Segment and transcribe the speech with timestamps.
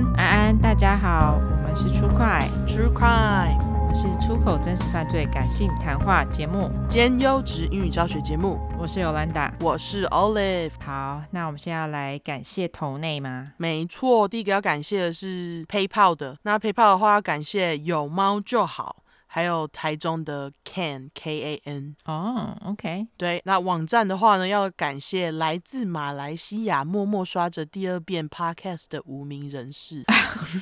[0.00, 8.58] 安，安安，大家好，我们是出快 True Crime，我们是出口真实犯罪感性谈话节目兼优质英语教学节目。
[8.78, 10.70] 我是 Yolanda，我是 Olive。
[10.82, 13.52] 好，那我们现在要来感谢头内吗？
[13.58, 16.38] 没错，第一个要感谢的是 PayPal 的。
[16.42, 18.96] 那 PayPal 的话，要感谢有猫就好。
[19.32, 30.02] 还有台中的 Can K A N 哦、oh，OK，对，那网站的话呢，要感谢来自马来西亚默默刷着第二遍 Podcast 的无名人士，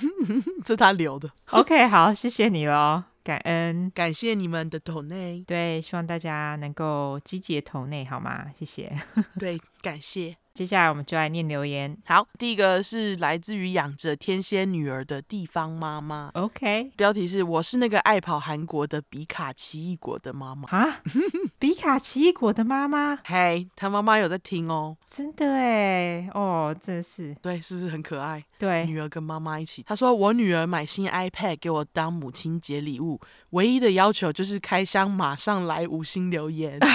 [0.63, 1.31] 这他留的。
[1.53, 8.53] OK，好，谢谢你喽，感恩，感谢你们的投内，对，希望大家能够积极投内，好吗？
[8.55, 8.93] 谢谢，
[9.41, 10.37] 对，感谢。
[10.59, 11.97] 接下来我们就来念留言。
[12.05, 16.33] 好，第一个是来自于养着天蝎女儿的地方妈妈。
[16.35, 20.69] OK，标题是“我是那个爱跑韩国的比卡奇异果的妈妈”。
[20.77, 21.01] 啊，
[21.61, 23.21] 比卡奇异果的妈妈？
[23.25, 24.97] 嘿，他妈妈有在听哦。
[25.09, 27.33] 真的哎，哦，真是。
[27.37, 28.45] 对，是不是很可爱？
[28.59, 29.85] 对，女儿跟妈妈一起。
[29.87, 33.21] 他说：“我女儿买新 iPad 给我当母亲节礼物，
[33.51, 36.79] 唯一的要求就是开箱马上来五星留言。”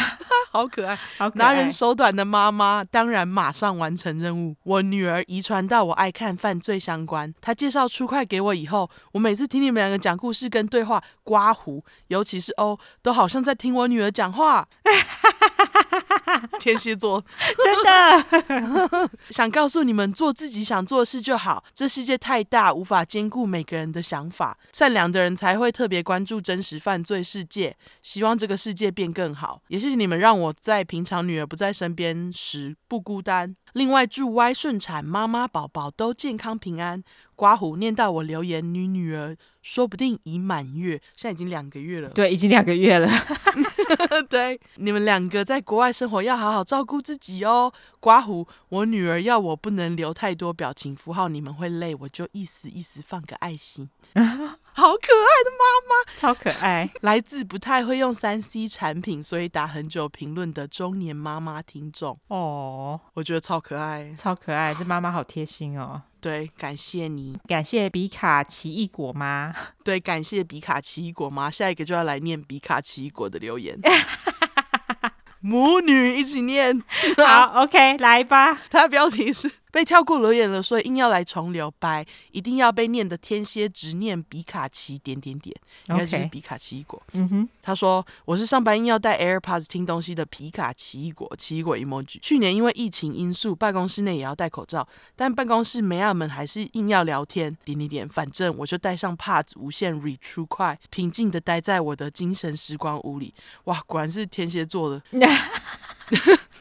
[0.52, 4.56] 好可爱，好可爱，拿人手短的妈妈，当然马上完成任务。
[4.64, 14.68] 我女儿遗传到我爱看犯罪相关，她介绍出快给我以后，我每次听你们两个讲故事跟对话，刮胡，尤其是欧，都好像在听我女儿讲话。
[16.60, 17.26] 天蝎座，
[17.64, 21.64] 真的 想告诉你们，做自己想做的事就好。
[21.74, 24.56] 这世界太大，无法兼顾每个人的想法。
[24.72, 29.64] 善良的人才会特别关注真实犯罪世界，希望这个世界变更好。
[29.70, 30.44] 也谢谢你们让我。
[30.44, 33.56] 我在平常女儿不在身边时不孤单。
[33.72, 37.02] 另外，祝 Y 顺产妈妈宝宝都健康平安。
[37.34, 42.10] 刮胡念到我留言，女女儿说不定已满月，现在已经两个月了。
[42.10, 43.10] 对，已经两个月了。
[44.30, 47.74] 对，你们两个在国外生活要好好照顾自己哦。
[48.00, 53.90] 刮胡，我女儿要我不能留太多表情符号，你们会累，我就意思意思放个爱心。
[54.76, 56.90] 好可爱的妈妈，超可爱。
[57.02, 62.20] 来自不太会用三 C 产品，所以打很久评论的中年妈妈听众。
[62.28, 66.02] 哦，我觉得超可爱，超可爱，这妈妈好贴心哦。
[66.20, 69.54] 对，感谢你，感谢比卡奇异果妈。
[69.84, 71.52] 对，感谢比卡奇异果妈。
[71.52, 73.78] 下一个就要来念比卡奇异果的留言。
[75.42, 76.82] 母女一起念，
[77.18, 78.62] 好，OK，来吧。
[78.70, 85.56] 它的标题是被跳过留言了，所以硬要来重留白，一定要被念的天蝎执念比卡奇点点点，
[85.88, 87.02] 应该是比卡奇异果。
[87.14, 92.20] 嗯哼，他说我是上班硬要带 AirPods 听东西的皮卡奇异果，奇异果 emoji。
[92.22, 103.34] 去年因为疫情因素，办公室内也要戴口罩，但办公室没亚们还是硬要聊天点点点，反正我就戴上 Pods 无线 Read True Crime，平静的待在我的精神时光屋里。
[103.64, 105.02] 哇，果然是天蝎座的。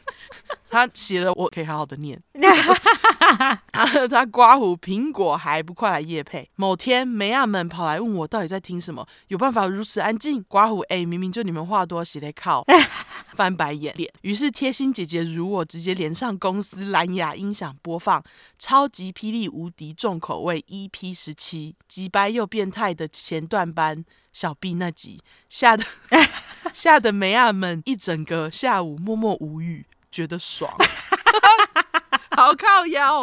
[0.71, 2.21] 他写了，我可以好好的念。
[4.11, 6.49] 他刮胡，苹果还不快来夜配。
[6.57, 10.43] 某天，梅亚们跑来问我到底在听什么，有办法如此安静？
[10.49, 12.65] 刮胡，哎，明明就你们话多，写来靠，
[13.37, 14.13] 翻白眼脸。
[14.23, 18.23] 于是贴心姐姐如我，直接连上公司蓝牙音响播放
[18.59, 25.85] 超级霹雳无敌重口味 EP 十七，机掰又变态的前段班小 B 那集，吓得
[26.73, 29.87] 吓得梅亚们一整个下午默默无语。
[30.13, 30.71] 觉得爽，
[32.37, 33.23] 好靠腰，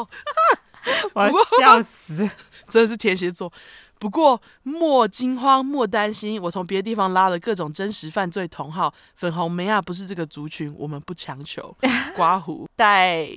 [1.14, 2.30] 我要笑死，
[2.68, 3.54] 真的是天蝎座。
[4.00, 8.94] 不过莫惊慌，莫担心，我从别的地方拉了各种真实犯罪同号。
[9.16, 11.76] 粉红梅亚不是这个族群，我们不强求。
[12.16, 13.28] 刮胡戴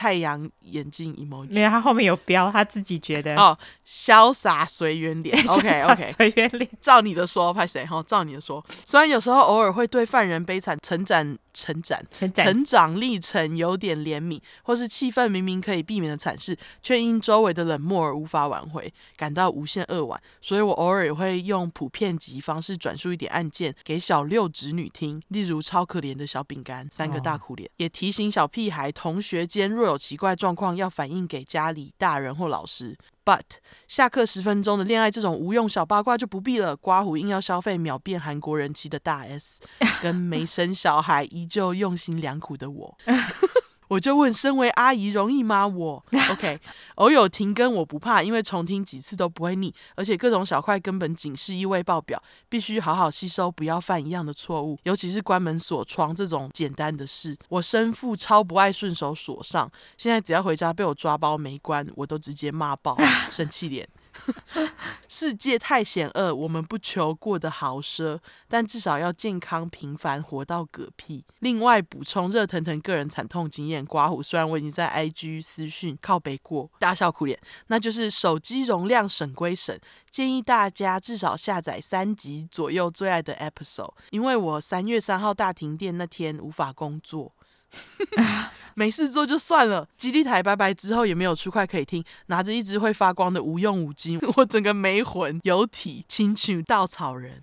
[0.00, 3.54] 太阳眼镜 emoji，没有，他后面有标，他自己觉得哦，
[3.86, 5.38] 潇洒随缘脸。
[5.46, 6.66] OK OK，随缘脸。
[6.80, 7.84] 照你的说，派谁？
[7.84, 8.64] 哈，照你的说。
[8.86, 20.18] 虽然有时候偶尔会对犯人悲惨成长、成长、成长、成长历程有点怜悯，或是气氛明明可以避免的惨事，却因周围的冷漠而无法挽回，感到无限扼腕。
[20.40, 32.96] 所以我偶尔也会用普遍级方式转述一点案件给小六侄女听，例如超可怜的小饼干，三个大苦脸，哦、也提醒小屁孩同学间若有奇怪状况要反映给家里大人或老师。
[33.24, 33.42] But
[33.86, 36.74] 下课十分钟的恋爱这种无用小八卦就不必了。
[36.76, 39.60] 刮胡硬要消费秒变韩国人妻的大 S，
[40.00, 42.98] 跟没生小孩依旧用心良苦的我。
[43.90, 45.66] 我就问，身为阿姨容易吗？
[45.66, 46.00] 我
[46.30, 46.60] OK，
[46.94, 57.36] 偶有停更我不怕，因为重听几次都不会腻，而且各种小块根本警示意味爆表，必须好好吸收，不要犯一样的错误，尤其是关门锁窗这种简单的事。
[57.48, 62.96] 我生父超不爱顺手锁上，现在只要回家被我抓包没关，我都直接骂爆，
[63.28, 63.88] 生气脸。
[65.08, 68.18] 世界太险恶，我们不求过得豪奢，
[68.48, 71.24] 但至少要健康平凡，活到嗝屁。
[71.40, 74.22] 另外补充热腾腾个人惨痛经验，刮胡。
[74.22, 79.78] 虽然我已经在 IG 私讯靠北过，大笑苦脸，那就是手机容量省归省，
[80.10, 87.32] 建议大家至少下载三集左右最爱的 episode，因为我三月三号大停电那天无法工作。
[88.74, 97.40] 没事做就算了，基地台拜拜之后也没有出块可以听，拿着一只会发光的无用五金，我整个没魂有体，请取稻草人，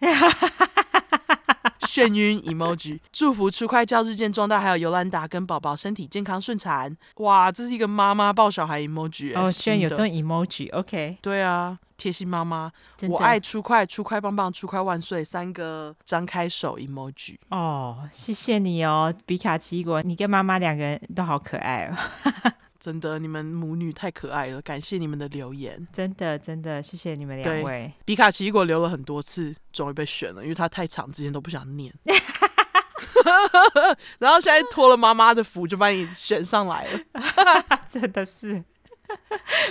[1.98, 6.96] 眩晕 emoji，祝福初快教日渐壮大，还有尤兰达跟宝宝身体健康顺产。
[7.16, 11.80] 哇，这是一个妈妈抱小孩 emoji，哦，居然有这种 emoji，OK，对啊。
[11.98, 12.72] 贴心妈妈，
[13.10, 15.24] 我爱出快，出快棒棒，出快万岁！
[15.24, 17.38] 三个张开手 emoji。
[17.50, 21.98] 哦，谢谢你哦，比卡奇果，你跟妈妈两个人都好可爱哦。
[22.88, 25.86] 真的，你们母女太可爱了，感谢你们的留言。
[25.92, 27.92] 真的，真的，谢谢你们两位。
[28.06, 31.94] 比卡奇果留了很多次，终于被选了，因为他太长，之前都不想念。
[34.20, 37.02] 然后现在托了妈妈的福，就把你选上来了，
[37.92, 38.64] 真的是。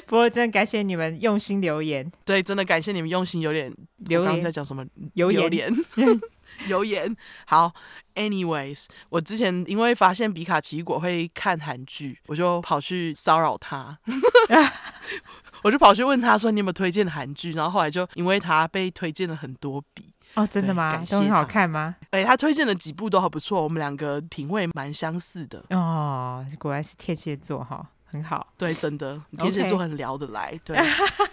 [0.04, 2.12] 不过，真的感谢你们用心留言。
[2.26, 3.74] 对，真的感谢你们用心留言。
[3.96, 4.84] 留言在讲什么？
[5.14, 5.72] 留言，
[6.68, 7.14] 留言。
[7.46, 7.72] 好
[8.14, 13.98] ，anyways，我之前因为发现比卡奇果会看韩剧，我就跑去骚扰他。
[15.62, 20.12] 我就跑去问他说：“你有没有推荐韩剧？”然后后来就因为他被推荐了很多笔。
[20.34, 21.02] 哦，真的吗？
[21.10, 21.96] 都很好看吗？
[22.10, 25.64] 哎、欸，他推荐的几部都还不错，我们两个品味蛮相似的。
[25.70, 27.84] 哦，果然是天蝎座哈。
[28.08, 30.78] 很好，对，真的，天蝎座很聊得来对，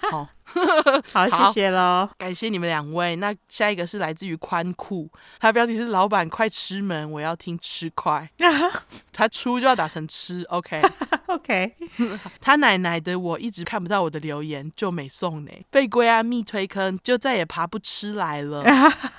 [0.09, 0.27] 好，
[1.11, 3.15] 好，谢谢喽，感谢你们两位。
[3.15, 5.09] 那下一个是来自于宽裤，
[5.39, 8.29] 他的标题是“老板快吃门”，我要听吃快，
[9.13, 11.73] 他出就要打成吃，OK，OK，
[12.41, 18.63] 他奶奶的，我一直看不到我的留言，就没送呢，被龟啊密推坑，就再也爬不吃来了。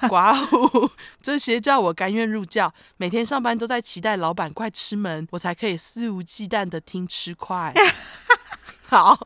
[0.03, 0.91] 寡妇，
[1.23, 7.73] 这些叫我甘愿入教，每天上班都在期待老板快吃门，我才可以肆无忌惮的听吃快。
[8.87, 9.19] 好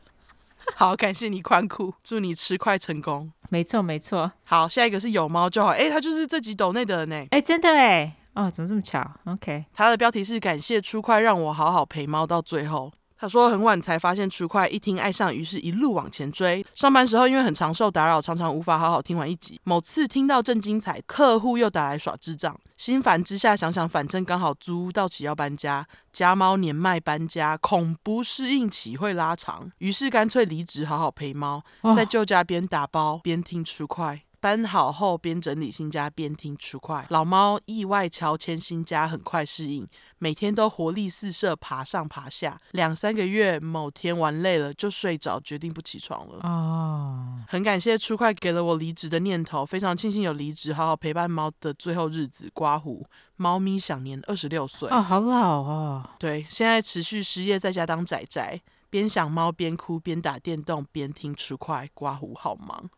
[0.77, 3.31] 好，感谢你宽裤，祝你吃快成功。
[3.49, 5.69] 没错没错，好，下一个是有猫就好。
[5.69, 7.25] 哎，他就是这集抖内的人呢。
[7.31, 12.91] 哎，真的哎，哦，怎么这么巧？OK，他的标题是感谢出快让我好好陪猫到最后。
[13.19, 16.65] 他说很晚才发现出块，一听爱上，于是一路往前追。
[16.73, 19.59] 上班时候因为很常受打扰，常常无法好好听完一集。
[19.65, 31.61] 某次听到正精彩，客户又打来耍智障，心烦之下想想，反正刚好租屋到期要搬家，家猫年迈搬家，恐不适应期会拉长，于是干脆离职，好好陪猫，
[31.93, 34.21] 在旧家边打包边听出块。
[34.39, 37.05] 搬好后，边整理新家边听出快。
[37.09, 39.87] 老猫意外乔迁新家，很快适应，
[40.17, 42.59] 每天都活力四射，爬上爬下。
[42.71, 46.39] 两三个月，某天玩累了就睡着，决定不起床了。
[46.43, 52.49] 哦，很感谢出快给了我离职的念头，非常庆幸有离职，好好陪伴猫的最后日子。
[52.53, 53.05] 刮胡，
[53.35, 54.89] 猫咪享年二十六岁。
[54.89, 56.09] 哦，好老哦。
[56.17, 58.61] 对，现在持续失业，在家当宅宅。
[58.89, 62.89] 边想猫边哭边打电动边听出块，刮胡好忙。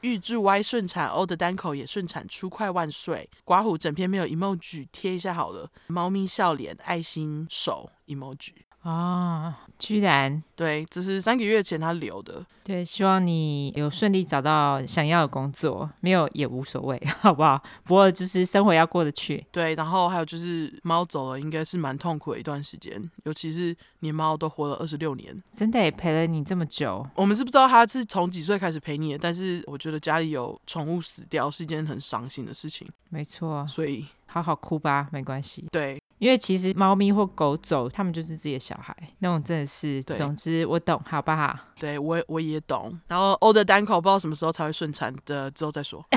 [0.00, 3.28] 预祝 Y 顺产，O 的单口也顺产，出快万岁。
[3.44, 5.70] 刮胡整篇没有 emoji，贴一下好了。
[5.86, 8.52] 猫咪笑脸爱心手 emoji。
[8.84, 12.44] 哦，居然对，这是三个月前他留的。
[12.62, 17.62] 对，希望你有顺利找到想要的工作，没有也无所谓，好不好？
[17.84, 19.42] 不过就是生活要过得去。
[19.50, 27.06] 对，然后还有就是猫走了，应该是蛮痛苦的一段时间，尤其是你猫都活了二十六年，真的也陪了你这么久。
[27.14, 32.86] 我们是不知道他是从几岁开始陪你的，但是我觉得家里有宠物死掉是一件很伤心的事情。
[33.08, 35.64] 没错，所以好好哭吧，没关系。
[35.72, 35.98] 对。
[36.18, 40.02] 因为其实猫咪或狗走，他们就是自己的小孩，那种真的是。
[40.04, 41.56] 对总之我懂，好不好？
[41.78, 42.98] 对，我我也懂。
[43.08, 46.04] 然后欧的单口不知道什么时候才会顺产的，之后再说。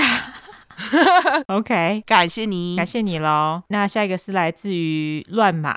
[1.48, 3.64] OK，感谢你，感谢你喽。
[3.70, 5.76] 那下一个是来自于乱码，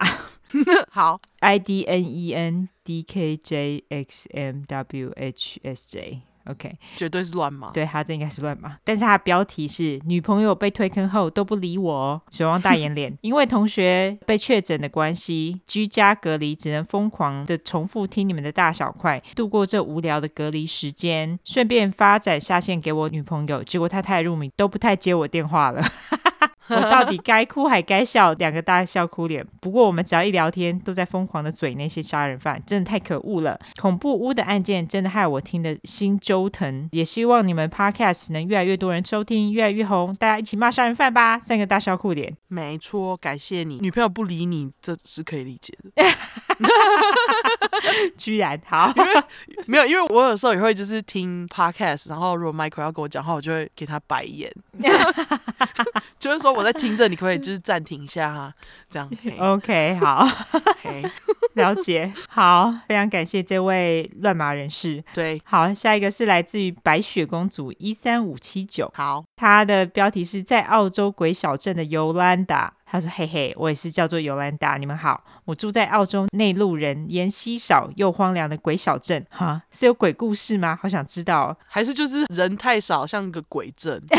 [0.91, 6.21] 好，I D N E N D K J X M W H S J。
[6.51, 7.71] OK，绝对是乱码。
[7.73, 13.17] 对，他这应该是乱码，但是他的标题是女朋友被推坑后都不理我，水汪大眼脸。
[13.23, 21.39] 因为同学被确诊的关系，居家隔离，只能疯狂的重复听你们的大小块，度过这无聊的隔离时间。
[21.45, 25.83] 顺便发展下线给我女朋友，结果他太入迷，都不太接我电话了。
[26.77, 28.33] 我到底该哭还该笑？
[28.35, 29.45] 两个大笑哭脸。
[29.61, 33.59] 不过我们只要一聊天，都在疯狂的嘴那些杀人犯，真的太可恶了。
[33.81, 36.89] 恐怖屋的案件真的害我听得心揪疼。
[36.93, 41.39] 也希望你们 Podcast 能越来越多人收听，越来越红，大家一起骂杀人犯吧！
[41.39, 42.37] 三个大笑哭脸。
[42.49, 43.79] 没错，感谢你。
[43.81, 45.91] 女朋友不理你，这是可以理解的。
[48.17, 49.23] 居然好，因为
[49.67, 54.53] 没有，因为我有时候也会就是听 podcast，然后如果 Michael 要跟我讲话，我就会给他白眼，
[56.19, 58.55] 就是说我在听着，你可不可以就是暂停一下哈，
[58.89, 59.11] 这样。
[59.39, 60.27] OK，好，
[61.55, 65.03] 了解，好，非常感谢这位乱码人士。
[65.15, 72.75] 对，好，下一个是来自于白雪公主一三五七九，好，它的标题是在澳洲鬼小镇的尤兰达。
[72.91, 74.77] 他说：“嘿嘿，我也是叫做尤兰达。
[74.77, 79.25] 你们好，我住在澳洲内陆人烟稀少又荒凉的鬼小镇。
[79.31, 80.77] 哈，是有鬼故事吗？
[80.83, 81.57] 好想知道。
[81.69, 84.03] 还是就是人太少，像个鬼镇。”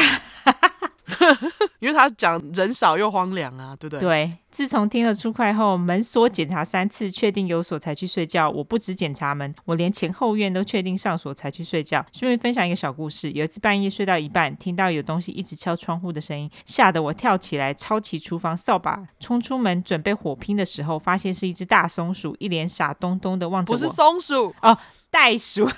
[1.80, 4.00] 因为他讲人少又荒凉啊，对不对？
[4.00, 4.38] 对。
[4.52, 8.50] 自从听了出快后，门锁检查三次，确定有锁才去睡觉。
[8.50, 12.06] 我不止检查门，我连前后院都确定上锁才去睡觉。
[12.12, 23.78] 顺便分享一个小故事：有一次半夜睡到一半，听到有东西一直敲窗户的声音，吓得我跳起来，抄起厨房扫把冲出门，准备火拼的时候，发现是一只大松鼠，一脸傻咚咚的望着我。
[23.78, 24.78] 不是松鼠哦，
[25.10, 25.70] 袋鼠，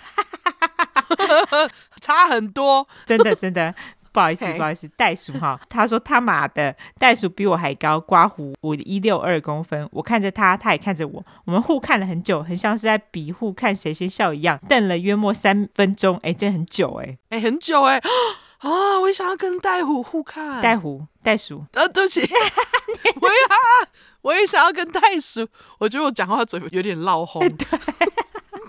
[2.02, 3.76] 差很多，真的真的。
[4.14, 18.00] 不好意思，不好意思，袋鼠哈，他说他妈的袋鼠比我还高，刮胡我一六二公分，我看着他，他也看着我，我们互看了很久，很像是在比互看谁先笑一样，瞪了约莫三分钟，哎，真的很久哎，哎，很久哎，
[18.62, 22.22] 啊，我也想要跟袋虎互看，袋虎袋鼠，呃、啊，对不起，
[23.20, 23.58] 我也啊，
[24.22, 25.48] 我也想要跟袋鼠，
[25.80, 27.42] 我觉得我讲话嘴有点闹红。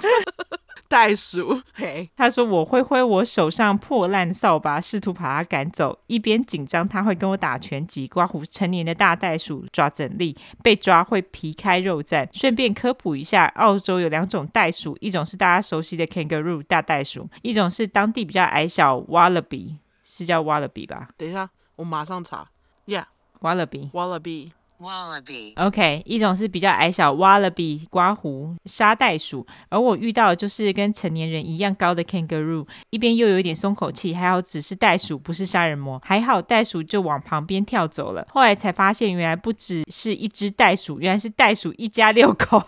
[0.00, 0.10] 对
[0.88, 5.98] 袋鼠，嘿，他说我挥挥我手上破烂扫把，试图把它赶走。
[6.06, 8.06] 一边紧张，他会跟我打拳击。
[8.06, 12.28] 刮胡成年的大袋鼠抓整力，被抓会皮开肉绽。
[12.32, 21.08] 顺便科普一下，澳洲有两种袋鼠，一种是大家熟悉的 kangaroo 大袋鼠，一种是当地比较矮小 wallaby，是叫 wallaby 吧？
[21.16, 22.46] 等一下，我马上查。
[22.86, 24.52] Yeah，wallaby，wallaby。
[24.80, 38.26] Wallaby，OK，一种是比较矮小，Wallaby 刮胡沙袋鼠，而我遇到的就是跟成年人一样高的 Kangaroo，一边又有一点松口气，还好只是袋鼠，不是杀人魔，还好袋鼠就往旁边跳走了。
[38.30, 42.62] 后来才发现，原来不只是一只袋鼠，原来是袋鼠一家六口。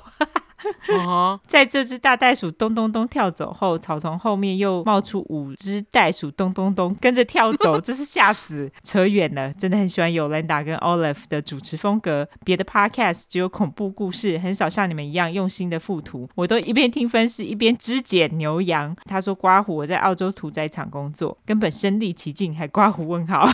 [1.46, 8.70] 在这只大袋鼠咚咚咚跳走后，草丛后面又冒出五只袋鼠咚咚咚跟着跳走， 真是吓死！
[8.82, 12.28] 扯远了，真的很喜欢尤兰达跟 Olive 的主持风格。
[12.44, 16.28] 别的 Podcast 只有恐怖故事，很少像你们一样用心的附图。
[16.34, 18.96] 我都一边听分析一边肢解牛羊。
[19.04, 23.48] 他说刮胡，我在澳洲屠宰场工作，根本身临其境，还刮胡问号。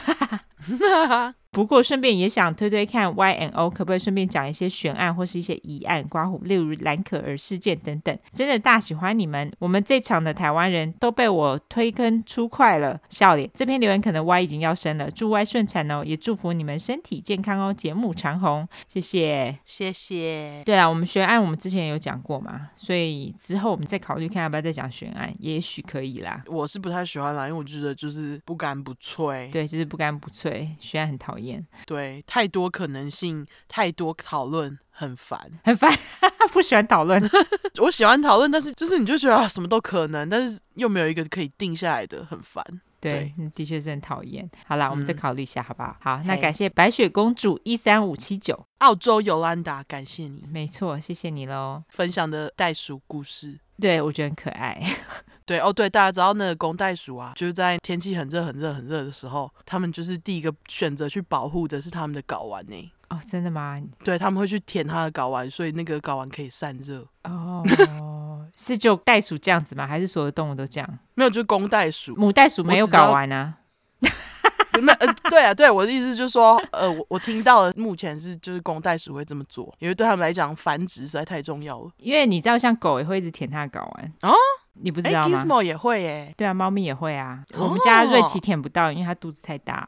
[1.52, 8.18] 不过顺便也想推推看 Y and O 可不可以顺便讲一些悬案或是一些疑案刮胡，例如蓝可儿事件等等。
[8.32, 13.50] 真的大喜欢你们，我们这场的台湾人都被我推坑出快了，笑脸。
[13.52, 20.62] 这篇留言可能 Y 已经要生了，祝 Y 顺产哦，也祝福你们身体健康哦，节目长红，谢谢，谢谢。
[20.64, 26.42] 对啊，我们悬案我们之前有讲过嘛，所以之后我们再考虑看要不要再讲悬案，也许可以啦。
[26.46, 31.66] 我是不太喜欢啦，因为我觉得就是不干不脆，对，就是不干不脆，悬案很讨厌。
[31.86, 35.92] 对，太多可能性，太多讨论，很烦，很烦，
[36.52, 37.22] 不喜欢讨论。
[37.82, 42.64] 我喜欢讨论，但是就是你就觉得啊，什么都可能，但是又没有一个可以定下来的，很烦。
[43.10, 44.48] 对，的确是很讨厌。
[44.64, 45.96] 好啦，嗯、我们再考虑一下，好不好？
[46.00, 53.58] 好，那感谢白雪公主一三五七九，澳洲尤兰达，感谢你，没错，谢谢你喽，分享的袋鼠故事。
[53.80, 54.80] 对，我觉得很可爱。
[55.44, 62.92] 对哦，对，大家知道那个公袋鼠啊，就是在天气很热、很热、很热的时候，他们就是第一个选择去保护的是他们的睾丸呢。
[63.08, 63.82] 哦，真的吗？
[64.04, 67.04] 对，他们会去舔它的睾丸，所以那个睾丸可以散热。
[67.24, 67.62] 哦，
[68.56, 69.86] 是就袋鼠这样子吗？
[69.86, 70.98] 还是所有动物都这样？
[71.14, 73.54] 没有，就是公袋鼠，母袋鼠没有搞完啊。
[74.80, 81.90] 没，呃，对啊，对，我的意思就是说，呃，我我听到的目前是就是公袋鼠会这么做，因为对他们来讲繁殖实在太重要了。
[81.98, 84.32] 因为你知道，像狗也会一直舔它的睾丸哦，
[84.80, 85.38] 你不知道吗？
[85.38, 86.32] 欸，Gizmo 也会耶。
[86.38, 87.44] 对啊，猫咪也会啊。
[87.52, 89.86] 哦，我们家瑞奇舔不到，因为它肚子太大。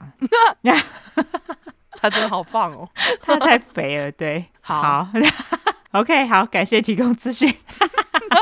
[2.00, 2.86] 它真的好棒哦，
[3.22, 4.12] 它太肥了。
[4.12, 5.08] 对，好，好
[5.92, 7.50] ，OK，好，感谢提供资讯。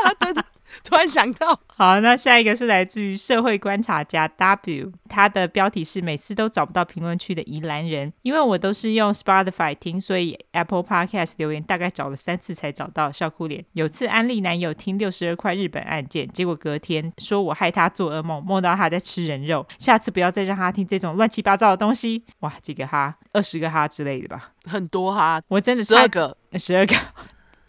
[0.19, 0.45] 对的。
[0.83, 13.65] 突然想到，好，那下一个是来自于社会观察家 W，他的标题是每次都找不到评论区的宜兰人，因为我都是用 Spotify 听，所以 Apple Podcast 留言大概找了三次才找到，笑哭脸。
[13.75, 22.25] 有次安利男友听六十二块日本案件，结果隔天说我害他做噩梦，梦到他在吃人肉，下次不要再让他听这种乱七八糟的东西。
[22.41, 26.97] 哇，几个哈，二十个哈之类的吧，很多哈，我真的十二个，十二个。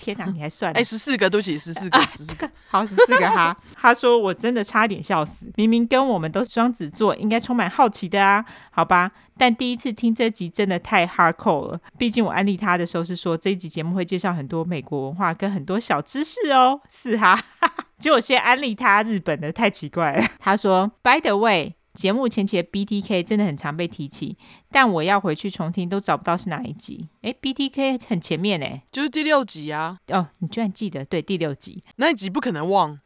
[0.04, 0.74] 天哪， 你还算？
[0.74, 3.56] 哎，十四个，对不起，十四个，十四个，好，十四个哈。
[3.76, 9.12] 他说我真的差点笑死，明明跟我们都是双子座，应该充满好奇的啊，好吧。
[9.38, 17.42] 但第一次听这集真的太 hardcore 了，毕竟我安利他的时候是说这一集节目会介绍很多美国文化跟很多小知识哦，是哈。
[17.98, 20.24] 结果先安利他日本的，太奇怪了。
[20.38, 21.76] 他说，By the way。
[21.94, 24.36] 节目前期的 BTK 真的很常被提起，
[24.72, 27.08] 但我要回去重听都找不到是哪一集。
[27.22, 29.98] 哎，BTK 很前面哎，就是第六集啊。
[30.08, 31.06] 哦，你居然记得？
[31.06, 33.00] 对，第六集那一集不可能忘，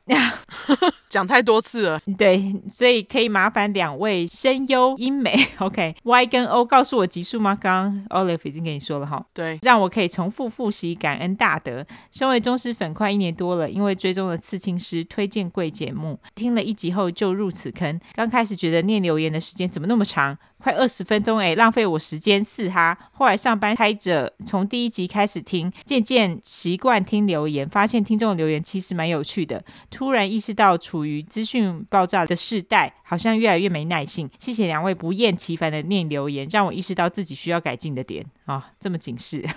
[1.09, 2.01] 讲太多次了。
[2.17, 7.57] 对，所以可以麻烦两位声优英美， OK？Y 跟 O 告诉我集数吗？
[7.59, 9.25] 刚刚 Olive 已经跟你说了哈。
[9.33, 11.85] 对，让我可以重复复习，感恩大德。
[12.09, 17.99] 身为忠实粉快一年多了，因为追踪了刺青师推荐贵节目，听了一集后就入此坑。
[18.13, 18.76] 刚开始觉得。
[18.81, 20.37] 念留言的时间怎么那么长？
[20.59, 22.97] 快二十分钟哎，浪费我时间四哈。
[23.11, 29.63] 后来上班开着，从第一集开始听，渐渐习惯听留言，发现听众留言其实蛮有趣的。
[29.91, 34.29] 突然意识到，处于资讯爆炸的世代，好像越来越没耐性。
[34.39, 39.47] 谢谢两位不厌其烦的念留言，让我意识到自己需要改进的点啊、哦，这么警示。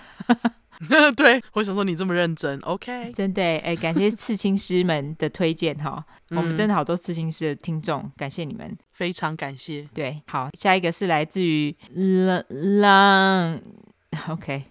[1.17, 9.89] 对，我想说你这么认真，OK，真的哎，感谢刺青师们的推荐哈，嗯、我们真的好多刺青师的听众，感谢你们，非常感谢。
[9.93, 12.45] 对，好，下一个是来自于浪
[12.81, 13.61] 浪，
[14.29, 14.65] OK，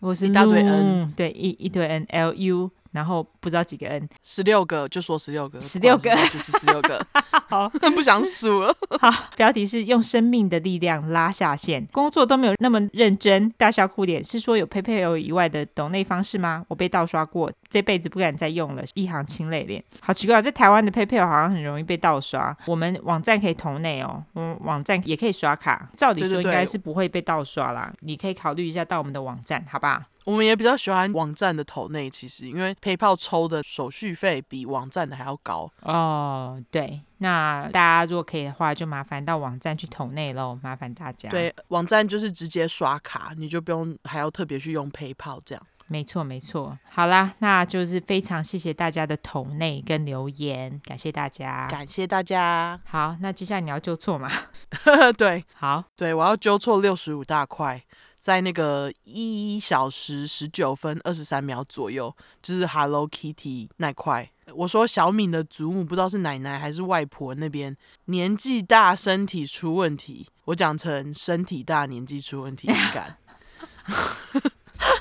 [0.00, 2.70] 我是一大堆 N，对，一一堆 N，L U。
[2.94, 7.04] 然后不知道几个 N，十六个就说十六个，十六个就是十六个，
[7.50, 8.72] 好 不想数了。
[9.00, 16.64] 好，标题是用生命的力量拉下线，工作都没有那么认真，大笑哭脸是说有 PayPal 以外的抖内方式吗？
[16.68, 19.82] 我被盗刷过，这辈子不敢再用了，一行清泪脸。
[20.00, 30.06] 好奇怪，在台湾的 PayPal 好像很容易被盗刷，我们网站可以投内哦，嗯，网站也可以刷卡，照理说应该是不会被盗刷啦，对对对，你可以考虑一下到我们的网站，好吧？
[30.24, 36.62] 我们也比较喜欢网站的投内，其实因为 PayPal 抽的手续费比网站的还要高哦。
[36.70, 41.28] 对，那大家如果可以的话，就麻烦到网站去投内喽，麻烦大家。
[41.28, 45.66] 对，网站就是直接刷卡，你就不用还要特别去用 PayPal 这样。
[45.86, 46.78] 没错，没错。
[46.90, 52.80] 好啦，那就是非常谢谢大家的投内跟留言，感谢大家，感谢大家。
[52.86, 54.30] 好，那接下来你要纠错吗？
[55.18, 57.84] 对，好，对我要纠错六十五大块。
[58.24, 64.30] 在那个一小时十九分二十三秒左右，就是 Hello Kitty 那块。
[64.54, 70.26] 我说小敏的祖母不知道是奶奶还是外婆那边年纪大，身体出问题。
[70.46, 73.18] 我讲成身体大，年纪出问题，你敢？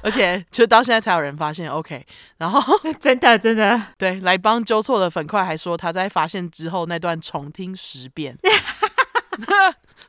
[0.01, 1.71] 而且就到现在才有人发现。
[1.71, 2.05] OK，
[2.39, 2.61] 然后
[2.99, 8.37] 真的真的对，来帮纠错的粉块还说他在发现之后那段重听十遍。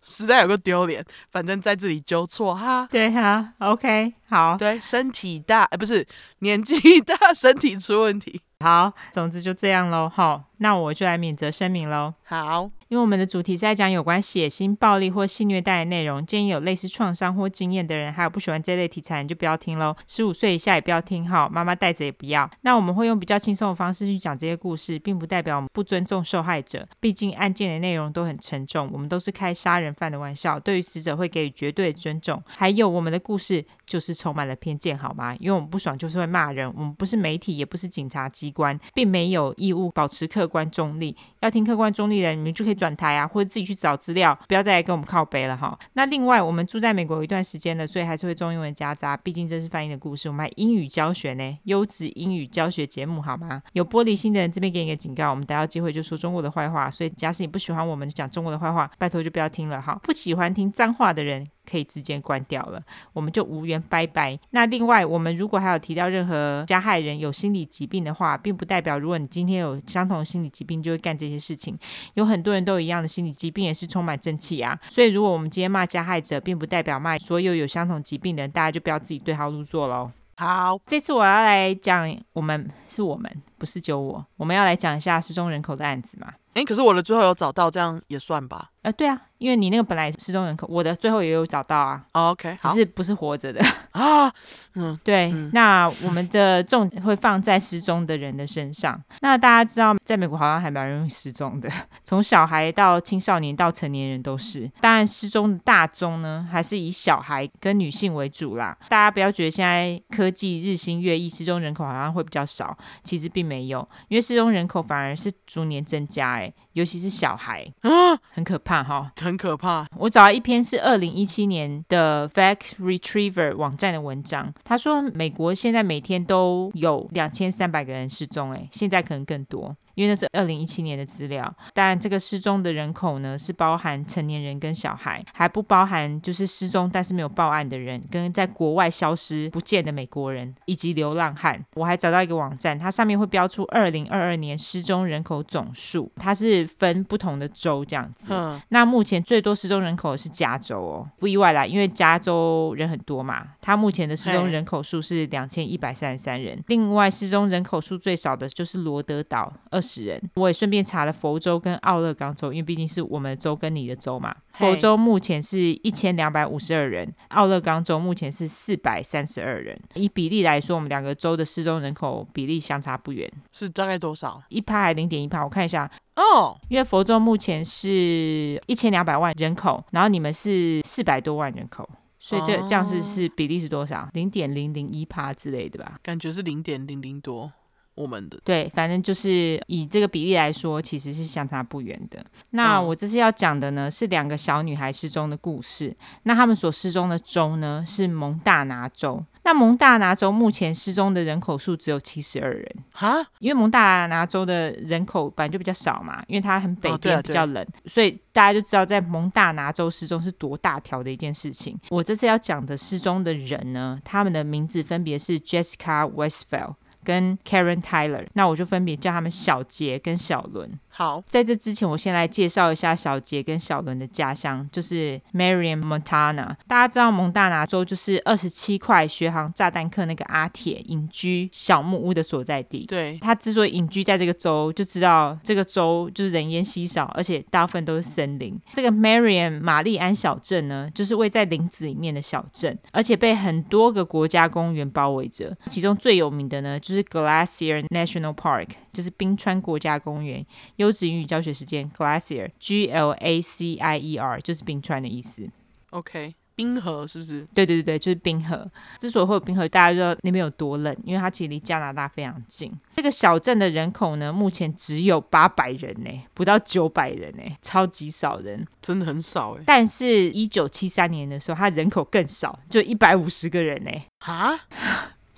[0.04, 2.86] 实在有个丢脸，反正在这里纠错哈。
[2.90, 6.06] 对哈，OK，好，对，身体大，哎，不是
[6.40, 8.40] 年纪大， 身体出问题。
[8.60, 10.08] 好，总之就这样喽。
[10.08, 12.14] 好，那我就来免责声明喽。
[12.24, 12.70] 好。
[12.94, 19.96] 因为我们的主题是在讲有关血腥、暴力或性虐待的内容，建议有类似创伤或经验的人，还有不喜欢这类题材，你就不要听喽。
[20.06, 22.48] 十五岁以下也不要听好，妈妈带着也不要。
[22.60, 32.40] 那我们会用比较轻松的方式去讲这些故事，并不代表我们不尊重受害者，毕竟案件的内容都很沉重，我们都是开杀人犯的玩笑，对于死者会给予绝对的尊重。
[32.46, 35.34] 还有我们的故事就是充满了偏见，好吗？
[35.40, 41.16] 因为我们不爽就是会骂人，我们不是媒体，也不是警察机关，并没有义务保持客观中立。
[41.40, 43.64] 要听客观中立的人，你们就可以转台啊，或者自己。
[43.64, 45.78] 去找资料，不要再来跟我们靠背了哈。
[45.94, 50.28] 那另外，我们住在美国有一段时间了，所以还是会中英文夹杂，毕竟这是翻译的故事。
[50.28, 53.62] 我们还英语教学呢，优质英语教学节目好吗？
[53.72, 56.90] 有玻璃心的人，这边给你一个警告，我们逮到机会就说中国的坏话。
[56.90, 59.98] 所以，假使你不喜欢我们讲中国的坏话，拜托就不要听了哈。
[60.02, 61.46] 不喜欢听脏话的人。
[61.68, 64.38] 可以直接关掉了，我们就无缘拜拜。
[64.50, 71.78] 那另外，我们如果还有提到任何加害人有心理疾病的话，并不代表如果你今天有相同的心理疾病就会干这些事情。
[72.14, 74.78] 有很多人都有一样的心理疾病，也是充满正气啊。
[74.88, 80.10] 所以，如果我们今天骂加害者，并不代表骂所有有相同疾病的人，大家就不要自己对号入座喽。
[80.36, 86.32] 好，这次我要来讲，我们是我们，不是就我，我们要来讲一下失踪人口的案子嘛。
[86.54, 88.70] 诶，可是我的最后有找到，这样也算吧？
[88.84, 89.20] 呃，对啊。
[89.38, 92.02] 因为你那个本来失踪人口，我的最后也有找到啊。
[92.12, 94.32] Oh, OK，只是不是活着的啊。
[94.74, 95.30] 嗯， 对。
[95.32, 98.98] 嗯、那我们的重点会放在失踪的人的身上。
[99.20, 101.68] 那大家知道，在美国好像还蛮容易失踪的，
[102.04, 104.70] 从小孩到青少年到成年人都是。
[104.80, 108.74] 当然，失踪的大宗呢，还是以小孩跟女性为主啦。
[108.88, 116.36] 大家不要觉得现在科技日新月异，失踪人口好像会比较少，其实并没有，因为失踪人口反而是逐年增加。
[116.36, 117.90] 诶，孩，尤其是小孩，啊，
[118.32, 119.86] 很可怕哈，很可怕。
[119.96, 129.76] 我找到一篇是二零一七年的 Fact Retriever 网站的文章，他说美国现在每天都有两千三百个人失踪，哎，现在可能更多。
[129.94, 141.64] 因为那是二零一七年的资料，但这个失踪的人口呢，是包含成年人跟小孩，还不包含就是失踪但是没有报案的人，跟在国外消失不见的美国人以及流浪汉。
[141.74, 148.32] 我还找到一个网站，它上面会标出二零二二年失踪人口总数，它是分不同的州这样子。
[148.32, 153.46] 嗯，那目前最多失踪人口是加州哦，不意外啦，因为加州人很多嘛。
[153.60, 159.80] 它目前的失踪人口数是两千一百三十三人，另外失踪人口数最少的就是罗德岛二。
[160.04, 164.34] 人，我也顺便查了佛州跟奥勒冈州，因为毕竟是我们的州跟你的州嘛。
[164.52, 169.78] 佛州目前是一千两百五十二人，奥勒冈州目前是四百三十二人。
[169.94, 174.42] 以比例来说，我们两个州的失踪人口比例相差不远，是大概多少？
[174.48, 175.42] 一趴还零点一趴？
[175.42, 176.22] 我看一下哦。
[176.22, 176.56] Oh.
[176.68, 181.88] 因为佛州目前是一千两百万人口，然后你们是四百多万人口，
[182.20, 184.08] 所以这这样是是比例是多少？
[184.12, 185.98] 零点零零一趴之类的吧？
[186.02, 187.50] 感觉是零点零零多。
[187.94, 192.24] 我们的对，反正就是以这个比例来说，其实是相差不远的。
[192.50, 195.94] 那我这次要讲的呢，是两个小女孩失踪的故事。
[196.24, 199.24] 那他们所失踪的州呢，是蒙大拿州。
[199.46, 211.78] 那蒙大拿州目前失踪的人口数只有七十二人哈，因为蒙大拿州的人口本来就比较少嘛，因为它很北边比较冷，哦，所以大家就知道在蒙大拿州失踪是多大条的一件事情。
[211.90, 216.76] 我这次要讲的失踪的人呢，他们的名字分别是 Jessica Westfall。
[217.04, 220.80] 跟 Karen Tyler，那我就分别叫他们小杰跟小伦。
[220.96, 226.54] 好，在这之前，我先来介绍一下小杰跟小伦的家乡，就是 Marian Montana。
[226.68, 232.86] 大家知道蒙大拿州就是二十七块巡航炸弹客那个阿铁隐居小木屋的所在地。
[232.86, 238.56] 对，他之所以隐居在这个州，就知道这个州就是人烟稀少，而且大部分都是森林。
[238.72, 245.56] 这个 Marian 玛丽安小镇呢，就是位在林子里面的小镇，而且被很多个国家公园包围着。
[245.66, 250.46] 其中最有名的呢，就是 Glacier National Park，就是冰川国家公园。
[250.84, 255.48] 优质英语教学时间，Glacier，G L A C I E R，就是冰川的意思。
[255.90, 257.46] OK，冰河是不是？
[257.54, 258.70] 对对对对，就是冰河。
[258.98, 262.70] 之所以会有冰河，大家知道那边有多冷，因为它其实离加拿大非常近。
[262.94, 269.62] 这个小镇的人口呢，目前只有八百人呢，不到九百人呢，超级少人，真的很少哎。
[269.64, 273.90] 但是，一九七三年的时候，它人口更少，就一百五十个人呢。
[274.20, 274.60] 哈？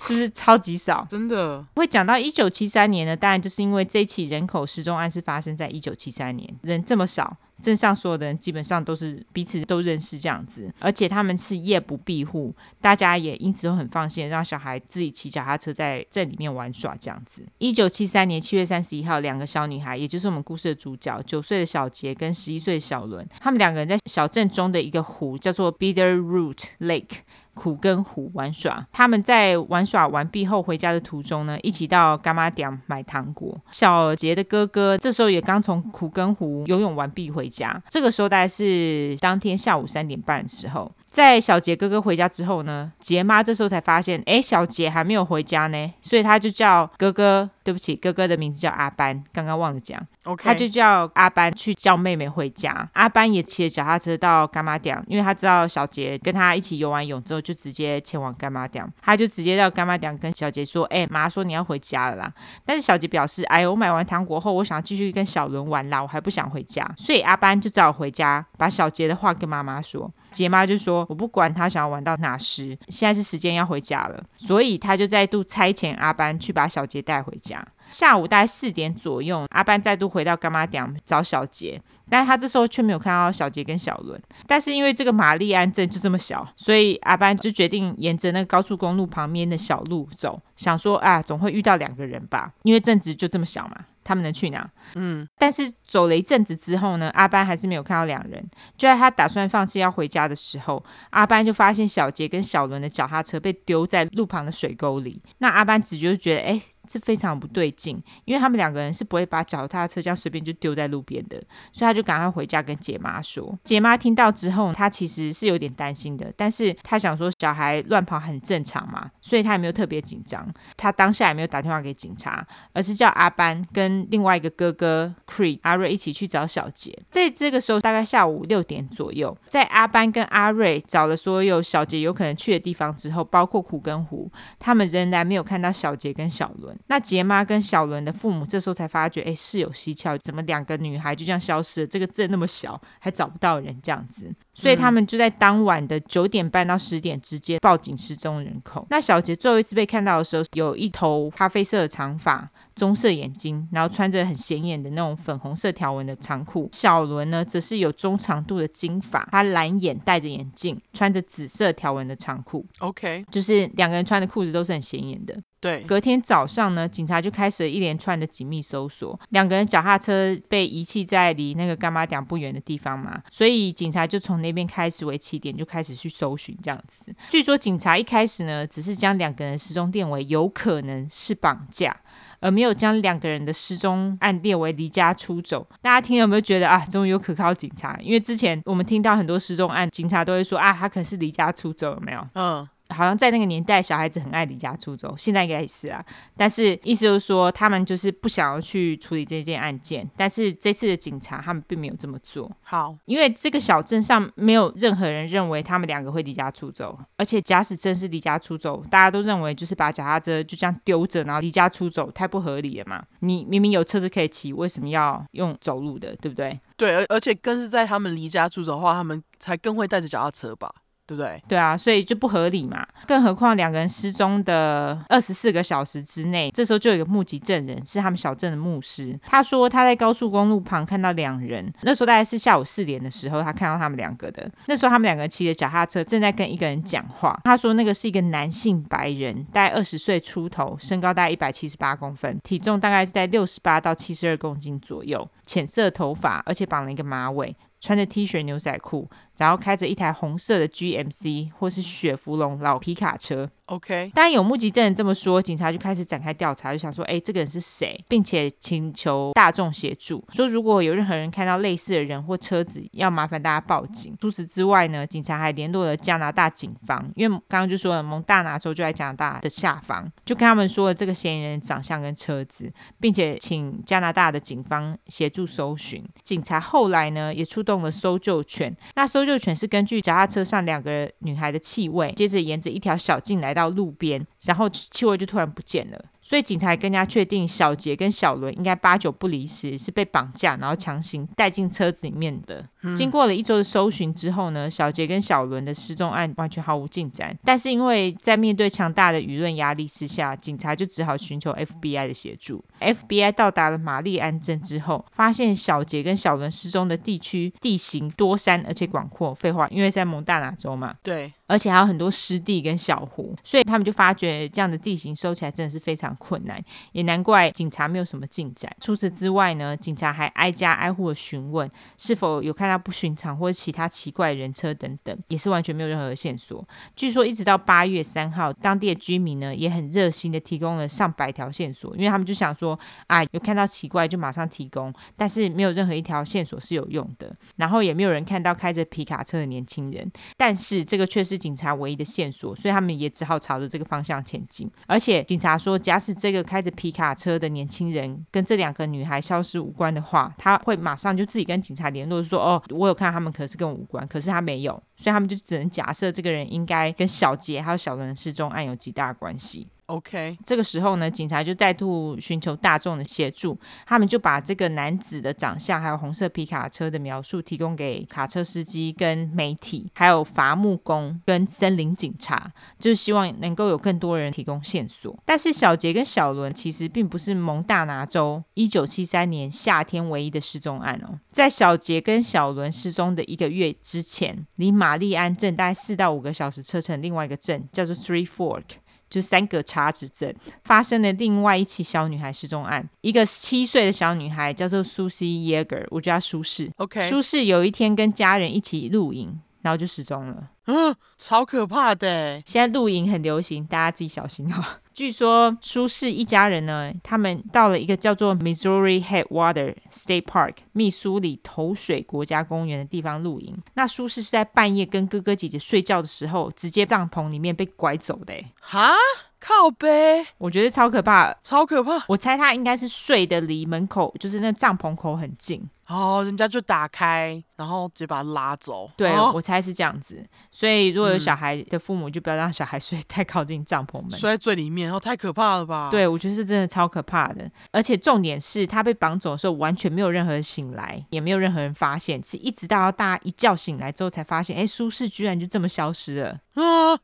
[0.06, 1.06] 是不是超级少？
[1.10, 3.16] 真的会讲到一九七三年呢？
[3.16, 17.42] 当然就是因为这起人口失踪案是发生在一九七三年，人这么少，镇上所有的人基本上都是彼此都认识这样子，而且他们是夜不闭户，大家也因此都很放心，让小孩自己骑脚踏车在镇里面玩耍这样子。
[17.58, 27.18] 一九七三年七月三十一号，两个小女孩，也就是我们故事的主角，九岁的小杰跟十一岁的小伦，他们两个人在小镇中的一个湖叫做 Bitterroot Lake。
[27.56, 33.58] 苦根湖玩耍，他们在玩耍完毕后回家的途中呢，一起到干妈店买糖果。
[33.72, 40.92] 小杰的哥哥这时候也刚从苦根湖游泳完毕回家，这个时候大概是当天下午三点半的时候。
[41.08, 52.86] 在小杰哥哥回家之后呢，杰妈这时候才发现，哎，小杰还没有回家呢，所以他就叫哥哥，对不起，哥哥的名字叫阿班，刚刚忘了讲，OK，他就叫阿班去叫妹妹回家。
[52.92, 62.32] 阿班也骑着脚踏车到干妈店，因为他知道小杰跟他一起游完泳之后，就直接前往干妈店，他就直接到干妈店跟小杰说，哎，妈说你要回家了啦。
[62.66, 70.12] 但是小杰表示，哎，我买完糖果后，我想继续跟小伦玩啦，我还不想回家，所以阿班就只好回家，把小杰的话跟妈妈说。
[70.36, 77.66] 杰妈就说：“我不管他想要玩到哪时，现在是时间要回家了。”所以他就再度差遣阿班去把小杰带回家。
[77.90, 84.20] 下午大概四点左右，阿班再度回到干妈店找小杰，但是他这时候却没有看到小杰跟小伦。
[84.46, 93.76] 但是因为这个玛丽安镇就这么小，所以阿班就决定沿着那个高速公路旁边的小路走，想说啊，总会遇到两个人吧，因为镇子就这么小嘛。
[94.08, 94.70] 他们能去哪？
[94.94, 98.40] 嗯，但是走了一阵子之后呢，阿班还是没有看到两人。
[98.78, 105.20] 就在他打算放弃要回家的时候，阿班就发现小杰跟小伦的脚踏车被丢在路旁的水沟里。
[105.38, 106.62] 那阿班直觉就觉得，哎。
[106.86, 111.36] 这非常不对劲，因为他们两个人是不会把脚踏车这样随便就丢在路边的，
[111.72, 113.58] 所以他就赶快回家跟姐妈说。
[113.64, 120.46] 姐妈听到之后，她其实是有点担心的，但是她想说小孩乱跑很正常嘛，所以她也没有特别紧张。
[120.76, 126.96] 她当下也没有打电话给警察，而是叫阿班跟另外一个哥哥 Creed 阿瑞一起去找小杰。
[127.10, 136.75] 在这个时候，大概下午六点左右，在阿班跟阿瑞找了所有小杰有可能去的地方之后，包括苦根湖，他们仍然没有看到小杰跟小伦。
[136.76, 136.84] 伦。
[136.88, 141.86] 那杰妈跟小伦的父母这时候才发觉，哎，事有蹊跷，怎么两个女孩就这样消失了？
[141.86, 144.30] 这个镇那么小，还找不到人，这样子。
[144.54, 148.86] 所以他们就在当晚的九点半到十点之间报警失踪人口。
[148.88, 156.70] 那小杰最后一次被看到的时候，有一头咖啡色的长发，棕色眼睛，然后穿着很显眼的那种粉红色条纹的长裤。
[156.72, 162.64] 小伦呢，则是有中长度的金发，他蓝眼，戴着眼镜，穿着紫色条纹的长裤。
[162.78, 165.38] OK，就是两个人穿的裤子都是很显眼的。
[165.66, 169.18] 对，隔天早上呢，警察就开始了一连串的紧密搜索。
[169.30, 177.12] 两个人脚踏车被遗弃在离那个干妈店不远的地方嘛，所以警察就从那边开始为起点，就开始去搜寻这样子。
[177.28, 181.96] 据说警察一开始呢，只是将两个人失踪定为有可能是绑架，
[182.38, 185.66] 而没有将两个人的失踪案列为离家出走。
[185.82, 187.98] 大家听有没有觉得啊，终于有可靠警察？
[188.00, 192.24] 因为之前我们听到很多失踪案，警察都会说啊，他可能是离家出走，有没有？
[192.34, 192.68] 嗯。
[192.88, 196.04] 好像在那个年代，小孩子很爱离家出走，现在应该也是啊。
[196.36, 200.08] 但是意思就是说，他们就是不想要去处理这件案件。
[200.16, 202.50] 但是这次的警察他们并没有这么做。
[202.62, 213.02] 好，因为这个小镇上没有任何人认为他们两个会离家出走，而且假使真是离家出走，大家都认为就是把脚踏车就这样丢着，然后离家出走，太不合理了嘛。
[213.20, 216.58] 你明明有车子可以骑，为什么要用走路的，对不对？
[216.76, 220.72] 对，而而且更是在他们离家出走的话，他们才更会带着脚踏车吧。
[221.06, 221.40] 对不对？
[221.48, 222.86] 对啊，所以就不合理嘛。
[223.06, 229.18] 更何况两个人失踪的二十四个小时之内，这时候就有一个目击证人，是他们小镇的牧师。
[229.22, 234.50] 他说他在高速公路旁看到两人，那时候大概是下午四点的时候，他看到他们两个的。
[234.66, 237.38] 那时候他们两个骑着脚踏车，正在跟一个人讲话。
[237.44, 249.08] 他说那个是一个男性白人，大概二十岁出头，身高大概一百七十八公分，体重大概是在六十八到七十二公斤左右，浅色头发，而且绑了一个马尾，穿着 T 恤牛仔裤。
[249.36, 253.50] 然后开着一台红色的 GMC 或是雪佛龙老皮卡车。
[253.66, 264.16] OK，当然有目击证人这么说，警察就开始展开调查，就想说，哎，这个人是谁，并且请求大众协助，说如果有任何人看到类似的人或车子，要麻烦大家报警。
[264.20, 276.04] 除此之外呢，警察还联络了加拿大警方，因为刚刚就说了，蒙大拿州就在加拿大的下方，就跟他们说了这个嫌疑人长相跟车子，并且请加拿大的警方协助搜寻。
[276.22, 279.25] 警察后来呢，也出动了搜救犬，那搜。
[279.26, 286.04] 热犬是根据脚踏车上两个女孩的气味，接着沿着一条小径来到路边，然后气味就突然不见了。
[286.26, 292.68] 所以警察更加确定小杰跟小伦应该八九不离十，是被绑架，然后强行带进车子里面的。
[292.82, 297.38] 嗯、经过了一周的搜寻之后呢，小杰跟小伦的失踪案完全毫无进展。
[297.44, 302.64] 但是因为在面对强大的舆论压力之下，警察就只好寻求 FBI 的协助。
[302.80, 309.32] FBI 到达了玛丽安镇之后，发现小杰跟小伦失踪的地区地形多山而且广阔。
[309.32, 310.96] 废话，因为在蒙大拿州嘛。
[311.04, 311.32] 对。
[311.46, 316.60] 而且还有很多湿地跟小湖，所以他们就发觉这样的地形收起来真的是非常困难，
[316.92, 318.74] 也难怪警察没有什么进展。
[318.80, 326.66] 除此之外呢，警察还挨家挨户的询问是否有看到不寻常或者其他奇怪的人车等等，也是完全没有任何线索。
[326.96, 341.35] 据说一直到八月三号，当地的居民呢也很热心的提供了上百条线索，因为他们就想说啊，有看到奇怪就马上提供，但是没有任何一条线索是有用的，然后也没有人看到开着皮卡车的年轻人，但是这个却是。
[341.36, 344.70] 警察唯一的线索，所以他们也只好朝着这个方向前进。
[344.86, 359.66] 而且警察说，假使这个开着皮卡车的年轻人跟这两个女孩消失无关的话，他会马上就自己跟警察联络，说：“哦，我有看他们，可是跟我无关。”可是他没有，所以他们就只能假设这个人应该跟小杰还有小伦失踪案有极大的关系。
[359.86, 375.16] OK，这个时候呢，警察就再度寻求大众的协助，他们就把这个男子的长相还有红色皮卡车的描述提供给卡车司机跟媒体，还有伐木工跟森林警察，就是希望能够有更多人提供线索。
[375.24, 388.64] 但是小杰跟小伦其实并不是蒙大拿州一九七三年夏天唯一的失踪案哦，在小杰跟小伦失踪的一个月之前，离玛丽安镇大概四到五个小时车程，另外一个镇叫做 Three Fork。
[389.08, 396.70] 就三个叉子镇发生了另外一起小女孩失踪案，一个七岁的小女孩叫做苏西耶格，我叫她苏轼。
[396.76, 400.50] OK，苏轼有一天跟家人一起露营，然后就失踪了。
[400.66, 402.42] 嗯，超可怕的。
[402.44, 404.64] 现在露营很流行，大家自己小心哦。
[404.92, 413.56] 据说苏轼一家人呢，他们到了一个叫做 Missouri Headwater State Park（ 密苏里头水国家公园）的地方露营。
[413.74, 418.34] 那苏轼是在半夜跟哥哥姐姐睡觉的时候，直接帐篷里面被拐走的。
[418.60, 418.94] 哈？
[419.38, 422.04] 靠背，我觉得超可怕，超可怕。
[422.08, 425.68] 我猜他应该是睡得离门口，就是那帐篷口很近。
[425.88, 428.90] 哦，人家就打开，然后直接把他拉走。
[428.96, 430.20] 对，哦、我猜是这样子。
[430.50, 434.92] 所以如果有小孩的父母，就不要让小孩睡太靠近帐篷门，睡在最里面。
[434.92, 435.88] 哦，太可怕了吧？
[435.88, 437.48] 对，我觉得是真的超可怕的。
[437.70, 446.40] 而且重点是他被绑走的时候，完全没有任何人醒来，也没有任何人发现，是一直到大家一觉醒来之后才发现，哎，舒适居然就这么消失了。
[446.54, 446.98] 啊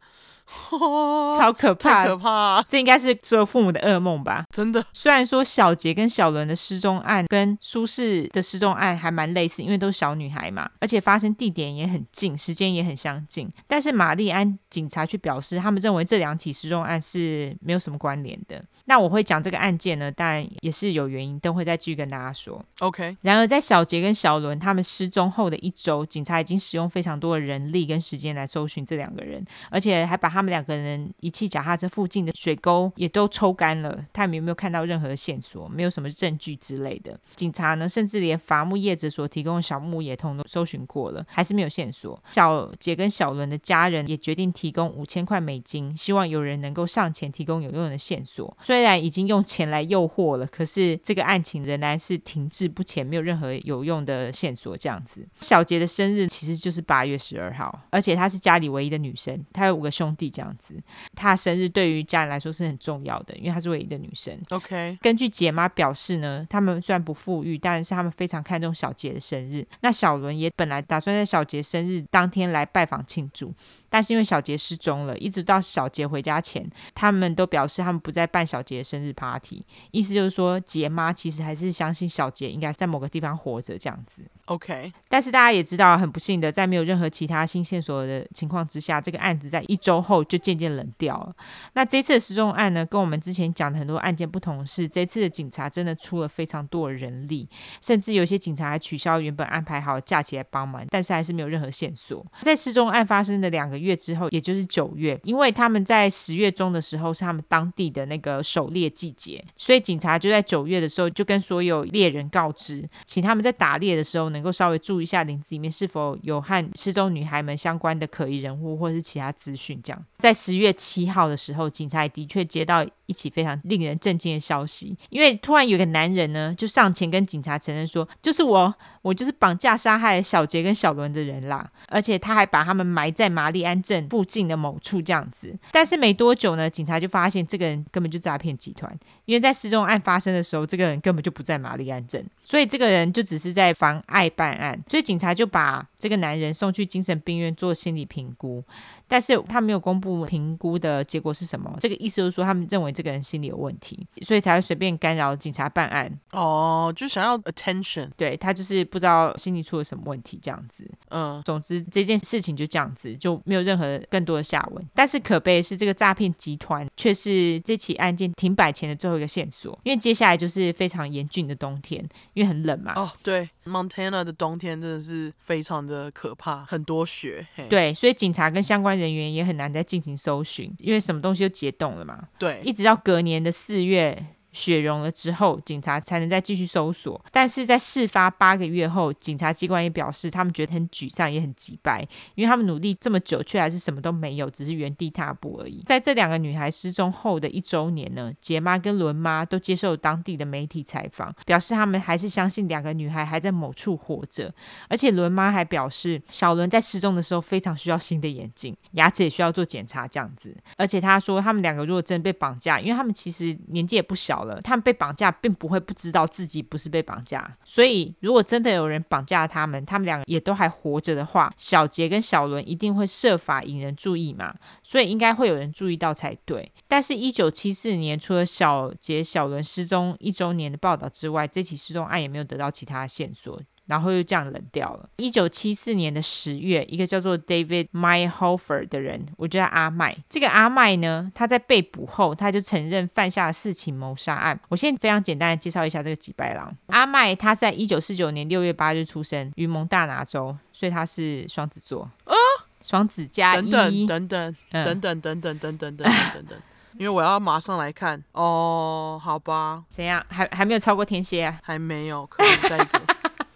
[0.71, 2.63] 哦、 超可怕，可怕！
[2.69, 4.45] 这应该是所有父母的噩梦吧？
[4.51, 4.85] 真的。
[4.93, 13.51] 虽然说小杰跟小伦的失踪案跟苏轼的失踪案还蛮类似，因为都是小女孩嘛，而且发生地点也很近，时间也很相近。
[13.67, 18.63] 但是玛丽安警察却表示，他们认为这两起失踪案是没有什么关联的。
[18.87, 22.63] 那我会讲这个案件呢，当然也是有原因，等会再继续跟大家说。
[22.81, 23.17] OK。
[23.23, 35.69] 然而，在小杰跟小伦他们失踪后的一周，警察已经使用非常多的人力跟时间来搜寻这两个人，而且还把他们两个人遗弃脚踏车附近的水沟也都抽干了，他们有没有看到任何线索？
[35.69, 37.19] 没有什么证据之类的。
[37.37, 42.21] 警察呢，甚至连伐木业者所提供的小木也通都搜寻过了，还是没有线索。
[42.33, 48.57] 小杰跟小伦的家人也决定提供五千块美金，希望有人能够上前提供有用的线索。
[48.63, 54.77] 虽然已经用钱来诱惑了，可是这个案情仍然是停滞不前，没有任何有用的线索。
[54.77, 60.81] 这样子，小杰的生日其实就是八月十二号，而且她是家里唯一的女生，她有五个兄弟这样子。
[61.15, 64.39] 她生日对于家人来说是很重要的，因为她是唯一的女生。
[64.51, 69.67] OK，根据姐妈表示呢，他们虽然不富裕，但是他们非常看重小杰的生日。
[69.81, 73.53] 那小伦也本来打算在小杰生日当天来拜访庆祝，
[73.89, 79.65] 但是因为小杰失踪了，一直到小杰回家前，他们都表示他们不再办小杰的生日 party。
[79.93, 84.23] 意思就是说，杰妈其实还是相信小杰应该在某个地方活着这样子。
[84.47, 91.35] OK，但是大家也知道，很不幸的，在没有任何其他新线索的情况之下，这个案子在一周后后就渐渐冷掉了。
[91.73, 97.49] 那这次的失踪案呢，跟我们之前讲的很多案件不同是，这次的警察真的出了非常多的人力，
[97.81, 102.25] 甚至有些警察还取消原本安排好的假期来帮忙，但是还是没有任何线索。
[102.43, 119.81] 在失踪案发生的两个月之后，也就是九月，因为他们在十月中的时候是他们当地的那个狩猎季节，所以警察就在九月的时候就跟所有猎人告知，请他们在打猎的时候能够稍微注意一下林子里面是否有和失踪女孩们相关的可疑人物或者是其他资讯。
[119.83, 135.55] 这样，在十月七号的时候，警察也的确接到一起非常令人震惊的消息，因为突然有个男人呢，就上前跟警察承认说：“就是我，我就是绑架杀害小杰跟小伦的人啦。”而且他还把他们埋在玛丽安镇附近的某处这样子。
[135.71, 144.83] 但是没多久呢，警察就发现这个人根本就诈骗集团，因为在失踪案发生的时候，这个人根本就不在玛丽安镇，所以这个人就只是在妨碍办案。
[144.89, 148.65] 所以警察就把这个男人送去精神病院做心理评估。
[149.09, 156.11] 但是他没有公布评估的结果是什么，这个意思就是说他们认为这个人心理有问题，所以才会随便干扰警察办案。
[156.31, 160.87] 哦，就想要 attention，对，他就是不知道心里出了什么问题这样子。
[161.09, 164.87] 嗯，总之这件事情就这样子，就没有任何更多的下文。
[164.95, 172.93] 但是可悲的是，这个诈骗集团却是这起案件停摆前的最后一个线索，因为接下来就是非常严峻的冬天，因为很冷嘛。
[172.95, 177.47] 哦，对，Montana 的冬天真的是非常的可怕，很多雪。
[177.71, 182.29] 对，所以警察跟相关人员也很难再进行搜寻，因为什么东西都解冻了嘛。
[182.39, 184.27] 对，一直到隔年的四月。
[184.53, 187.21] 雪融了之后，警察才能再继续搜索。
[187.33, 195.83] 但是在事发八个月后，警察机关也表示，他们觉得很沮丧，也很急败，因为他们努力这么久，却还是什么都没有，只是原地踏步而已。
[195.87, 204.53] 在这两个女孩失踪后的一周年呢，杰妈跟伦妈都接受当地的媒体采访，表示他们还是相信两个女孩还在某处活着。
[204.89, 210.55] 而且伦妈还表示，小伦在失踪的时候非常需要新的眼镜，牙齿也需要做检查这样子。
[210.77, 214.42] 而且她说，他们两个如果真被绑架，因为他们其实年纪也不小。
[214.63, 226.73] 他们被绑架，并不会不知道自己不是被绑架，所以如果真的有人绑架他们，他们两个也都还活着的话，小杰跟小伦一定会设法引人注意嘛，所以应该会有人注意到才对。
[226.89, 233.61] 但是，一九七四年除了小杰、小伦失踪一周年的报道之外，这起失踪案也没有得到其他线索。
[233.87, 235.09] 然后又这样冷掉了。
[235.17, 240.17] 一九七四年的十月，一个叫做 David Meyerhofer 的人，我叫阿麦。
[240.29, 244.59] 这个阿麦呢，他在被捕后，他就承认犯下了四起谋杀案。
[244.69, 246.75] 我现在非常简单的介绍一下这个吉白狼。
[246.87, 252.11] 阿麦他在一九四九年六月八日出生于蒙大拿州，所以他是双子座。
[252.25, 252.35] 哦，
[252.83, 256.59] 双子加一等等等等等等等等等等等等。
[256.99, 259.83] 因为我要马上来看哦，好吧？
[259.91, 260.25] 怎样？
[260.29, 261.59] 还还没有超过天蝎啊？
[261.63, 263.01] 还没有，可以再一个。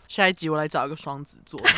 [0.09, 1.61] 下一集我来找一个双子座。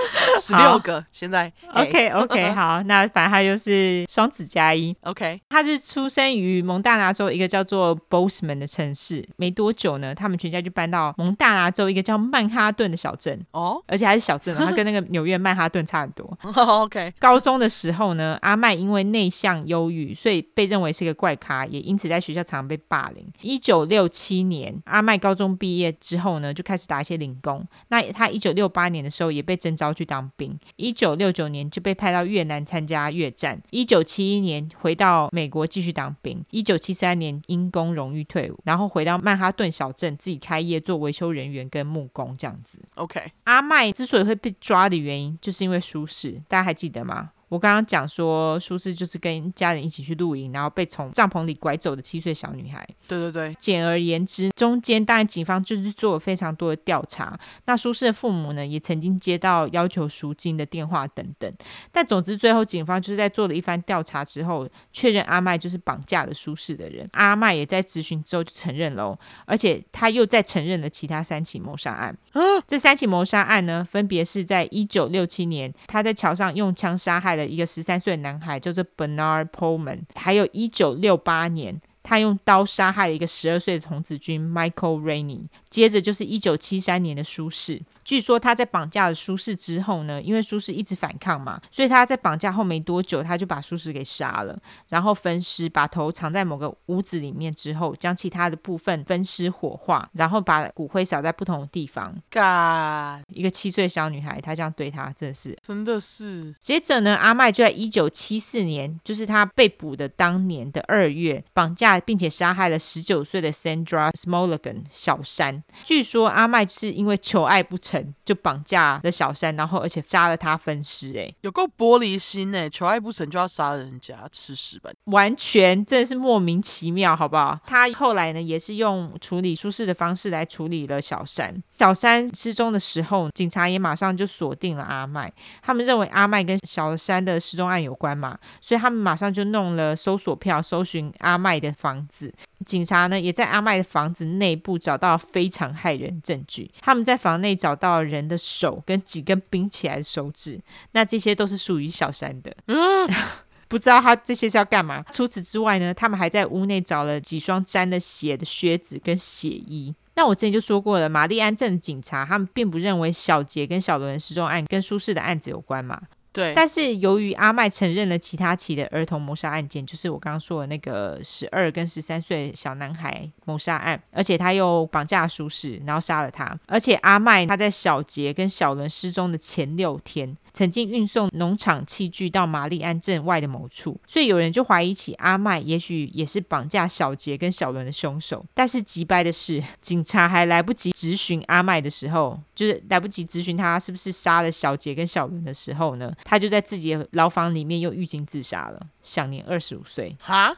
[0.40, 5.40] 十六个，现在 OK OK 好，那反正他就是双子加一 OK。
[5.48, 16.38] 他是出生于蒙大拿州一个叫做 Bozeman 的城市，没多久呢，他们全家就搬到蒙大拿州一个叫曼哈顿的小镇哦，而且还是小镇， 他跟那个纽约曼哈顿差很多。
[16.54, 17.12] OK。
[17.18, 23.26] 高中的时候呢，阿麦因为内向忧郁，所以被认为是一个怪咖，也因此在学校常常被霸凌。
[23.42, 27.66] 一九六七年，阿麦高中毕业之后呢，就开始打一些零工。
[27.88, 42.78] 那他一九六八年的时候也被征召去当兵，一九六九年就被派到越南参加越战，一九七一年回到美国继续当兵，一九七三年因公荣誉退伍，然后回到曼哈顿小镇自己开业做维修人员跟木工这样子。
[42.94, 47.30] OK，阿麦之所以会被抓的原因，就是因为舒适，大家还记得吗？
[47.52, 52.82] 我刚刚讲说，舒适就是跟家人一起去露营，然后被从帐篷里拐走的七岁小女孩。
[53.06, 53.54] 对对对。
[53.58, 57.38] 简而言之，中间当然警方就是做了非常多的调查。
[57.66, 61.52] 那舒适的父母呢，也曾经接到要求赎金的电话等等。
[61.90, 67.06] 但总之，最后警方就是在做了一番调查之后，确认阿麦就是绑架了舒适的人。
[67.12, 72.16] 阿麦也在咨询之后就承认了，而且他又再承认了其他三起谋杀案。
[72.32, 77.41] 啊、这三起谋杀案呢，分别是在一九六七年，他在桥上用枪杀害了。
[77.46, 85.46] 一个十三岁的男孩叫做 Bernard Pullman，还有一九六八年，他用刀杀害了一个十二岁的童子军 Michael Rainey。
[85.70, 102.12] 接着就是一九七三年的舒适，据说他在绑架了舒适之后呢，因为舒适一直反抗嘛，所以他在绑架后没多久，他就把舒适给杀了，然后分尸，把头藏在某个屋子里面之后，将其他的部分分尸火化，然后把骨灰撒在不同的地方。
[102.30, 106.54] God，一个七岁小女孩，她这样对他，真的是，真的是。
[106.60, 115.62] 接着呢，阿麦就在一九七四年，就是他被捕的当年的二月，绑架并且杀害了十九岁的 Sandra smolligan 小山。
[115.84, 122.68] 据说阿麦是因为求爱不成就绑架了小山，然后而且杀了他分尸，哎，有够玻璃心哎！
[122.68, 124.90] 求爱不成就要杀人家，吃屎吧！
[125.04, 127.58] 完全真的是莫名其妙，好不好？
[127.66, 131.62] 他后来呢也是用处理舒适的方式来处理了小山。
[131.76, 135.32] 小山失踪的时候，警察也马上就锁定了阿麦，
[135.62, 142.32] 他们认为阿麦跟小山的失踪案有关嘛，所以他们马上就弄了搜索票，搜寻阿麦的房子。
[142.64, 146.70] 警察呢，也在阿麦的房子内部找到非常骇人证据。
[146.80, 150.60] 他们在房内找到人的手跟几根冰起来的手指，
[150.92, 152.54] 那这些都是属于小山的。
[152.66, 153.10] 嗯，
[153.66, 155.04] 不知道他这些是要干嘛。
[155.10, 159.92] 除此之外呢，他们还在屋内找了几双沾了血的靴子跟血衣。
[160.14, 166.00] 那我之前就说过了，玛丽安镇的警察他们并不认为小杰跟小伦失踪案跟舒适的案子有关嘛。
[166.32, 188.44] 对，但是由于阿麦承认了其他起的儿童谋杀案件，就是我刚刚说的那个十二跟十三岁小男孩谋杀案，而且他又绑架舒适，然后杀了他，而且阿麦他在小杰跟小伦失踪的前六天，曾经运送农场器具到玛丽安镇外的某处，所以有人就怀疑起阿麦也许也是绑架小杰跟小伦的凶手。
[188.54, 196.12] 但是急掰的是，警察还来不及质询阿麦的时候，就是来不及质询他是不是杀了小杰跟小伦的时候呢？
[196.24, 200.16] 他就在自己的牢房里面又狱警自杀了，享年二十五岁。
[200.20, 200.56] 哈。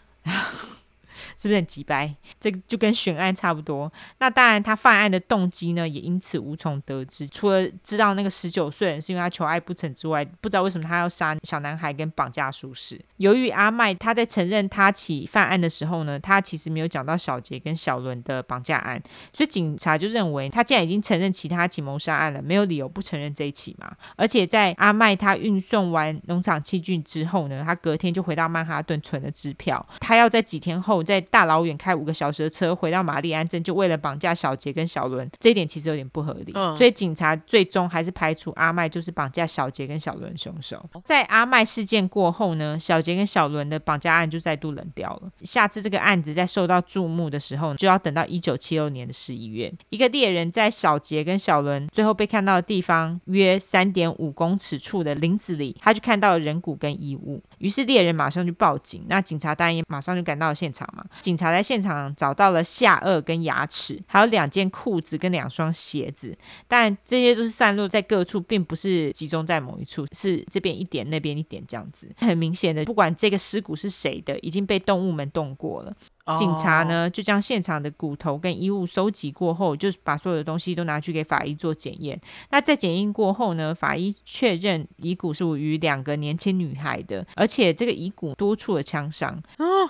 [1.37, 2.15] 是不是很急掰？
[2.41, 3.93] 这就跟悬案差不多。
[4.19, 7.27] 那当然，他犯案的动机呢，也因此无从得知。
[7.29, 13.01] 除了知道那个十九岁人是因为他求爱不成之外，不知道为什么他要杀小男孩跟绑架舒适。
[13.19, 19.01] 由于阿麦他在承认他起犯案的时候呢，他其实没有讲到小杰跟小伦的绑架案，
[19.33, 23.95] 所以警察就认为他既然已经承认其他起谋杀案了，没有理由不承认这一起嘛。
[24.17, 36.53] 而且在阿麦他运送完农场器具之后呢，他隔天就回到曼哈顿存了支票，他要在几天后在大老远开五个小时的车回到玛丽安镇，就为了绑架小杰跟小伦，这一点其实有点不合理。
[36.55, 40.85] 嗯，所以警察最终还是排除阿麦就是绑架小杰跟小伦凶手。
[41.05, 45.31] 在阿麦事件过后呢，小杰跟小伦的绑架案就再度冷掉了。
[45.43, 59.07] 下次这个案子在受到注目的时候，就要等到一九七六年的十一月，一个猎人在小杰跟小伦最后被看到的地方约三点五公尺处的林子里，他就看到了人骨跟衣物，于是猎人马上就报警。
[59.09, 61.03] 那警察当然也马上就赶到了现场嘛。
[61.21, 66.37] 警察在现场找到了下颚跟牙齿，还有两件裤子跟两双鞋子，
[66.69, 72.07] 但这些都是散落在各处，并不是集中在某一处，是这边一点，那边一点这样子。
[72.19, 75.97] 很明显的，不管这个尸骨是谁的，已经被动物们动过了。
[76.39, 82.18] 警察呢，就将现场的骨头跟衣物收集过后，就把所有的东西都拿去给法医做检验。
[82.51, 89.43] 那在检验过后呢，法医确认遗骨是属于两个年轻女孩的，而且这个遗骨多处的枪伤。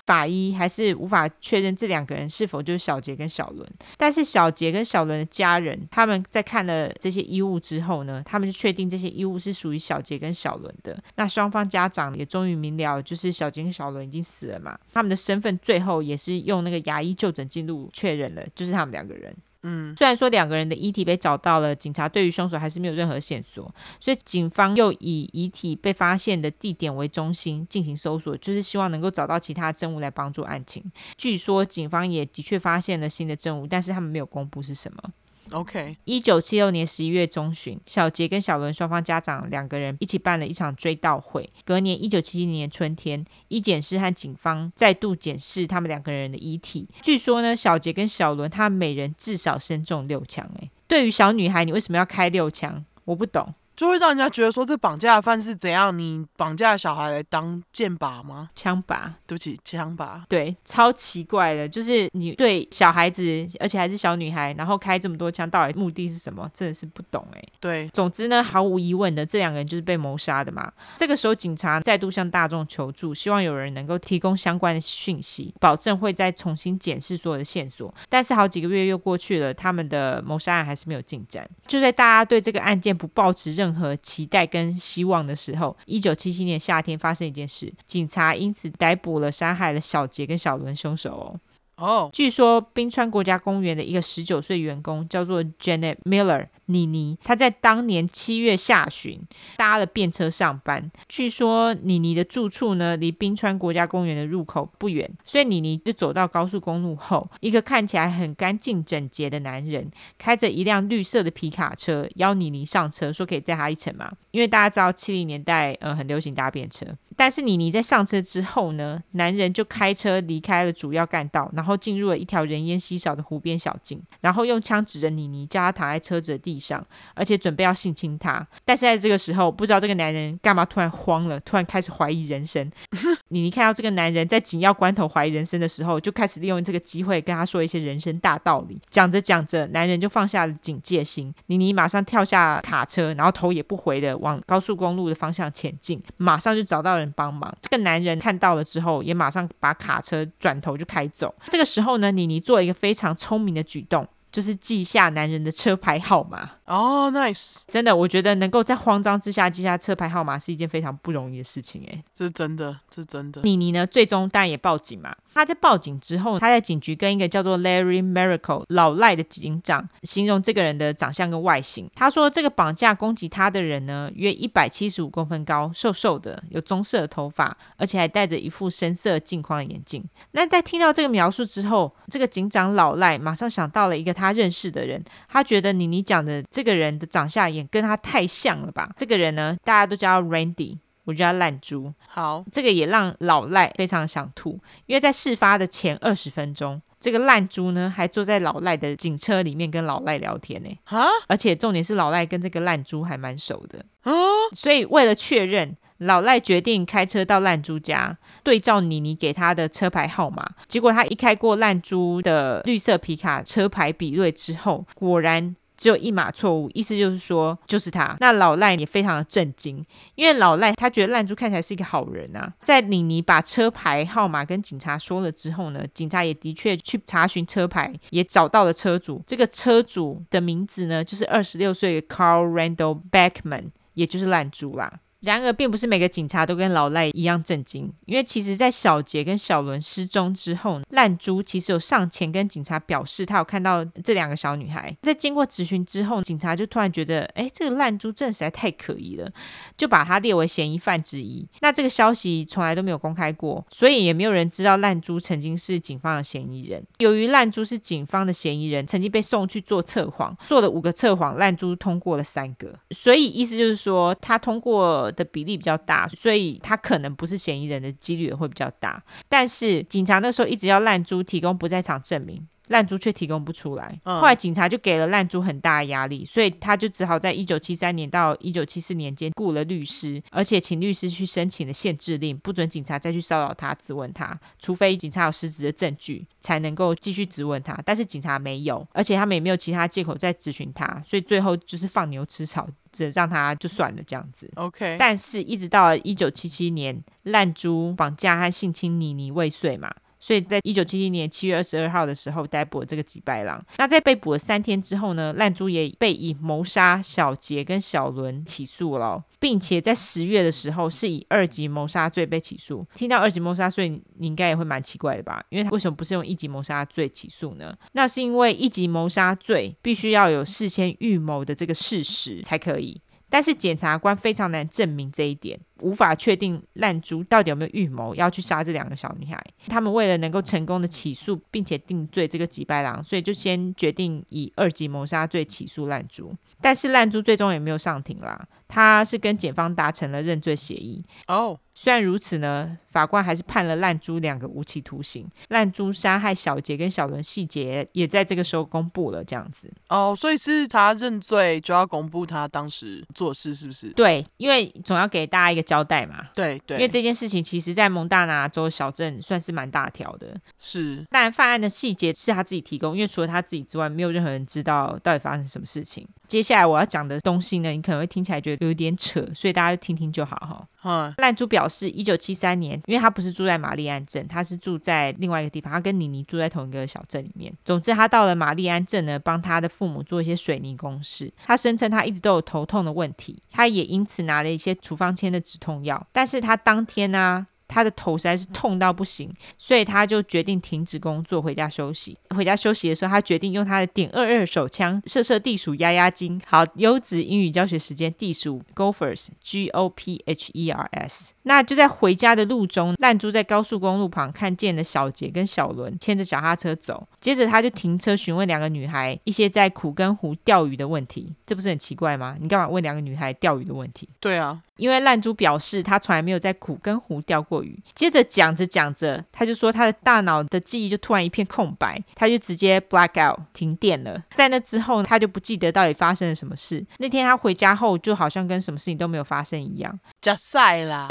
[0.06, 3.68] 法医还是无法确认这两个人是否就是小杰跟小伦。
[3.96, 10.96] 但是小杰跟小伦的家人，他们在看了这些衣物之后呢，他们就确定这些衣物是属于小杰跟小伦的。
[11.16, 19.34] 那双方家长也终于明了，就是小杰跟小伦已经死了嘛，他们的身份最后也是用那个牙医就诊记录确认了，就是他们两个人。
[19.66, 30.84] 嗯，虽然说两个人的遗体被找到了，警察对于凶手还是没有任何线索，所以警方又以遗体被发现的地点为中心进行搜索，就是希望能够找到其他证物来帮助案情。
[31.16, 35.02] 据说警方也的确发现了新的证物，但是他们没有公布是什么。
[35.50, 41.48] OK，一九七六年十一月中旬，小杰跟小伦双方家长两个人一起办了一场追悼会。
[41.64, 46.88] 隔年一九七七年春天，医检师和警方再度检视他们两个人的遗体。
[47.02, 50.48] 据说呢，小杰跟小伦他每人至少身中六枪。
[50.60, 52.84] 哎，对于小女孩，你为什么要开六枪？
[53.04, 53.54] 我不懂。
[53.76, 55.96] 就会让人家觉得说，这绑架犯是怎样？
[55.96, 58.50] 你绑架小孩来当箭靶吗？
[58.54, 60.20] 枪靶，对不起，枪靶。
[60.28, 63.22] 对，超奇怪的，就是你对小孩子，
[63.60, 66.48] 而且还是小女孩，然后开这么多枪，到底目的是什么？
[66.54, 67.42] 真的是不懂哎。
[67.60, 70.72] 对，总之呢，毫无疑问的，这两个人就是被谋杀的嘛。
[70.96, 77.92] 这个时候，警察再度向大众求助，希望有人能够提供相关的讯息，保证会再重新检视所有的线索。
[78.08, 81.48] 但是好几个月又过去了，他们的谋杀案还是没有进展。
[81.66, 91.40] 就在大家对这个案件不抱持任任何期待跟希望的时候，一九七七年夏天发生一件事，警察因此逮捕了杀害了小杰跟小伦凶手哦。
[91.76, 96.46] 哦，据说冰川国家公园的一个十九岁员工叫做 Janet Miller。
[96.66, 99.20] 妮妮，她在当年七月下旬
[99.56, 100.90] 搭了便车上班。
[101.08, 114.12] 据说妮妮的住处呢，离冰川国家公园的入口不远，所以妮妮就走到高速公路后，一个看起来很干净整洁的男人开着一辆绿色的皮卡车，邀妮妮上车，说可以载她一程嘛。
[114.30, 116.86] 因为大家知道七零年代呃很流行搭便车，
[117.16, 126.84] 但是妮妮在上车之后呢，男人就开车离开了主要干道，然后进入了一条人烟稀少的湖边小径，然后用枪指着妮妮，叫她躺在车子的地上，
[127.14, 132.70] 而且准备要性侵她，但是在这个时候，不知道这个男人干嘛突然慌了，突然开始怀疑人生。
[133.28, 138.80] 妮妮看到这个男人在紧要关头怀疑人生的时候，就开始利用这个机会跟他说一些人生大道理。
[138.90, 147.54] 讲着讲着，男人就放下了警戒心，妮妮马上跳下卡车，然后头也不回的往高速公路的方向前进，马上就找到人帮忙。
[147.60, 151.34] 这个男人看到了之后，也马上把卡车转头就开走。
[151.48, 154.06] 这个时候呢，妮妮做了一个非常聪明的举动。
[154.34, 157.60] 就是记下男人的车牌号码哦、oh，nice！
[157.68, 163.42] 真的，我觉得能够在慌张之下记下车牌号码是一件非常不容易的事情，哎，这是真的，这是真的。
[163.42, 165.14] 妮妮呢，最终当然也报警嘛。
[165.34, 171.88] 她在报警之后，她在警局跟一个叫做 Larry Miracle 老赖的警长形容这个人的长相跟外形。
[171.94, 180.02] 他说，这个绑架攻击他的人呢，约一百七十五公分高，瘦瘦的，有棕色的头发，而且还戴着一副深色镜框的眼镜。
[180.32, 188.90] 那在听到这个描述之后，这个警长老赖马上想到了一个他认识的人，他觉得妮妮讲的这个人的长相也跟他太像了吧？
[188.96, 190.78] 这个人呢，大家都叫 Randy。
[191.06, 204.14] 我叫他烂猪，好，这个也让老赖非常想吐，因为在事发的前二十分钟，这个烂猪呢还坐在老赖的警车里面跟老赖聊天呢，哈，而且重点是老赖跟这个烂猪还蛮熟的，啊，
[204.54, 215.56] 所以为了确认，老赖决定开车到烂猪家，对照妮妮给他的车牌号码，结果他一开过烂猪的绿色皮卡车牌比对之后，果然。
[215.76, 218.16] 只有一码错误，意思就是说就是他。
[218.20, 219.84] 那老赖也非常的震惊，
[220.14, 222.50] 因为老赖他觉得烂猪看起来是一个好人啊。
[222.62, 229.20] 在妮妮把车牌号码跟警察说了之后呢，警察也的确去查询车牌，也找到了车主。
[229.26, 235.00] 这个车主的名字呢，就是二十六岁的 Carl Randall Beckman，也就是烂猪啦。
[235.24, 244.94] 然而，并不是每个警察都跟老赖一样震惊，因为其实，在小杰跟小伦失踪之后，烂猪其实有上前跟警察表示，他有看到这两个小女孩。
[245.02, 249.30] 在经过质询之后，警察就突然觉得，哎，这个烂猪真的实在太可疑了，
[249.76, 251.46] 就把他列为嫌疑犯之一。
[251.60, 256.84] 那这个消息从来都没有公开过，所以也没有人知道烂猪曾经是警方的嫌疑人。
[256.98, 269.02] 由于烂猪是警方的嫌疑人，曾经被送去做测谎，做了五个测谎，烂猪通过了三个，所以意思就是说，他通过 的比例比较大，所以他可能不是嫌疑人的几率也会比较大。
[269.28, 274.00] 但是警察那时候一直要烂猪提供不在场证明，烂猪却提供不出来。
[274.04, 287.78] 嗯、后来警察就给了烂猪很大的压力，所以他就只好在一九七三年到一九七四年间雇了律师，而且请律师去申请了限制令，不准警察再去骚扰他、质问他，除非警察有实质的证据，才能够继续质问他。
[287.84, 294.50] 但是警察没有，而且他们也没有其他借口再质询他，所以最后就是放牛吃草，只让他就算了这样子。
[294.56, 299.94] OK，但是一直到了一九七七年，烂猪绑架和性侵妮妮未遂嘛。
[300.24, 303.62] 所以在一九七七年七月二十二号的时候逮捕了这个吉拜郎。
[303.76, 312.86] 那在被捕了三天之后呢，烂猪也被以谋杀小杰跟小伦起诉了，并且在十月的时候是以二级谋杀罪被起诉。
[312.94, 315.44] 听到二级谋杀罪，你应该也会蛮奇怪的吧？
[315.50, 317.76] 因为他为什么不是用一级谋杀罪起诉呢？
[317.92, 322.98] 那是因为一级谋杀罪必须要有事先预谋的这个事实才可以，
[323.28, 325.60] 但是检察官非常难证明这一点。
[325.80, 329.44] 无法确定烂猪到底有没有预谋要去杀这两个小女孩。
[329.66, 336.34] 他们为了能够成功的起诉并且定罪这个吉拜郎，所以就先决定以二级谋杀罪起诉烂猪。
[336.60, 341.04] 但是烂猪最终也没有上庭啦，他是跟检方达成了认罪协议。
[341.26, 341.58] 哦，oh.
[341.76, 345.26] 虽然如此呢，法官还是判了烂猪两个无期徒刑。
[345.48, 349.68] 烂猪杀害小杰跟小伦细节也在这个时候公布了，这样子。
[349.88, 353.88] 哦，oh, 所以是他认罪就要公布他当时做事，是不是？
[353.90, 360.36] 对，因为总要给大家一个交代嘛，对对，因为这件事情其实，在蒙大拿州小镇算是蛮大条的。
[360.58, 366.06] 是，但犯案的细节是他自己提供，因为除了他自己之外，没有任何人知道到底发生什么事情。
[366.26, 370.66] 接下来我要讲的东西呢，你可能会听起来觉得有点扯，所以大家就听听就好哈。
[370.82, 377.52] 嗯，烂珠表示，一九七三年，因为他不是住在玛丽安镇，他是住在另外一个地方，他跟妮妮住在同一个小镇里面。
[377.64, 381.32] 总之，他到了玛丽安镇呢，帮他的父母做一些水泥工事。
[381.44, 386.06] 他声称他一直都有头痛的问题，他也因此拿了一些处方签的止痛药。
[386.12, 392.16] 但是他当天呢、啊，他的头实在是痛到不行，所以他就决定停止工作，回家休息。
[392.30, 396.40] 回家休息的时候，他决定用他的点二二手枪射射地鼠压压惊。
[396.46, 401.34] 好，优质英语教学时间，地鼠 Gophers，G O P H E R S。
[401.42, 407.08] 那就在回家的路中，烂猪在高速公路旁看见了小杰跟小伦牵着脚踏车走。
[407.20, 411.34] 接着他就停车询问两个女孩一些在苦根湖钓鱼的问题。
[411.44, 412.36] 这不是很奇怪吗？
[412.40, 414.08] 你干嘛问两个女孩钓鱼的问题？
[414.20, 417.80] 对啊，因为烂猪表示他从来没有在苦根湖钓过鱼。
[417.94, 424.22] 接着讲着讲着，他就说他的大脑的记忆就突然一片空白，他就直接 black out 停电了。
[424.34, 426.84] 在那之后，他就不记得到底发生了什么事。
[426.98, 429.98] 那天他回家后，就好像跟什么事情都没有发生一样。
[430.20, 431.08] 假赛啦，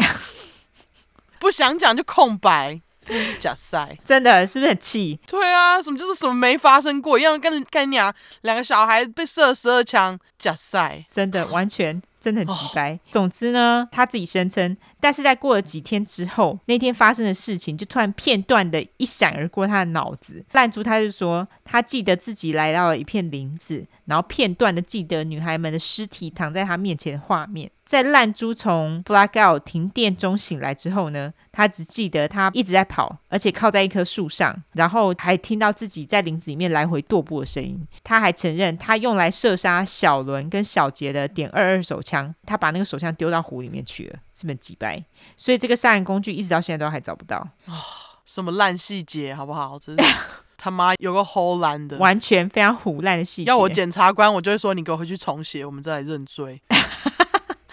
[1.39, 5.19] 不想讲就空白，真是假赛，真的是不是很气？
[5.27, 12.01] 对啊，什么就是什么没发生过一样，跟跟你讲两个小孩被射十二枪，假赛，真的完全。
[12.23, 12.97] 真的很直白。
[13.11, 20.41] 总之呢，他自己声称，但是在过了几天之后，那天发生的事情就突然片段的一闪而过他的脑子。
[20.53, 27.69] 烂猪他就说，他记得自己来到了一片林子，然后片段的记得女孩们的尸体躺在他面前的画面。
[27.93, 37.79] 在烂猪从 blackout 停电中醒来之后呢，他只记得他一直在跑，而且靠在一棵树上，然后还听到自己在林子里面来回踱步的声音。
[38.03, 45.05] 他还承认，他用来射杀小伦跟小杰的点二二手枪，他把那个手枪丢到湖里面去了，是不是几掰？
[45.37, 47.77] 所以这个杀人工具一直到现在都还找不到啊、哦！
[48.25, 49.77] 什么烂细节，好不好？
[49.77, 50.15] 真是
[50.57, 53.49] 他妈有个唬烂的， 完全非常唬烂的细节。
[53.49, 56.59] 要我检察官，我就会说你给我回去重写，我们再来认罪。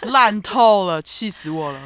[0.02, 1.80] 烂透了，气死我了！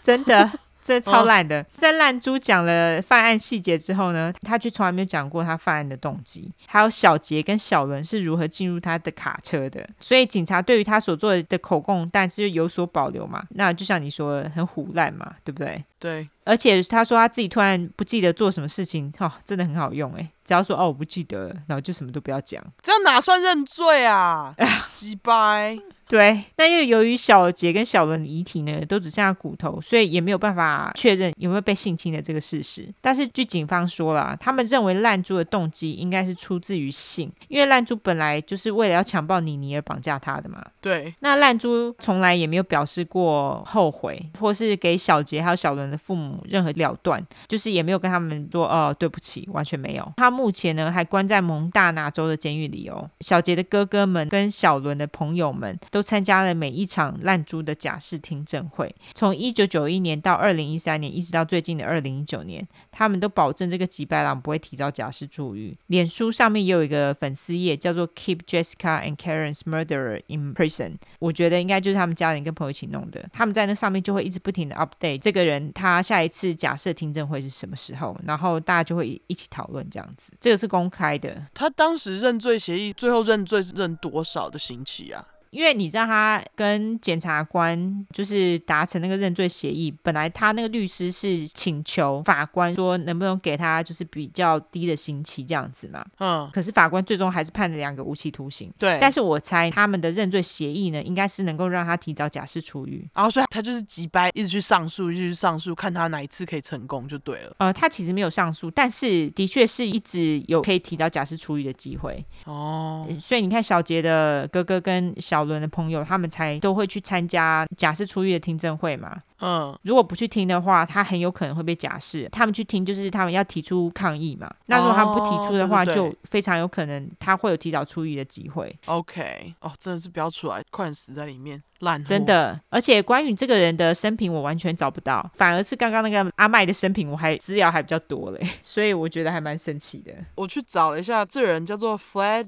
[0.00, 0.50] 真的，
[0.82, 1.62] 这超烂的。
[1.76, 9.86] 在烂猪讲了犯案细节之后呢，他却从来没有讲过他犯案的动机，还有小杰跟小伦是如何进入他的卡车的。
[10.00, 13.44] 所以警察对于他所做的口供，但是有所保留嘛。
[13.50, 15.84] 那就像你说的，很唬烂嘛，对不对？
[15.98, 16.28] 对。
[16.44, 20.26] 而且他说他自己突然不记得做什么事情，哦，真的很好用哎。
[20.42, 24.54] 只要说哦，我不记得，然后就什么都不要讲，这样哪算认罪啊？
[24.94, 25.78] 鸡掰。
[26.08, 32.88] 对，那因为由于小杰跟小伦的遗体呢都只剩下骨头，所以也没有办法确认有没有被性侵的这个事实。
[33.02, 40.64] 但是据警方说了，他们认为烂猪的动机应该是出自于性，因为烂猪本来就是为了要强暴妮妮而绑架她的嘛。
[40.80, 50.12] 对，那烂猪从来也没有表示过后悔，或是给小杰还有小伦的父母任何了断，就是也没有跟他们说哦对不起，完全没有。
[50.16, 53.10] 他目前呢还关在蒙大拿州的监狱里哦。
[53.20, 55.97] 小杰的哥哥们跟小伦的朋友们都。
[55.98, 58.94] 都参加了每一场烂猪的假释听证会。
[59.14, 65.76] 从一九九一年到二零一三年，一直到最近的二零一九年，他们都保证这个吉白朗不会提早假释出狱。
[65.88, 70.98] 脸书上面也有一个粉丝页，叫做 Keep Jessica and Karen's Murderer in Prison。
[71.18, 73.28] 我觉得应该就是他们家人跟朋友一起弄的。
[73.32, 80.32] 他们在那上面就会一直不停的 update 这个人他下一次假设听证会是什么时候，然后大家就会一起讨论这样子。
[80.38, 81.44] 这个是公开的。
[81.52, 85.26] 他当时认罪协议最后认罪是认多少的刑期啊？
[85.50, 98.70] 因为你知道他跟检察官就是达成那个认罪协议，本来他那个律师是请求法官说能不能给他就是比较低的刑期这样子嘛，嗯，可是法官最终还是判了两个无期徒刑。
[98.78, 103.08] 对，但是我猜他们的认罪协议呢，应该是能够让他提早假释出狱。
[103.14, 107.56] 然后所以他就是急掰，一直去上诉，一直去上诉，看他哪一次可以成功就对了。
[107.58, 112.22] 呃，他其实没有上诉，但是的确是一直有可以提早假释出狱的机会。
[112.44, 115.37] 哦，所以你看小杰的哥哥跟小。
[115.38, 119.16] 小伦的朋友，他们才都会去参加假释出狱的听证会嘛。
[119.40, 122.28] 嗯，如果不去听的话，他很有可能会被假释。
[122.32, 124.52] 他们去听，就是他们要提出抗议嘛。
[124.66, 128.76] 那如果他们不提出的话，哦、对对对，就非常有可能他会有提早出狱的机会。
[128.86, 132.02] OK，哦，真的是不要出来，快点死在里面，烂。
[132.02, 140.12] 真的，而且关于这个人的生平，我完全找不到，反而是刚刚那个阿麦的生平，我还资料还比较多嘞，所以我觉得还蛮神奇的。
[140.34, 142.46] 我去找了一下，这个人叫做 Flat。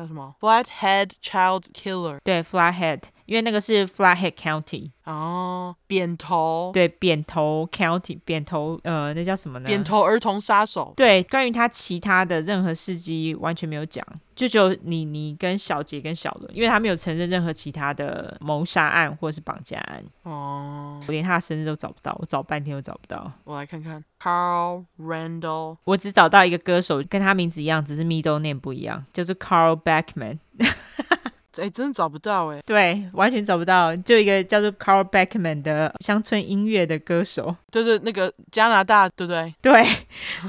[0.00, 0.34] 叫什么？
[0.40, 2.18] Flathead Child Killer。
[2.22, 3.02] 对，Flathead。
[3.31, 9.67] 因为那个是 Flathead County 哦，扁头对，扁头 County 扁头呃，那叫什么呢？
[9.67, 10.91] 扁头儿童杀手。
[10.97, 14.05] 对，关于他其他的任何事迹完全没有讲，
[14.35, 20.03] 就只有你你跟小杰跟小伦，因为他没有承认任何其他的谋杀案或者是绑架案。
[20.23, 23.31] 哦，我连他的生日都找不到，我找半天都找不到。
[23.45, 30.39] 我来看看，Carl Randall，我只找到一个歌手，跟他名字一样，只是 middle name 不一样，叫做 Carl Beckman。
[31.57, 39.53] 哎，真的找不到哎，对，完全找不到，就一个叫做 Carl Beckman 的乡村音乐的歌手，就是那个加拿大，对不对？
[39.61, 39.85] 对，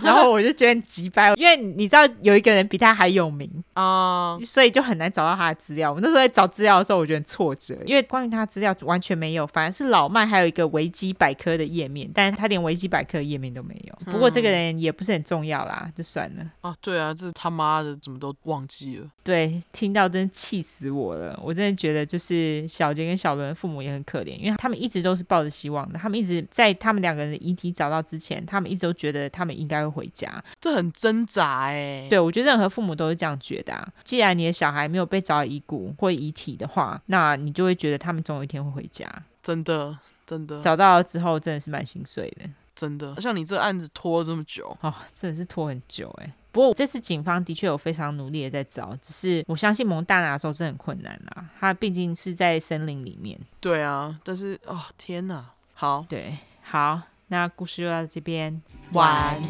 [0.02, 5.92] 然后我就觉得很急掰，因为你知道有一个人比他还有名啊，uh, 所以就很难找到他的资料。
[5.92, 14.12] 我那时候在找资料的时候，我觉得很挫折，因为关于他的资料完全没有，反而是老麦还有一个维基百科的页面，但是他连维基百科的页面都没有。
[14.12, 16.44] 不过这个人也不是很重要啦，就算了。
[16.60, 19.06] 啊，对啊，这是他妈的，怎么都忘记了？
[19.24, 21.16] 对，听到真气死我。
[21.16, 32.06] 了，我真的觉得就是小杰跟小伦的父母也很可怜，因为他们一直都是抱着希望的，他们一直在他们两个人的遗体找到之前，他们一直都觉得他们应该会回家，这很挣扎哎。
[32.08, 33.88] 对，我觉得任何父母都是这样觉得啊。
[34.04, 39.10] 既然你的小孩没有被找到遗骨或遗体的话，那你就会觉得他们总有一天会回家。
[39.42, 42.48] 真的，真的找到了之后，真的是蛮心碎的。
[42.74, 46.32] 真的，像你这案子拖了这么久，哦，真的是拖很久哎。
[46.52, 53.40] 不过这次警方的确有非常努力的在找，只是我相信蒙大拿州真的很困难啊，它毕竟是在森林里面。
[53.58, 58.60] 对啊，但是哦天哪，好，对，好，那故事就到这边，
[58.92, 59.40] 完。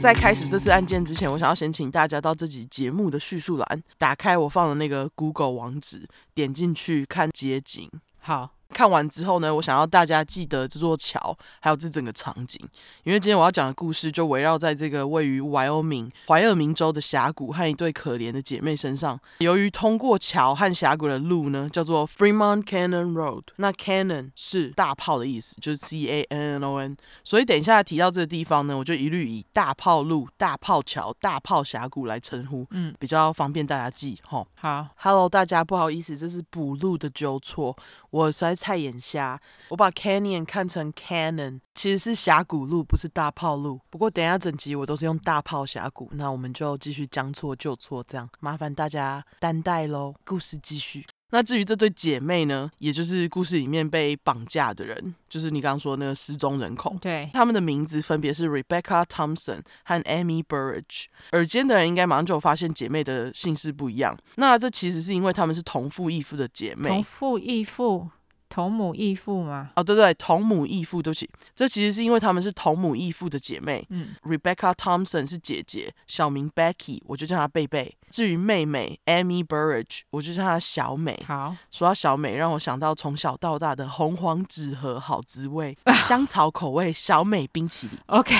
[0.00, 7.90] 在开始这次案件之前，我想要先请大家到这集节目的叙述栏，打开我放的那个 Google 网址，点进去看街景。
[8.20, 8.52] 好。
[8.72, 12.60] 看完之后呢，我想要大家记得这座桥，还有这整个场景，
[13.04, 19.18] 因为今天我要讲的故事就围绕在这个位于 Wyoming 怀俄明州的峡谷和一对可怜的姐妹身上。
[19.38, 34.18] 由于通过桥和峡谷的路呢，叫做 Fremont Cannon Road，那 Cannon 是大炮的意思，就是 C A N N O N，所以等一下提到这个地方呢，我就一律以大炮路、大炮桥、大炮峡谷来称呼，嗯，比较方便大家记。
[34.26, 37.76] 吼，好，Hello，大家不好意思，这是补录的纠错，
[38.10, 38.70] 我实在。
[38.70, 39.36] 太眼瞎，
[39.68, 43.80] 我把 canyon 看成 cannon，其实是峡谷路，不是大炮路。
[43.90, 50.14] 不过等一下整集我都是用大炮峡谷，那我们就继续将错就错，这样麻烦大家担待喽。
[50.24, 51.04] 故事继续。
[51.32, 56.96] 那至于这对姐妹呢，也就是故事里面被绑架的人，就是你刚刚说的那个失踪人口。
[57.00, 61.06] 对，他们的名字分别是 Rebecca Thompson 和 Amy Burridge。
[61.32, 64.16] 耳尖的人应该马上就有发现姐妹的姓氏不一样。
[64.36, 66.88] 那这其实是因为他们是同父异父的姐妹。
[66.88, 68.08] 同父异父。
[68.50, 69.70] 同母异父吗？
[69.76, 73.86] 哦，对对，同母异父，对不起，这其实是因为他们是同母异父的姐妹。
[73.90, 77.96] 嗯，Rebecca Thompson 是姐姐，小名 Becky，我就叫她贝贝。
[78.10, 81.22] 至于妹妹 Amy Burrage，我就叫她小美。
[81.26, 87.96] 好，说到小美，让我想到从小到大的红黄纸盒好滋味， 香草口味小美冰淇淋。
[88.06, 88.34] OK。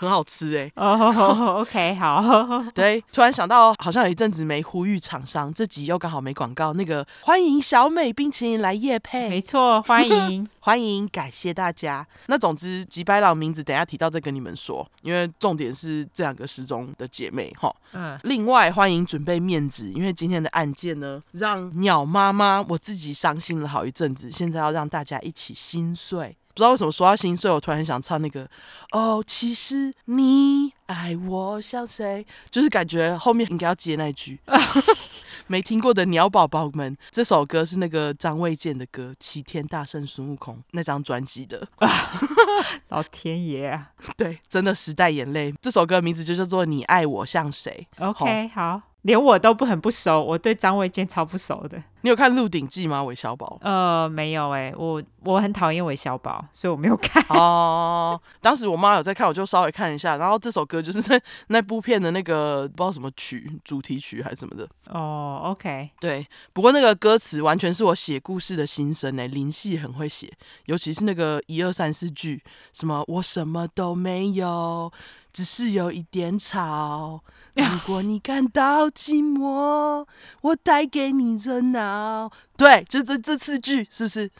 [0.00, 0.72] 很好吃哎、欸。
[0.76, 0.96] 哦、
[1.60, 2.24] oh,，OK，好。
[2.74, 6.72] 对，突然想到，好像有一阵子没呼吁厂商，这集又刚好没广告。
[6.72, 12.06] 那个欢迎小美冰淇淋来夜配，没错，欢迎 欢迎，感谢大家。
[12.28, 17.70] 那总之，吉白老名字等一下提到再跟你们说，因为重点是这两个失踪的姐妹哈。
[17.92, 18.18] 嗯。
[18.22, 26.34] 另外，欢迎准备面子，因为今天的案件呢，让鸟妈妈我自己伤心了好一阵子，现在要让大家一起心碎。
[26.52, 28.48] 不知道为什么说到心碎，我突然很想唱那个
[28.90, 34.38] 哦，其实你爱我像谁，就是感觉后面应该要接那句。
[35.46, 41.66] 没听过的鸟宝宝们，这首歌是那个张卫健的歌，《齐天大圣孙悟空》那张专辑的。
[42.90, 43.90] 老天爷啊！
[44.16, 45.52] 对，真的时代眼泪。
[45.60, 47.88] 这首歌名字就叫做《你爱我像谁》。
[48.08, 48.80] OK，好。
[49.02, 51.82] 连我都不很不熟，我对张卫健超不熟的。
[52.02, 53.04] 你有看《鹿鼎记》吗？
[53.04, 53.58] 韦小宝？
[53.60, 57.22] 呃，没有哎、欸，我我很讨厌韦小宝，所以我没有看。
[57.28, 60.16] 哦，当时我妈有在看，我就稍微看一下。
[60.16, 64.66] 然后这首歌就是在那部片的那个不知道什么曲，主题曲还是什么的。
[64.88, 66.26] 哦，OK，对。
[66.54, 70.32] 不过那个歌词完全是我写故事的心声哎，林夕很会写，
[70.64, 72.42] 尤其是那个一二三四句，
[72.72, 74.90] 什么我什么都没有。
[75.32, 77.22] 只是有一点吵。
[77.54, 80.06] 如果你感到寂寞，
[80.40, 82.30] 我带给你热闹。
[82.56, 84.30] 对，就这这四句，是不是？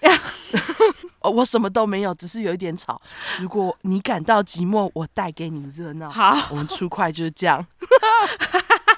[1.20, 3.00] 哦，我什么都没有，只是有一点吵。
[3.40, 6.08] 如果你感到寂寞，我带给你热闹。
[6.10, 7.66] 好，我们出快就是这样。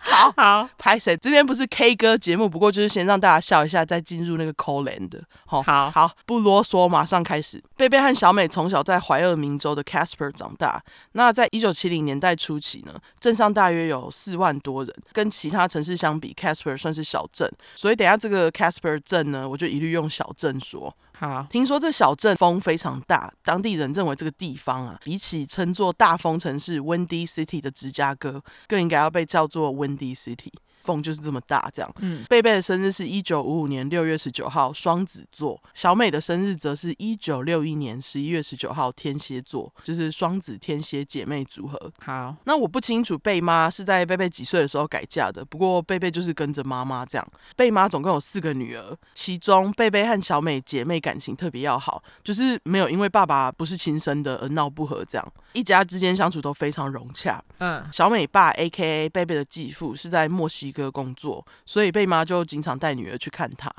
[0.00, 1.16] 好好，拍谁？
[1.16, 4.52] 这边不是 K 歌节目，不过就是先让大家笑一下，再进入那个
[4.90, 5.22] in 的。
[5.46, 7.62] 好，好，好，不啰嗦，马上开始。
[7.76, 10.82] 贝贝和小美从小在怀俄明州的 Casper 长大。
[11.12, 17.50] 那在一九七零年代初期呢，镇上大约有四万多人，跟其他城市相比，Casper 算是小镇。
[17.74, 20.94] 所以等下这个 Casper 镇呢，我就一律用小镇说。
[21.22, 30.50] 好，听说这小镇风非常大，当地人认为这个地方啊，比起称作大风城市 Windy City 的芝加哥，更应该要被叫做 Windy City。
[30.82, 31.94] 风就是这么大，这样。
[32.00, 41.92] 嗯，贝贝的生日是一九五五年六月十九号，双子座；小美的生日则是一九六一年十一月十九号，天蝎座，就是双子天蝎姐妹组合。
[42.00, 47.26] 好，那我不清楚贝妈是在贝贝几岁的时候改嫁的，不过贝贝就是跟着妈妈这样。
[47.56, 57.42] 贝妈总共有四个女儿，其中贝贝和小美姐妹感情特别要好，就是没有因为爸爸不是亲生的而闹不和，这样一家之间相处都非常融洽。
[57.58, 59.08] 嗯，小美爸 A.K.A.
[59.08, 63.72] 贝贝的继父是在墨西哥工作，所以贝妈就经常带女儿去看他。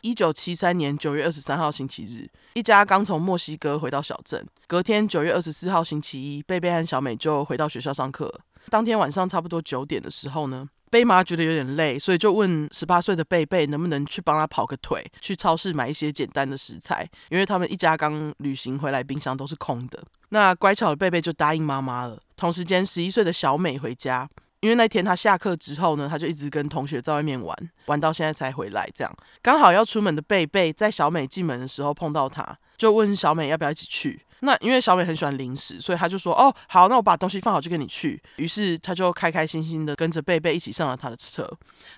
[0.00, 4.46] 一九七三年九月二十三号星期日，一家刚从墨西哥回到小镇。
[4.68, 8.32] 隔天九月二十四号星期一，贝贝和小美就回到学校上课。
[8.68, 20.02] 当天晚上差不多九点的时候呢，贝妈觉得有点累，所以就问十八岁的贝贝能不能去帮她跑个腿，去超市买一些简单的食材，因为他们一家刚旅行回来，冰箱都是空的。
[20.28, 22.20] 那乖巧的贝贝就答应妈妈了。
[22.36, 24.28] 同时间，十一岁的小美回家。
[24.60, 27.56] 因为那天他下课之后呢，他就一直跟同学在外面玩，
[27.86, 28.90] 玩到现在才回来。
[28.92, 34.20] 这样刚好要出门的贝贝在小美进门的时候碰到他，就问小美要不要一起去。
[34.40, 41.50] 那因为小美很喜欢零食，所以他就说：“哦，好，那我把东西放好就跟你去。”于是他就开开心心的跟着贝贝一起上了他的车。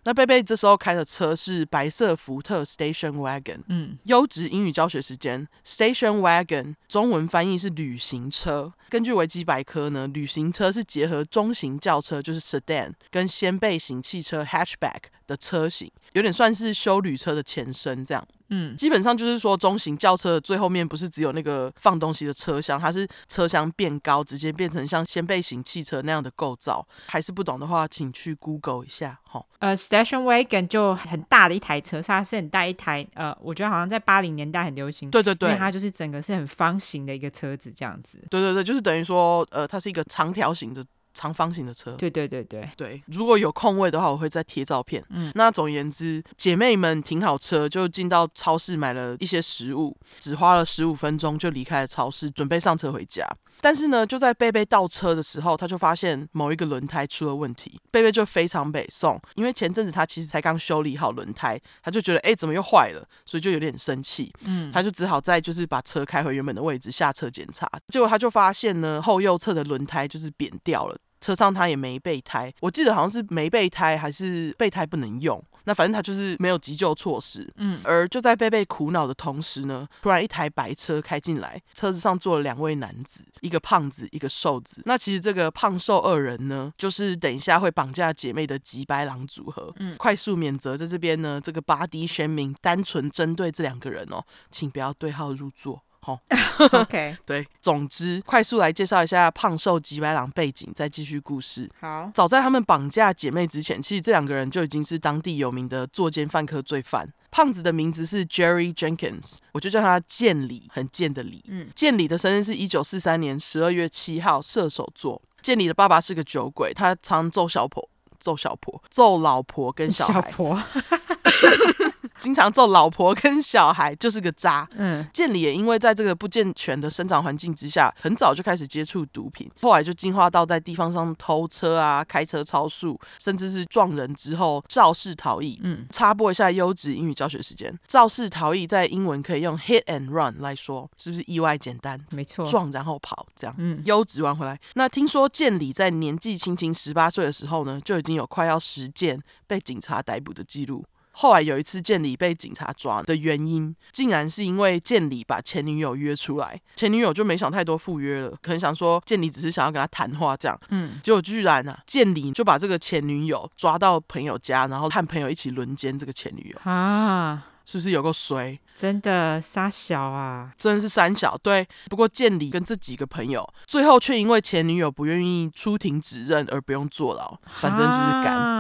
[0.05, 3.61] 那贝贝这时候开的车是白色福特 Station Wagon。
[3.69, 8.73] 嗯，优质英语教学时间，Station Wagon 中文翻译是旅行车。
[8.89, 18.27] 根据维基百科呢，旅行车是结合中型轿车就是 Sedan 跟掀背型汽车 Hatchback 的车型，有点算是修旅车的前身这样。
[18.53, 26.87] 嗯，基本上就是说，中型轿车的最后面不是只有那个放东西的车厢，它是车厢变高，直接变成像掀背型汽车那样的构造。
[27.07, 29.19] 还是不懂的话，请去 Google 一下。
[29.33, 33.07] 哦，呃，Station Wagon 就很大的一台车，它是很大一台。
[33.15, 35.11] 呃，我觉得好像在八零年代很流行。
[35.11, 38.19] 对对对，因为它就是整个是很方形的一个车子这样子。
[38.31, 40.85] 对对对，就是等于说，呃，它是一个长条形的。
[41.13, 43.03] 长方形的车，对对对对对。
[43.07, 45.05] 如果有空位的话，我会再贴照片。
[45.11, 53.27] 嗯，那总而言之，姐妹们停好车，就进到超市买了一些食物，只花了十五分钟就离开了超市，准备上车回家。
[53.61, 57.81] 但是呢，就在贝贝倒车的时候，他就发现某一个轮胎出了问题。
[57.91, 63.07] 贝贝就非常北宋，因为前阵子他其实才刚修理好轮胎，他就觉得哎，怎么又坏了？
[63.27, 64.33] 所以就有点生气。
[64.45, 67.71] 嗯，他就只好再就是把车开回原本的位置，下车检查。
[67.89, 70.97] 结果他就发现呢，后右侧的轮胎就是扁掉了。
[71.21, 77.49] 车上他也没备胎，我记得好像是没备胎还是备胎不能用，那反正他就是没有急救措施。
[77.57, 84.83] 嗯，而就在贝贝苦恼的同时呢，突然一台白车开进来，车子上坐了两位男子，一个胖子，一个瘦子。
[84.85, 89.73] 那其实这个胖瘦二人呢，就是等一下会绑架姐妹的吉白狼组合。
[89.79, 95.83] 嗯，快速免责，在这边呢，这个 body shaming 单纯针对这两个人哦，请不要对号入座。
[96.17, 96.81] 齁。
[96.81, 101.71] OK， 对，总之快速来介绍一下胖瘦吉白狼背景，再继续故事。
[101.81, 107.09] 好，早在他们绑架姐妹之前，其实这两个人就已经是当地有名的作奸犯科罪犯。
[107.31, 111.45] 胖子的名字是 Jerry Jenkins，我就叫他健里，很贱的里。
[111.47, 115.23] 嗯，健里的生日是一九四三年十二月七号，射手座。
[115.41, 117.89] 健里的爸爸是个酒鬼，他常揍小婆、
[118.19, 120.21] 揍小婆、揍老婆跟小孩。
[120.21, 120.63] 小婆
[122.21, 124.69] 经常揍老婆跟小孩，就是个渣。
[124.75, 135.59] 嗯，建里也因为在这个不健全的生长环境之下，很早就开始接触毒品，后来就进化到在地方上偷车啊、开车超速，甚至是撞人之后肇事逃逸。
[135.63, 141.99] 嗯，插播一下优质英语教学时间，肇事逃逸在英文可以用 hit and run 来说，是不是意外简单？
[142.11, 143.55] 没错，撞然后跑这样。
[143.59, 144.61] 嗯，优质完回来。
[144.75, 150.85] 那听说建里在年纪轻轻十八岁的时候呢，就已经有快要十件被警察逮捕的记录。
[151.21, 167.45] 后来有一次，建里被警察抓的原因，竟然是因为建里把前女友约出来，前女友就没想太多赴约了，可能想说建里只是想要跟他谈话这样，嗯，结果居然啊，建里就把这个前女友抓到朋友家，然后和朋友一起轮奸这个前女友啊。
[167.67, 168.59] 是不是有个衰？
[168.75, 170.51] 真的杀小啊！
[170.57, 171.39] 真的是三小。
[171.41, 178.60] 对，不过建里跟这几个朋友最后却因为前女友不愿意出庭指认而不用坐牢，反正就是干啊！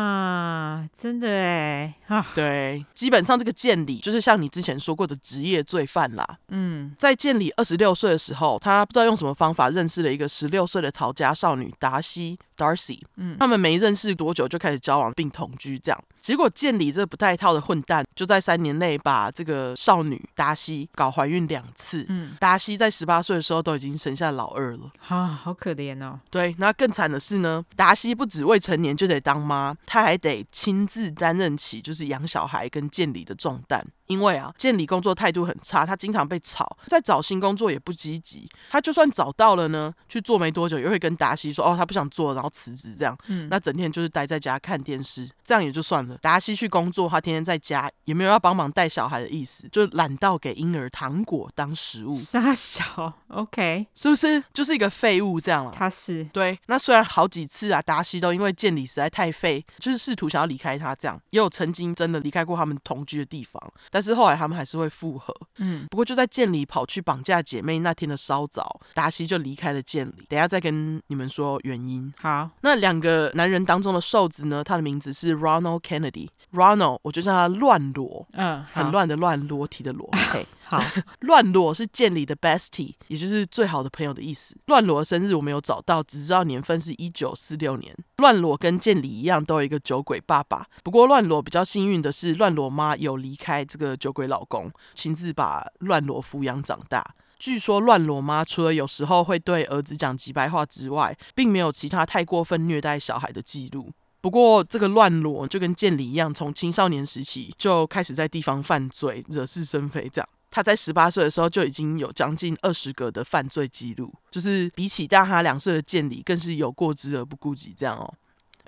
[0.93, 2.27] 真的哎啊！
[2.35, 6.39] 对，基本上这个建里就是像你之前说过的职业罪犯啦。
[6.49, 13.01] 嗯，在建里二十六岁的时候，他不知道用什么方法认识了一个十六岁的逃家少女达西 （Darcy）。
[13.17, 16.05] 嗯，他们没认识多久就开始交往并同居，这样。
[16.21, 22.05] 结果建里这不带套的混蛋，就在三年内把这个少女达西搞怀孕两次。
[22.09, 24.91] 嗯，达西在十八岁的时候都已经生下老二了。
[25.09, 26.21] 啊，好可怜哦。
[26.31, 33.85] 对，那更惨的是呢，达西不止未成年就得当妈，她还得亲自担任起就是养小孩跟建里的重担。
[34.11, 38.51] 因为啊，建里工作态度很差，他经常被炒，在找新工作也不积极。
[38.69, 46.19] 他就算找到了呢，去做没多久，又会跟达西说：“哦，他不想做，然后辞职。”这样，嗯，那整天就是待在家看电视，这样也就算了。
[46.19, 52.15] 达西去工作，他天天在家，也没有要帮忙带小孩的意思，就懒到给婴儿糖果当食物。
[52.17, 55.73] 杀小，OK， 是不是就是一个废物这样啊？
[55.73, 56.59] 他是对。
[56.67, 65.35] 那虽然好几次啊，达西都因为健里实在太废，就是试图想要离开他，这样也有曾经真的离开过他们同居的地方，但是后来他们还是会复合。
[65.59, 70.25] 嗯，不过就在建里跑去绑架姐妹那天的稍早，达西就离开了建里。
[70.29, 72.13] 等下再跟你们说原因。
[72.21, 76.29] 好，那两个男人当中的瘦子呢，他的名字是 Ronald Kennedy。
[76.53, 80.09] Ronald，我就叫他乱裸，嗯，很乱的乱，裸体的裸。
[80.31, 80.83] OK， 好，
[81.21, 84.57] 乱裸是建里的 bestie，也就是最好的朋友的意思。
[84.67, 87.97] 乱裸的生日我没有找到，只知道年份是一九四六年。
[88.17, 90.67] 乱裸跟建里一样，都有一个酒鬼爸爸。
[90.83, 97.15] 不过乱裸比较幸运的是，乱裸妈有离开这个个酒鬼老公，亲自把乱罗抚养长大。
[97.39, 103.91] 据说乱罗妈除了有时候会对儿子讲机掰话之外，并没有其他太过分虐待小孩的记录。
[104.21, 110.07] 不过，这个乱罗就跟建里一样，从青少年时期就开始在地方犯罪，惹是生非。
[110.11, 117.73] 这样，他在十八岁的时候就已经有将近二十个的犯罪记录，就是比起大他两岁的建里，更是有过之而不顾及。
[117.75, 118.13] 这样哦，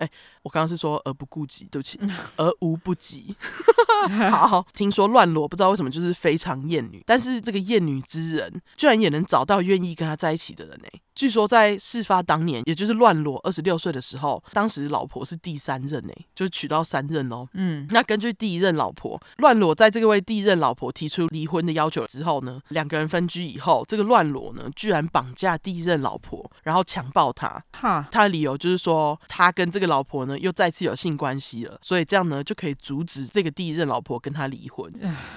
[0.03, 0.11] 哎，
[0.43, 1.99] 我刚刚是说而不顾及，对不起，
[2.37, 3.37] 而无不及。
[4.31, 10.89] 好，听说乱罗不知道为什么就是非常厌女，但是这个厌女之人，居然也能找到愿意跟他在一起的人呢。
[11.15, 17.47] 据说在事发当年，也就是乱裸二十六岁的时候，当时老婆是第三任呢，就是娶到三任哦。
[17.55, 27.63] 嗯，那根据第一任老婆乱裸在这个位第一任老婆提出离婚的要求之后呢，两个人分居以后，这个乱裸呢居然绑架第一任老婆，然后强暴她。
[27.73, 34.91] 哈，他的理由就是说他跟这个老婆呢又再次有性关系了，所以这样呢就可以阻止这个第一任老婆跟他离婚。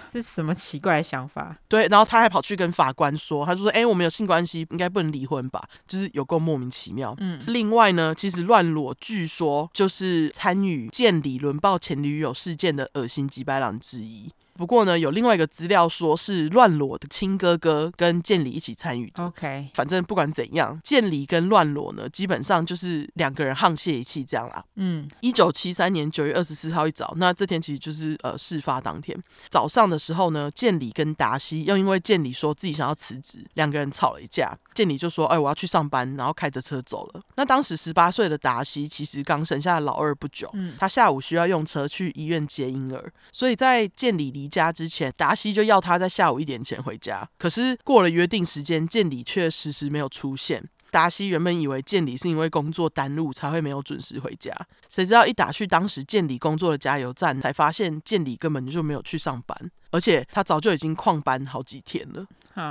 [0.10, 1.58] 这是什么奇怪的想法？
[1.68, 7.16] 对，然后他还跑去跟法官说，他就说：“哎，我们有性关系，应该不能离婚吧？”就是有够莫名其妙。
[7.20, 14.32] 嗯，另外呢，其实乱裸据说就是参与见李轮爆前女友事件的恶心几百郎之一。
[14.58, 19.24] 不过呢，有另外一个资料说是乱裸的亲哥哥跟建里一起参与的。
[19.24, 24.64] OK，反正不管怎样，建里跟乱裸呢，基本上就是两个人沆瀣一气这样啦。
[24.76, 29.18] 嗯，一九七三年九月二十四号一早，那这天其实就是呃事发当天
[29.50, 34.58] 早上的时候呢，建里跟达西又因为建里说自己想要辞职，两个人吵了一架。
[34.74, 37.22] 建里就说：“哎，我要去上班。”然后开着车走了。
[37.36, 47.28] 那当时十八岁的达西其实刚生下老二不久，嗯，他下午需要用车去医院接婴儿，所以在建里离离家之前，达西就要他在下午一点前回家。
[47.40, 50.64] 可是过了约定时间，健里却迟迟没有出现。
[50.92, 54.56] 达西原本以为建里是因为工作耽误才会没有准时回家，
[54.88, 59.58] 谁知道一打去当时建里工作的加油站，才发现建里根本就没有去上班，
[59.90, 62.26] 而且他早就已经旷班好几天了。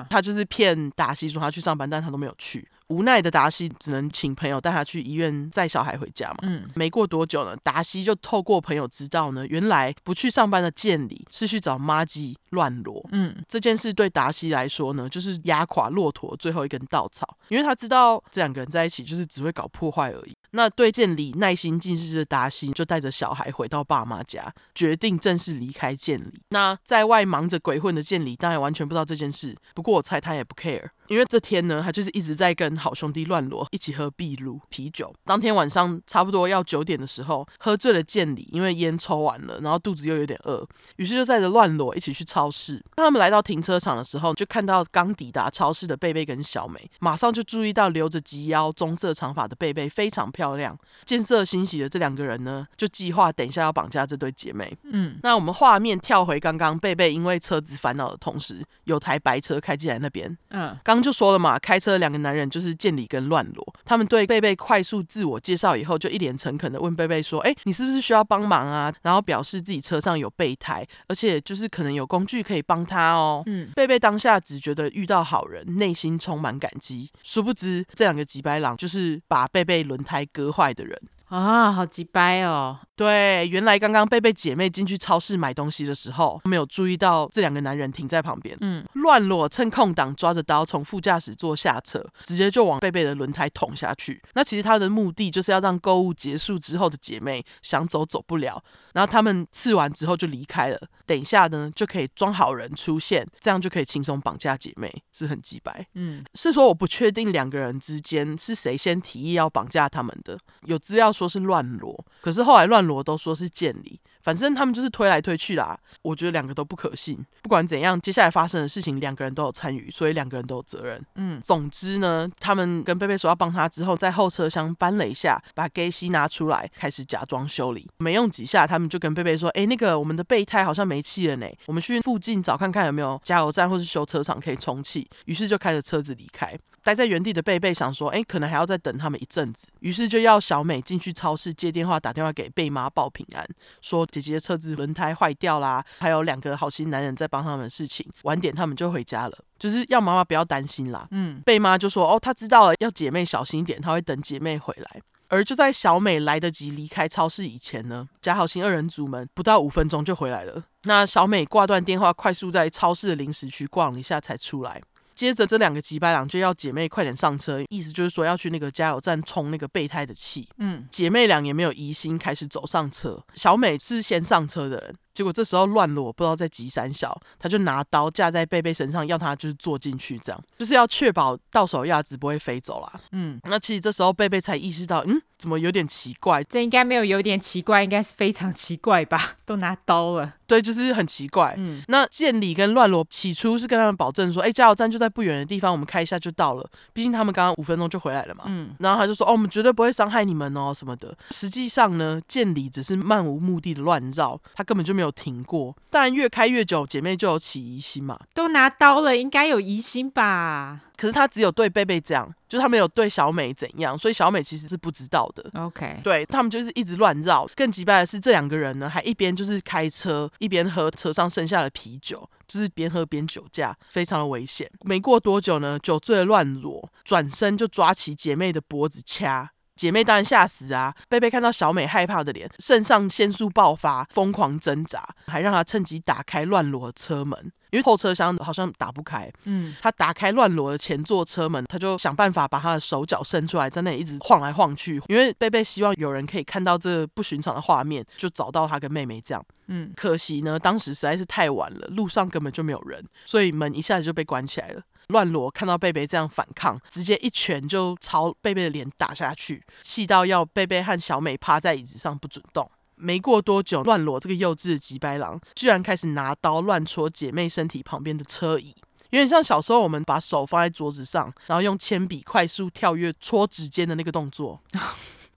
[0.09, 2.67] 他就是骗达西说他去上班，但他都没有去。
[2.89, 6.37] 无奈的达西只能请朋友带他去医院载小孩回家嘛。
[6.43, 13.07] 嗯，没过多久呢，达西就透过朋友知道呢，原来不去上班的建里是去找妈吉乱罗。
[13.13, 20.37] 嗯，这件事对达西来说呢，就是压垮骆驼最后一根稻草，因为他知道这两个人在一起就是只会搞破坏而已。
[20.51, 26.41] 那对建里耐心尽失的达西就带着小孩回到爸妈家，决定正式离开建里。
[26.51, 30.91] 那在外忙着鬼混的建里当然完全不知道这件事，不过我猜他也不 care。
[31.09, 35.13] 因为这天呢，他就是一直在跟好兄弟乱罗一起喝秘鲁啤酒。
[35.25, 42.83] 当天晚上差不多要九点的时候，喝醉了见里，因为烟抽完了，然后肚子又有点饿，于是就载着乱罗一起去超市。
[42.95, 50.79] 当他们来到停车场的时候，就看到刚抵达超市的贝贝跟小美，马上就注意到留着及腰棕色长发的贝贝非常漂亮。
[51.05, 54.75] 见色欣喜的这两个人呢，就计划等一下要绑架这对姐妹。
[54.85, 60.37] 嗯，那我们画面跳回刚刚贝贝因为车子烦恼的同时，有台白车开进来那边。
[60.51, 60.77] 嗯。
[60.85, 63.75] 刚就说了嘛，开车的两个男人就是见里跟乱罗。
[63.85, 73.43] 他们对贝贝快速自我介绍以后，就一脸诚恳的问贝贝说：“哎，你是不是需要帮忙啊？”然后表示自己车上有备胎，而且就是可能有工具可以帮他哦。
[73.47, 77.11] 嗯，贝贝当下只觉得遇到好人，内心充满感激。
[77.23, 81.01] 殊不知这两个吉白狼就是把贝贝轮胎割坏的人。
[81.35, 82.79] 啊，好鸡掰哦！
[82.95, 88.57] 对，原来刚刚贝贝姐妹进去超市买东西的时候，没有注意到这两个男人停在旁边。
[88.61, 94.23] 嗯，乱裸趁空档抓着刀从副驾驶座下车，直接就往贝贝的轮胎捅下去。
[94.35, 98.63] 那其实他的目的就是要让购物结束之后的姐妹想走走不了，
[98.93, 100.79] 然后他们刺完之后就离开了。
[101.07, 105.87] 等一下呢，就可以装好人出现，这样就可以轻松绑架姐妹，是很鸡白。
[105.95, 114.01] 嗯，是说我不确定两个人之间是谁先提议要绑架他们的，有资料说是乱罗，可是后来乱罗都说是建里。
[114.25, 117.25] 反正他们就是推来推去啦，我觉得两个都不可信。
[117.43, 121.05] 不管怎样，接下来发生的事情，两个人都有参与，所以两个人都有责任。
[121.17, 127.87] 嗯，总之呢，他们跟贝贝说要帮他之后，在后车厢搬了一下，把 Gay 西拿出来，开始假装修理。
[127.99, 136.59] 没用几下，他们就跟贝贝说：“哎，那个我们的备胎好像没气了呢，我们去附近找看看有没有加油站或是修车厂可以充气。”于是就开着车子离开。
[136.85, 143.45] 待在原地的贝贝想说：“哎，可能还要再等他们一阵子。”于是就要小美进去超市接电话，打电话给贝妈报平安，
[143.81, 151.09] 说姐姐的车子轮胎坏掉啦，还有两个好心男人在帮他们的事情，晚点他们就回家了，就是要妈妈不要担心啦。
[151.11, 160.63] 嗯，贝妈就说：“哦，她知道了，要姐妹小心一点，她会等姐妹回来。”而就在小美来得及离开超市以前呢，假好心二人组们不到五分钟就回来了。
[160.83, 164.81] 那小美挂断电话，快速在超市的零食区逛了一下才出来。
[165.15, 170.49] 接着，这两个机掰郎就要姐妹快点上车，意思就是说要去那个加油站充那个备胎的气。
[170.59, 173.23] 嗯，姐妹俩也没有疑心，开始走上车。
[173.35, 174.95] 小美是先上车的人。
[175.15, 183.01] 结果这时候乱罗不知道在急三小，他就拿刀架在贝贝身上，要他就是坐进去，这样就是要确保到手鸭子不会飞走啦。
[183.13, 186.43] 嗯，那其实这时候贝贝才意识到，嗯，怎么有点奇怪？
[186.45, 189.33] 这应该没有有点奇怪，应该是非常奇怪吧？
[189.45, 191.55] 都拿刀了，对，就是很奇怪。
[191.59, 196.67] 嗯，那建里跟乱罗起初是跟他们保证说，哎，加油站就在不远的地方，我们开一下就到了。
[196.95, 198.45] 毕竟他们刚刚五分钟就回来了嘛。
[198.47, 201.15] 嗯，然后他就说，哦，我们绝对不会伤害你们哦，什么的。
[201.31, 205.77] 实际上呢，建里只是漫无目的的乱绕，他根本就没有停过。
[205.91, 208.19] 但越开越久，姐妹就有起疑心嘛。
[208.33, 210.81] 都拿刀了，应该有疑心吧？
[210.97, 215.51] 可是他只有对贝贝这样，就他没有对小美怎样，所以小美其实是不知道的。
[215.55, 217.49] OK，对，他们就是一直乱绕。
[217.57, 224.71] 更奇怪的是，这两个人呢，还一边就是开车，一边喝车上剩下的啤酒，就是边喝边酒驾，非常的危险。
[224.83, 229.51] 没过多久呢，酒醉乱裸转身就抓起姐妹的脖子掐。
[229.77, 230.95] 姐妹当然吓死啊！
[231.09, 239.31] 贝贝看到小美害怕的脸，肾上腺素爆发，疯狂挣扎，还让她趁机打开乱罗车门，因为后车厢好像打不开。
[239.45, 249.45] 嗯，她打开乱罗的前座车门，她就想办法把她的手脚伸出来，在那里一直晃来晃去，因为贝贝希望有人可以看到这不寻常的画面，就找到她跟妹妹这样。
[249.67, 254.83] 嗯，可惜呢，当时实在是太晚了，路上根本就没有人，所以门一下子就被关起来了。
[255.09, 262.71] 乱罗看到贝贝这样反抗，直接一拳就朝贝贝的脸打下去，气到要贝贝和小美趴在椅子上不准动。
[262.97, 268.75] 没过多久，乱罗这个幼稚的吉白狼居然开始拿刀乱戳姐妹身体旁边的车椅，
[269.11, 274.61] 有点像小时候我们把手放在桌子上，然后用铅笔快速跳跃戳指尖的那个动作。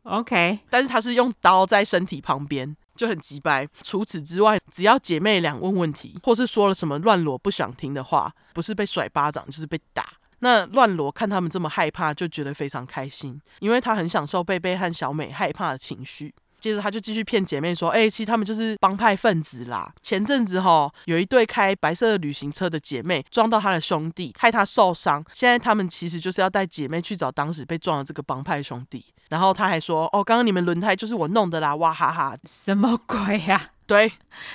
[0.03, 2.78] OK，但是他是用刀在身体旁边。
[2.98, 3.66] 就很机掰。
[3.84, 10.10] 除此之外，只要姐妹俩问问题，或是说了什么乱罗不想听的话，不是被甩巴掌就是被打。
[10.39, 16.34] 那乱罗看他们这么害怕，就觉得非常开心，因为他很享受贝贝和小美害怕的情绪。
[16.60, 19.93] 接着他就继续骗姐妹说：“哎、其实他们就是帮派分子啦。
[20.02, 25.24] 前阵子哈，有一对开白色旅行车的姐妹撞到他的兄弟，害他受伤。
[25.34, 29.06] 现在他们其实就是要带姐妹去找当时被撞的这个帮派兄弟。
[29.30, 34.11] 然后他还说：哦，刚刚你们轮胎就是我弄的啦，哇哈哈，什么鬼呀、啊？” 对，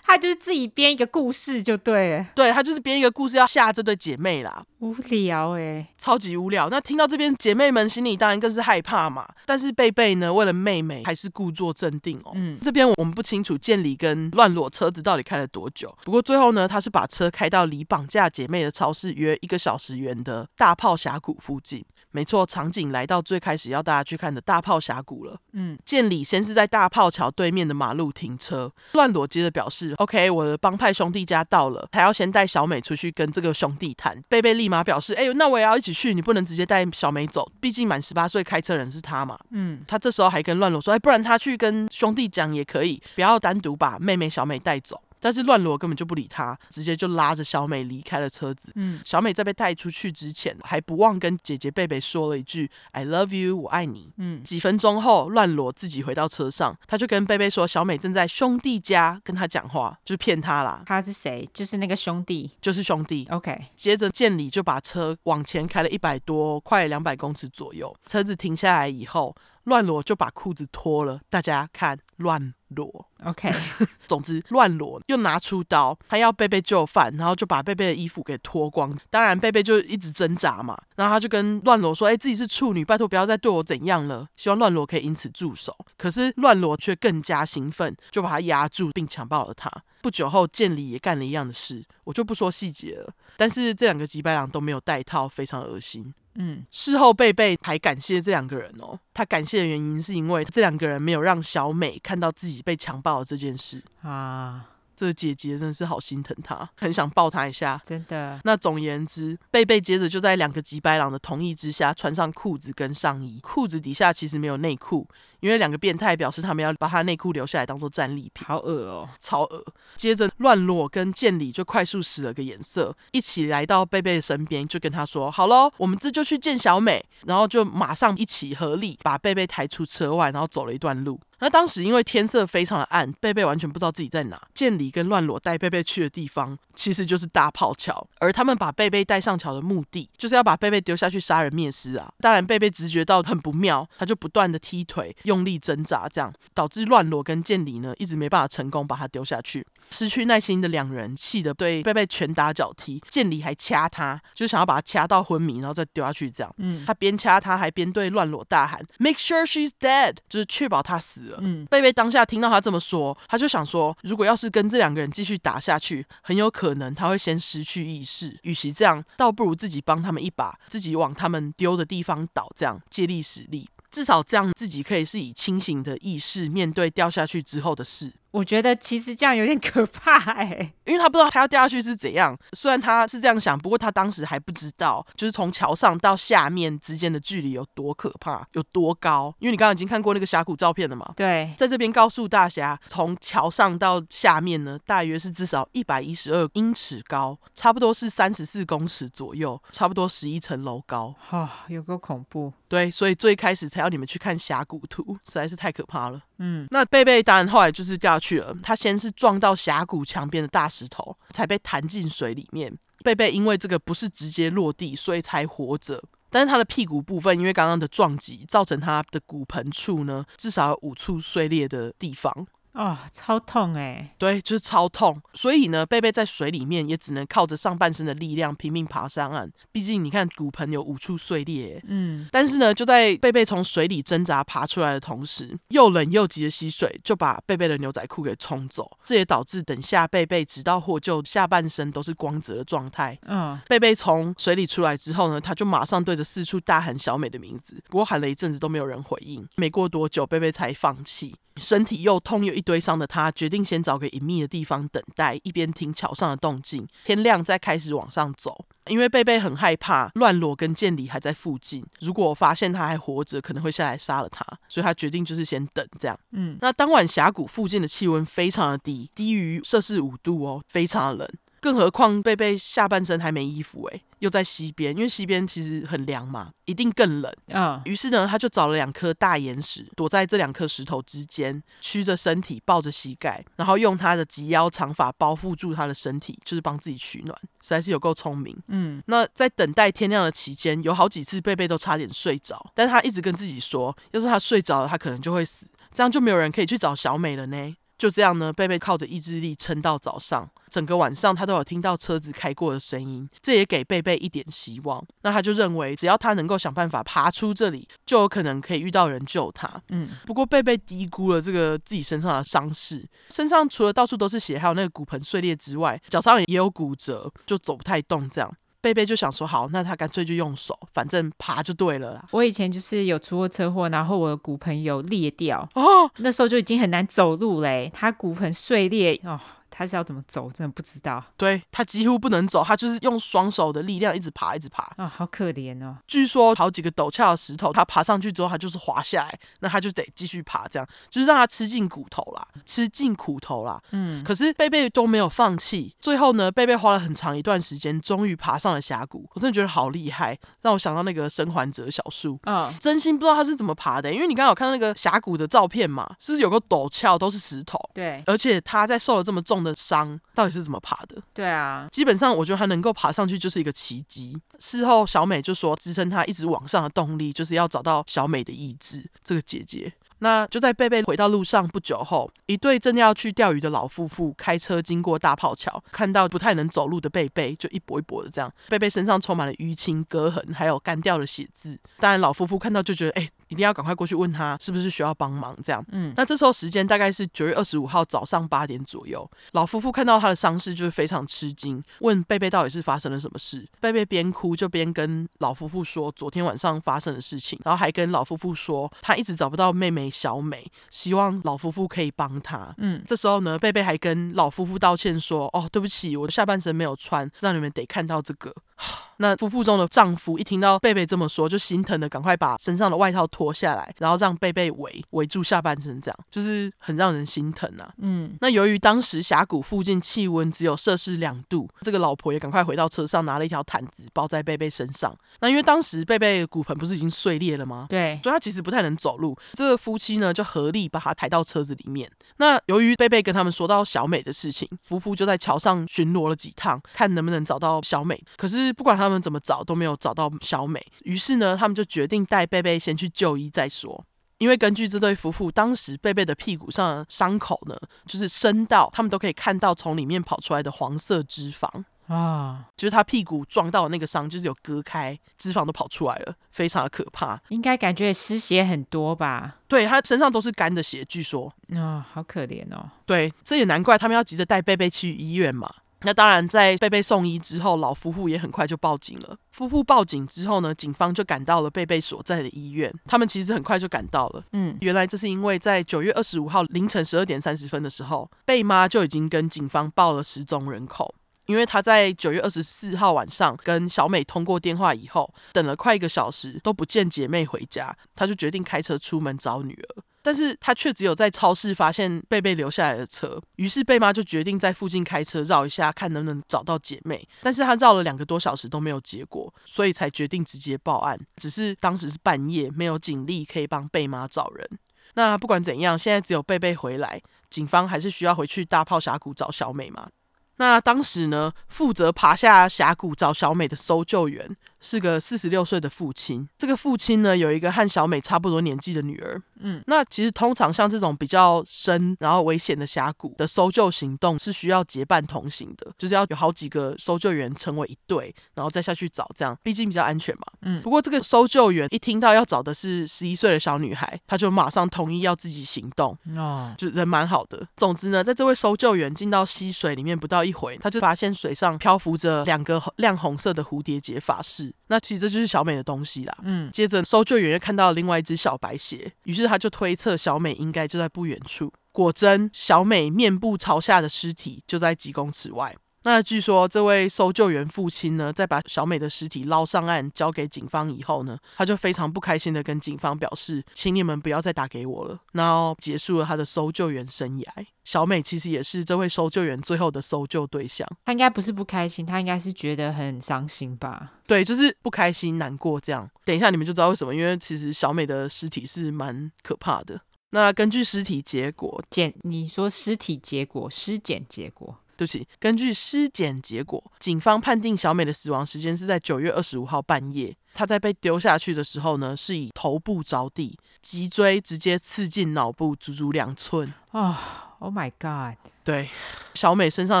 [0.02, 6.70] 他就是自己编一个故事就对了，对，他就是编一个故事要吓这对姐妹啦，无聊哎、欸，超级无聊。
[6.70, 9.28] 那听到这边，姐妹们心里当然更是害怕嘛。
[9.44, 12.32] 但是贝贝呢，为了妹妹，还是故作镇定哦。
[12.36, 21.84] 嗯，这边我们不清楚建里跟乱裸车子到底开了多久，不过最后呢，他是把车开到离绑架姐妹的超市约一个小时远的大炮峡谷附近。
[22.10, 25.38] 没错，场景来到最开始要大家去看的大炮峡谷了。
[25.52, 48.72] 嗯，见里先是在大炮桥对面的马路停车，乱罗接着表示：“OK，我的帮派兄弟家到了，还要先带小美出去跟这个兄弟谈。”贝贝立马表示：“哎呦，那我也要一起去，你不能直接带小美走，毕竟满十八岁开车人是他嘛。”嗯，他这时候还跟乱罗说：“哎，不然他去跟兄弟讲也可以，不要单独把妹妹小美带走。”但是乱罗根本就不理他，直接就拉着小美离开了车子。
[48.76, 54.12] 嗯，小美在被带出去之前，还不忘跟姐姐贝贝说了一句 “I love you，我爱你”。
[54.18, 60.82] 嗯，几分钟后，乱罗自己回到车上，他就跟贝贝说，小美正在兄弟家跟他讲话，就是骗他啦。
[60.86, 61.48] 他是谁？
[61.52, 63.26] 就是那个兄弟，就是兄弟。
[63.30, 63.58] OK。
[63.74, 67.94] 接着建里就把车往前开了一百多，快两百公尺左右。
[68.06, 69.34] 车子停下来以后。
[69.68, 73.52] 乱罗就把裤子脱了，大家看乱罗，OK。
[74.08, 78.96] 总之，乱罗又拿出刀，他要贝贝就范，然后就把贝贝的衣服给脱光。
[79.10, 85.76] 当然，贝贝就一直挣扎嘛，然后他就跟乱罗说：“哎，自己是处女，拜托不要再对我怎样了。”希望乱罗可以因此住手。
[85.96, 89.70] 可是乱罗却更加兴奋，就把他压住并强暴了他。
[90.00, 93.12] 不久后，建里也干了一样的事，我就不说细节了。
[93.36, 96.14] 但是这两个吉白狼都没有带套，非常恶心。
[96.34, 98.98] 嗯，事后贝贝还感谢这两个人哦。
[99.12, 104.66] 他感谢的原因是因为这两个人没有让小美看到自己被强暴的这件事啊。
[104.98, 107.80] 这个姐姐真的是好心疼她，很想抱她一下。
[107.84, 108.40] 真的。
[108.42, 115.06] 那总言之，贝贝接着就在两个吉白狼的同意之下，穿上裤子跟上衣，裤子底下其实没有内裤，
[115.38, 118.44] 因为两个变态表示他们要把他内裤留下来当做战利品。
[118.44, 119.64] 好恶哦，超恶。
[119.94, 131.20] 接着乱罗跟建里就快速使了个眼色，一起来到贝贝的身边，就跟他说：“好喽，我们这就去见小美。”然后就马上一起合力把贝贝抬出车外，然后走了一段路。
[131.40, 134.40] 那当时因为天色非常的暗，贝贝完全不知道自己在哪。
[134.54, 142.12] 建里跟乱裸带贝贝去的地方，其实就是大炮桥，而他们把贝贝带上桥的目的，就是要把贝贝丢下去杀人灭尸啊！
[142.20, 149.66] 当然，贝贝直觉到很不妙，他就不断的踢腿，用力挣扎，这样导致乱裸跟建里呢一直没办法成功把他丢下去。
[149.90, 156.54] 失去耐心的两人气得对贝贝拳打脚踢，建里还掐他，就是想要把他掐到昏迷，然后再丢下去这样。
[156.58, 161.27] 嗯，他边掐他还边对乱裸大喊：“Make sure she's dead”，就是确保他死。
[161.40, 168.38] 嗯，贝贝当下听到他这么说，他就想说，如果要是跟这两个人继续打下去，很有可能他会先失去意识。
[168.42, 178.12] 与其这样，倒不如自己帮他们一把，自己往他们丢的地方倒，这样借力使力，至少这样自己可以是以清醒的意识面对掉下去之后的事。
[178.30, 182.38] 我觉得其实这样有点 可怕哎，因为他不知道他要掉下去是怎样。
[182.52, 189.34] 虽然他是这样想，不过他当时还不知道，就是从桥上到下面之间的距离有多可怕，有多高。
[189.38, 191.10] 因为你刚刚已经看过那个峡谷照片了嘛？
[191.16, 201.14] 对，在这边告诉大侠，从桥上到下面呢，大约是至少一百一十二英尺高，差不多是三十四公尺左右，差不多十一层楼高。
[201.30, 202.52] 哦，有够恐怖。
[202.68, 206.20] 对，所以最开始才要你们去看峡谷图，实在是太可怕了。
[206.38, 208.56] 嗯，那贝贝当然后来就是掉下去了。
[208.62, 212.72] 他先是撞到峡谷墙边的大石头，才被弹进水里面。
[213.04, 216.02] 贝贝因为这个不是直接落地，所以才活着。
[216.30, 222.46] 但是他的屁股部分，因为刚刚的撞击，造成他的骨盆处呢，至少有五处碎裂的地方。
[222.72, 224.14] 哦，超痛哎！
[224.18, 225.20] 对，就是超痛。
[225.34, 229.50] 所以呢，贝贝在水里面也只能靠着上半身的力量拼命爬上岸。
[229.72, 231.82] 毕竟你看，骨盆有五处碎裂。
[231.88, 232.28] 嗯。
[232.30, 238.88] 但是呢，就在贝贝从水里挣扎爬出来的同时，又冷又急的溪水就把贝贝的牛仔裤给冲走。
[239.04, 243.18] 这也导致等下贝贝直到获救，下半身都是光泽的状态。
[243.26, 243.58] 嗯。
[243.68, 247.82] 贝贝从水里出来之后呢，他就马上对着四处大喊小美的名字。
[247.88, 249.44] 不过喊了一阵子都没有人回应。
[249.56, 251.34] 没过多久，贝贝才放弃。
[251.60, 258.64] 身体又痛又一堆伤的他，决定先找个隐秘的地方等待，一边听桥上的动静，天亮再开始往上走。
[258.86, 266.18] 因为贝贝很害怕乱裸跟建里还在附近，如果我发现他还活着，可能会下来杀了他，所以他决定就是先等这样。
[266.32, 271.28] 嗯，那当晚峡谷附近的气温非常的低，低于摄氏五度哦，非常的冷。
[271.60, 277.82] 更何况贝贝下半身还没衣服诶，又在西边，因为西边其实很凉嘛，一定更冷啊。
[277.84, 288.56] 于是呢，他就找了两颗大岩石，躲在这两颗石头之间，屈着身体，抱着膝盖，然后用他的及腰长发包覆住他的身体，就是帮自己取暖，实在是有够聪明。
[288.68, 297.74] 嗯，那在等待天亮的期间，有好几次贝贝都差点睡着，但是他一直跟自己说，要是他睡着了，他可能就会死，这样就没有人可以去找小美了呢。
[297.98, 305.04] 就这样呢，贝贝靠着意志力撑到早上，整个晚上他都有听到车子开过的声音，这也给贝贝一点希望。
[305.22, 309.68] 那他就认为，只要他能够想办法爬出这里，就有可能可以遇到人救他。
[309.88, 318.54] 嗯，不过贝贝低估了这个自己身上的伤势，身上除了到处都是血，还有那个骨盆碎裂之外，脚上也有骨折，就走不太动这样。
[318.80, 322.24] 贝贝就想说好，那他干脆就用手，反正爬就对了啦。
[322.30, 329.40] 我以前就是有出过车祸，然后我的骨盆有裂掉，哦，那时候就已经很难走路嘞，他骨盆碎裂哦。
[329.78, 330.50] 他是要怎么走？
[330.50, 331.22] 真的不知道。
[331.36, 334.82] 对，他几乎不能走，他就是用双手的力量一直爬，一直爬。
[334.82, 335.96] 啊、哦，好可怜哦。
[336.04, 343.80] 据说好几个陡峭的石头，他爬上去之后，他就是滑下来，那他就得继续爬，这样就是让他吃尽骨头啦，吃尽苦头啦。
[343.92, 344.24] 嗯。
[344.24, 349.30] 可是贝贝都没有放弃，最后呢，贝贝花了很长一段时间，终于爬上了峡谷。
[349.32, 352.36] 我真的觉得好厉害，让我想到那个生还者小树。
[352.42, 357.78] 啊、哦，真心不知道他是怎么爬的，因为你刚刚有看到那个峡谷的照片嘛，是不是有个陡峭都是石头？
[357.94, 358.24] 对。
[358.26, 361.16] 而且他在受了这么重的伤，到底是怎么爬的？
[361.32, 364.40] 对啊，基本上我觉得他能够爬上去就是一个奇迹。
[364.58, 369.92] 事后小美就说，支撑他一直往上的动力就是要找到小美的意志，这个姐姐。
[370.20, 378.52] 那就在贝贝回到路上不久后，一对正要去钓鱼的老夫妇开车经过大炮桥，看到不太能走路的贝贝，就一跛一跛的这样。
[378.68, 381.78] 贝贝身上充满了淤青、割痕，还有干掉的血渍。
[381.98, 385.84] 当然，老夫妇看到就觉得，哎、欸，一定要赶快过去问他是不是需要帮忙这样。
[385.92, 389.28] 嗯，那这时候时间大概是九月二十五号早上八点左右。
[389.52, 393.66] 老夫妇看到他的伤势，就是非常吃惊，问贝贝到底是发生了什么事。
[393.80, 400.08] 贝贝边哭就边跟老夫妇说昨天晚上发生的事情，然后还跟老夫妇说他一直找不到妹妹。
[400.18, 402.74] 小美希望老夫妇可以帮他。
[402.78, 408.52] 嗯，这时候呢，贝贝还跟老夫妇道歉说：“哦，对不起，我的下半身没有穿，让你们得看到这个。”
[409.20, 417.92] 那夫妇中的丈夫一听到贝贝这么说，就心疼的赶快把身上的外套脱下来，然后让贝贝围围住下半身，这样就是很让人心疼啊。
[417.98, 425.12] 嗯，那由于当时峡谷附近气温只有摄氏两度，这个老婆也赶快回到车上，拿了一条毯子包在贝贝身上。
[425.40, 427.86] 那因为当时贝贝骨盆不是已经碎裂了吗？
[427.88, 429.36] 对，所以他其实不太能走路。
[429.54, 432.08] 这个夫妻呢就合力把他抬到车子里面。
[432.36, 438.22] 那由于贝贝跟他们说到小美的事情，夫妇就在桥上巡逻了几趟，看能不能找到小美。
[438.36, 439.18] 可是不管他们。
[439.18, 444.04] 怎么找都没有找到小美，于是呢，他们就决定带贝贝先去就医再说。
[444.38, 447.76] 因为根据这对夫妇当时贝贝的屁股上的伤口呢，
[448.06, 451.68] 就是深到他们都可以看到从里面跑出来的黄色脂肪
[452.06, 457.38] 啊，就是他屁股撞到的那个伤，就是有割开，脂肪都跑出来了，非常的可怕。
[457.48, 459.56] 应该感觉失血很多吧？
[459.66, 461.52] 对，他身上都是干的血，据说。
[461.72, 462.88] 啊、哦，好可怜哦。
[463.04, 465.68] 对，这也难怪他们要急着带贝贝去医院嘛。
[466.02, 469.36] 那当然，在贝贝送医之后，老夫妇也很快就报警了。
[469.50, 472.92] 夫妇报警之后呢，警方就赶到了贝贝所在的医院。
[473.06, 474.44] 他们其实很快就赶到了。
[474.52, 481.14] 嗯，原来这是因为在九月二十五号凌晨十二点三十分的时候，贝妈就已经跟警方报了失踪人口。
[481.46, 490.02] 因为他在九月二十四号晚上跟小美通过电话以后，等了快一个小时都不见姐妹回家，他就决定开车出门找女儿。
[490.28, 497.26] 但是他却只有在超市发现贝贝留下来的车，于是贝妈就决定在附近开车绕一下，看能不能找到姐妹。
[497.40, 501.18] 但是他绕了两个多小时都没有结果，所以才决定直接报案。
[501.36, 504.68] 只是当时是半夜，没有警力可以帮贝妈找人。
[505.14, 510.10] 那不管怎样，现在只有贝贝回来，警方还是需要回去大炮峡谷找小美嘛。
[510.56, 516.48] 那当时呢，负责爬下峡谷找小美的搜救员是个四十六岁的父亲。
[516.56, 519.40] 这个父亲呢，有一个和小美差不多年纪的女儿。
[519.60, 530.44] 嗯，那其实通常像这种比较深然后危险的峡谷的搜救行动是需要结伴同行的，就是要有好几个搜救员成为一队，然后再下去找，这样毕竟比较安全嘛。
[530.62, 536.16] 嗯，不过这个搜救员一听到要找的是十一岁的小女孩，他就马上同意要自己行动。
[536.36, 537.66] 哦，就人蛮好的。
[537.76, 544.67] 总之呢，在这位搜救员进到溪水里面不到一回，他就发现水上漂浮着两个亮红色的蝴蝶结发饰。
[544.88, 546.36] 那其实这就是小美的东西啦。
[546.42, 551.72] 嗯，接着搜救员又看到了另外一只小白鞋，于是他就推测小美应该就在不远处。
[551.92, 555.74] 果真，小美面部朝下的尸体就在几公尺外。
[556.08, 567.46] 那据说这位搜救员父亲呢，在把小美的尸体捞上岸交给警方以后呢，他就非常不开心的跟警方表示，请你们不要再打给我了，然后结束了他的搜救员生涯。
[567.84, 570.88] 小美其实也是这位搜救员最后的搜救对象。
[571.04, 574.12] 他应该不是不开心，他应该是觉得很伤心吧？
[574.26, 576.08] 对，就是不开心、难过这样。
[576.24, 580.00] 等一下你们就知道为什么，因为其实小美的尸体是蛮可怕的。
[580.30, 590.36] 那根据尸体结果检，你说尸体结果，尸检结果，对不起，根据尸检结果，警方判定小美的死亡时间是在九月二十五号半夜。
[590.52, 596.74] 她在被丢下去的时候呢，是以头部着地，脊椎直接刺进脑部，足足两寸。
[596.90, 598.36] 啊，Oh my God！
[598.64, 598.90] 对，
[599.34, 600.00] 小美身上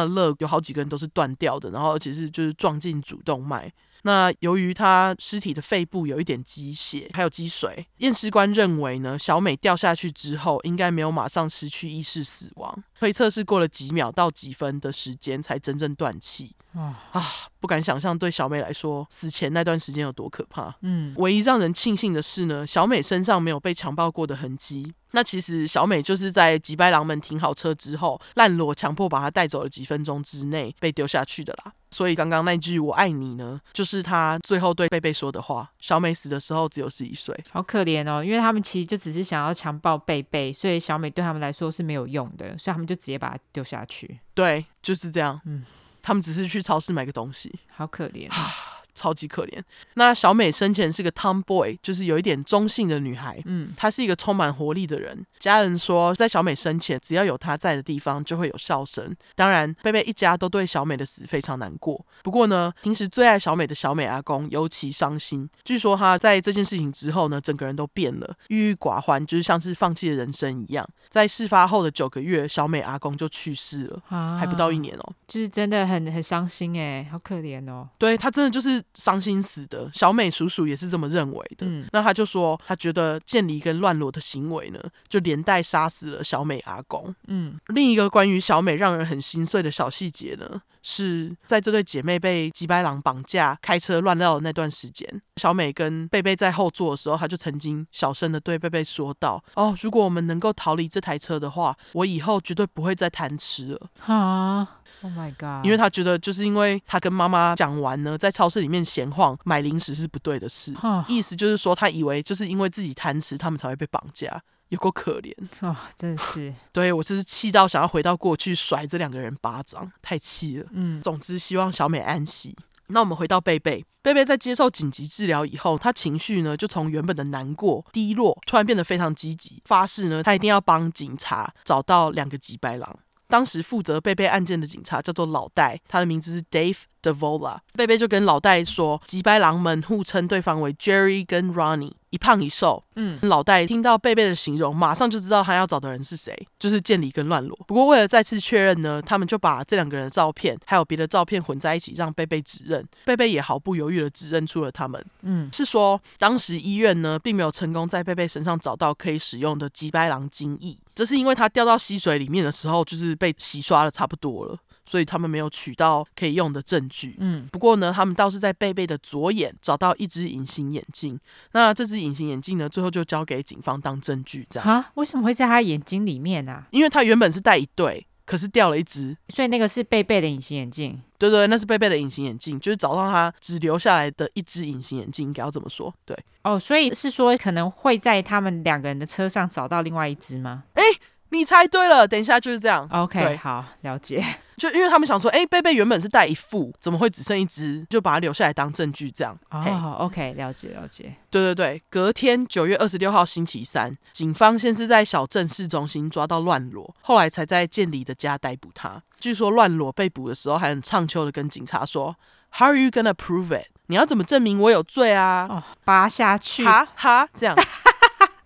[0.00, 3.72] 的肋有好几根都是断掉的，然后而且是就是撞进主动脉。
[4.02, 16.54] 那由于她尸体的肺部有一点积血，还有积水，验尸官认为呢，小美掉下去之后应该没有马上失去意识死亡，推测是过了几秒到几分的时间才真正断气。
[16.72, 17.24] 啊，
[17.58, 20.72] 不敢想象对小美来说死前那段时间有多可怕。
[20.82, 24.92] 嗯，唯一让人庆幸的是呢，小美身上没有被强暴过的痕迹。
[25.12, 31.72] 那其实小美就是在吉白狼们停好车之后，烂裸强迫把她带走了几分钟之内被丢下去的啦。
[31.98, 35.68] 所以刚刚那句“我爱你”呢，就是他最后对贝贝说的话。
[35.80, 44.20] 小美死的时候只有十一岁，好可怜哦，因为他们其实就只是想要强暴贝贝，所以小美对他们来说是没有用的，所以他们就直接把她丢下去。
[44.32, 45.40] 对，就是这样。
[45.44, 45.64] 嗯。
[46.00, 48.30] 他们只是去超市买个东西，好可怜。
[48.98, 49.62] 超级可怜。
[49.94, 53.40] 那小美生前是个 tomboy，就是有一点中性的女孩。
[53.46, 55.24] 嗯，她是一个充满活力的人。
[55.38, 59.14] 家人说，在小美生前，只要有她在的地方，就会有笑声。
[59.36, 62.04] 当然，贝贝一家都对小美的死非常难过。
[62.24, 65.48] 不过呢，平时最爱小美的小美阿公尤其伤心。
[65.62, 70.84] 据说他在这件事情之后呢，整个人都变了，郁郁寡欢，就是像是放弃了人生一样。
[71.08, 75.12] 在事发后的九个月，小美阿公就去世了，啊、还不到一年哦。
[75.28, 77.88] 就是真的很很伤心哎，好可怜哦。
[77.96, 78.82] 对，他真的就是。
[78.94, 81.66] 伤心死的小美叔叔也是这么认为的。
[81.66, 87.14] 嗯，那他就说，他觉得建离跟乱裸的行为呢，就连带杀死了小美阿公。
[87.26, 104.66] 嗯，另一个关于小美让人很心碎的小细节呢，是在这对姐妹被吉白狼绑架开车乱绕的那段时间，小美跟贝贝在后座的时候，他就曾经小声的对贝贝说道：“哦，如果我们能够逃离这台车的话，我以后绝对不会再贪吃了。”哈。
[105.02, 105.64] Oh my god！
[105.64, 110.74] 因为他觉得，就是因为他跟妈妈讲完呢，在超市里面闲晃买零食是不对的事
[111.06, 120.66] 意思就是说，他以为就是因为自己贪吃，他们才会被绑架，有够可怜哦，oh, 真的是， 对我真是气到想要回到过去甩这两个人巴掌，太气了。
[120.72, 122.56] 嗯，总之希望小美安息。
[122.88, 132.98] 那我们回到贝贝，贝贝在接受紧急治疗以后，他情绪呢就从原本的难过、低落，突然变得非常积极，发誓呢他一定要帮警察找到两个吉白狼。
[133.28, 137.58] 当时负责贝贝案件的警察叫做老戴，他的名字是 Dave Devola。
[137.74, 141.92] 贝贝就跟老戴说，吉白狼们互称对方为 Jerry 跟 Ronnie。
[142.10, 147.58] 一胖一瘦，嗯，老戴听到贝贝的形容，马上就知道他要找的人是谁，就是建里跟乱罗。
[147.66, 152.86] 不过为了再次确认呢，他们就把这两个人的照片还有别的照片混在一起，让贝贝指认。
[153.04, 164.56] 贝贝也毫不犹豫的指认出了他们，嗯，是说当时医院呢并没有成功在贝贝身上找到可以使用的吉白狼精液，这是因为他掉到溪水里面的时候，就是被洗刷的差不多了。
[164.88, 167.16] 所以他们没有取到可以用的证据。
[167.18, 171.20] 嗯，不过呢，他们倒是在贝贝的左眼找到一只隐形眼镜。
[171.52, 174.46] 那这只隐形眼镜呢，最后就交给警方当证据。
[174.48, 174.90] 这样啊？
[174.94, 176.66] 为什么会在他眼睛里面啊？
[176.70, 181.00] 因为他原本是戴一对，可是掉了一只，所以那个是贝贝的隐形眼镜。
[181.18, 185.92] 对对，那是贝贝的隐形眼镜，就是找到他只留下来的一只隐形眼镜，应该要怎么说。
[186.04, 190.62] 对哦，所以是说可能会在他们两个人的车上找到另外一只吗？
[190.74, 190.82] 哎，
[191.30, 192.88] 你猜对了，等一下就是这样。
[192.92, 194.24] OK，好，了解。
[194.58, 197.86] 就因为他们想说，哎，贝贝原本是带一副，怎么会只剩一只？
[197.88, 199.38] 就把它留下来当证据，这样。
[199.50, 199.72] 哦嘿
[200.04, 201.14] ，OK，了解了解。
[201.30, 209.02] 对对对，隔天九月二十六号星期三，警方先是在小镇市中心抓到乱裸，后来才在建里的家逮捕他。
[209.20, 212.16] 据说乱裸被捕的时候还很唱秋的跟警察说
[212.50, 213.66] ：“How are you gonna prove it？
[213.86, 217.56] 你要怎么证明我有罪啊？”哦，扒下去，哈哈，这样。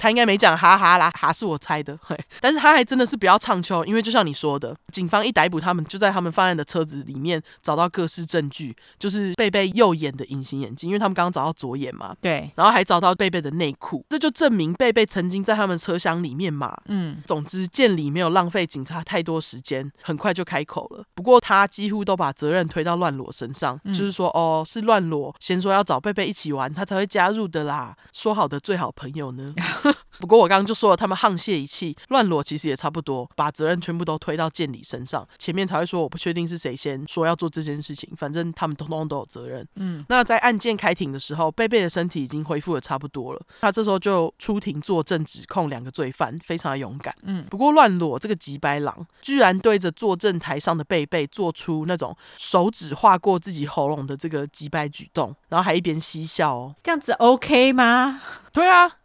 [0.03, 29.55] 他应该没讲哈哈啦，哈是我猜的， 嘿，但是他还真的是比较唱秋，因为就像你说的，警方一逮捕他们，就在他们犯案的车子里面找到各式证据，就是贝贝右眼的隐形眼镜，因为他们刚刚找到左眼嘛，对，然后还找到贝贝的内裤，这就证明贝贝曾经在他们车厢里面嘛，嗯，总之建里没有浪费警察太多时间，很快就开口了，不过他几乎都把责任推到乱裸身上，嗯、就是说哦，是乱裸先说要找贝贝一起玩，他才会加入的啦，说好的最好朋友呢。
[30.21, 35.27] 不过我刚刚就说了，他们沆瀣一气，乱裸其实也差不多，把责任全部都推到建理身上。
[35.39, 39.67] 前面才会说我不确定是谁先说要做这件事情，反正他们通通都有责任。
[39.77, 47.15] 嗯，那在案件开庭的时候，贝贝的身体已经恢复的差不多了，他这时候就出庭作证，指控两个罪犯，非常的勇敢。
[47.23, 58.21] 嗯，不过乱裸这个吉白狼居然对着坐证台上的贝贝做出那种手指划过自己喉咙的这个吉白举动，然后还一边嬉笑哦，这样子 OK 吗？
[58.53, 58.99] 对啊。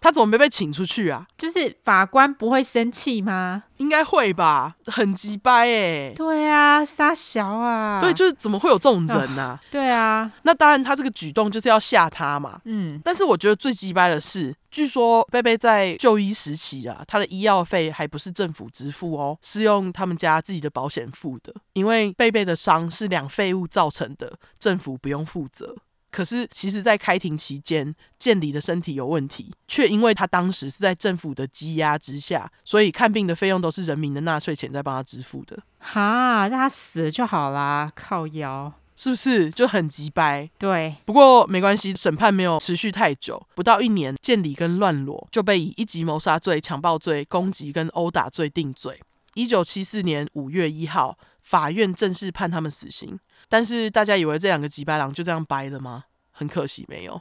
[0.00, 1.26] 他怎么没被请出去啊？
[1.36, 3.64] 就是法官不会生气吗？
[3.78, 6.12] 应该会吧，很鸡掰哎。
[6.14, 8.00] 对啊，杀小啊。
[8.00, 9.60] 对，就是怎么会有这种人呢、啊？
[9.70, 12.60] 对啊，那当然，他这个举动就是要吓他嘛。
[12.64, 25.76] 嗯，但是我觉得最鸡掰的是，据说贝贝在就医时期啊，他的医药费还不是政府支付哦，是用他们家自己的保险付的，因为贝贝的伤是两废物造成的，政府不用负责。
[26.10, 35.58] 可是，其实，在开庭期间，建理的身体有问题，却因为他当时是在政府的羁押之下，所以看病的费用都是人民的纳税钱在帮他支付的。
[35.78, 40.50] 哈，让他死了就好啦，靠腰，是不是就很急掰？
[40.58, 48.98] 对，不过没关系，审判没有持续太久，不到一年，建理跟乱裸就被以一级谋杀罪、强暴罪、攻击跟殴打罪定罪。
[49.34, 53.20] 一九七四年五月一号，法院正式判他们死刑。
[53.48, 56.04] 但是大家以为这两个吉白狼就这样掰了吗？
[56.30, 57.20] 很可惜，没有。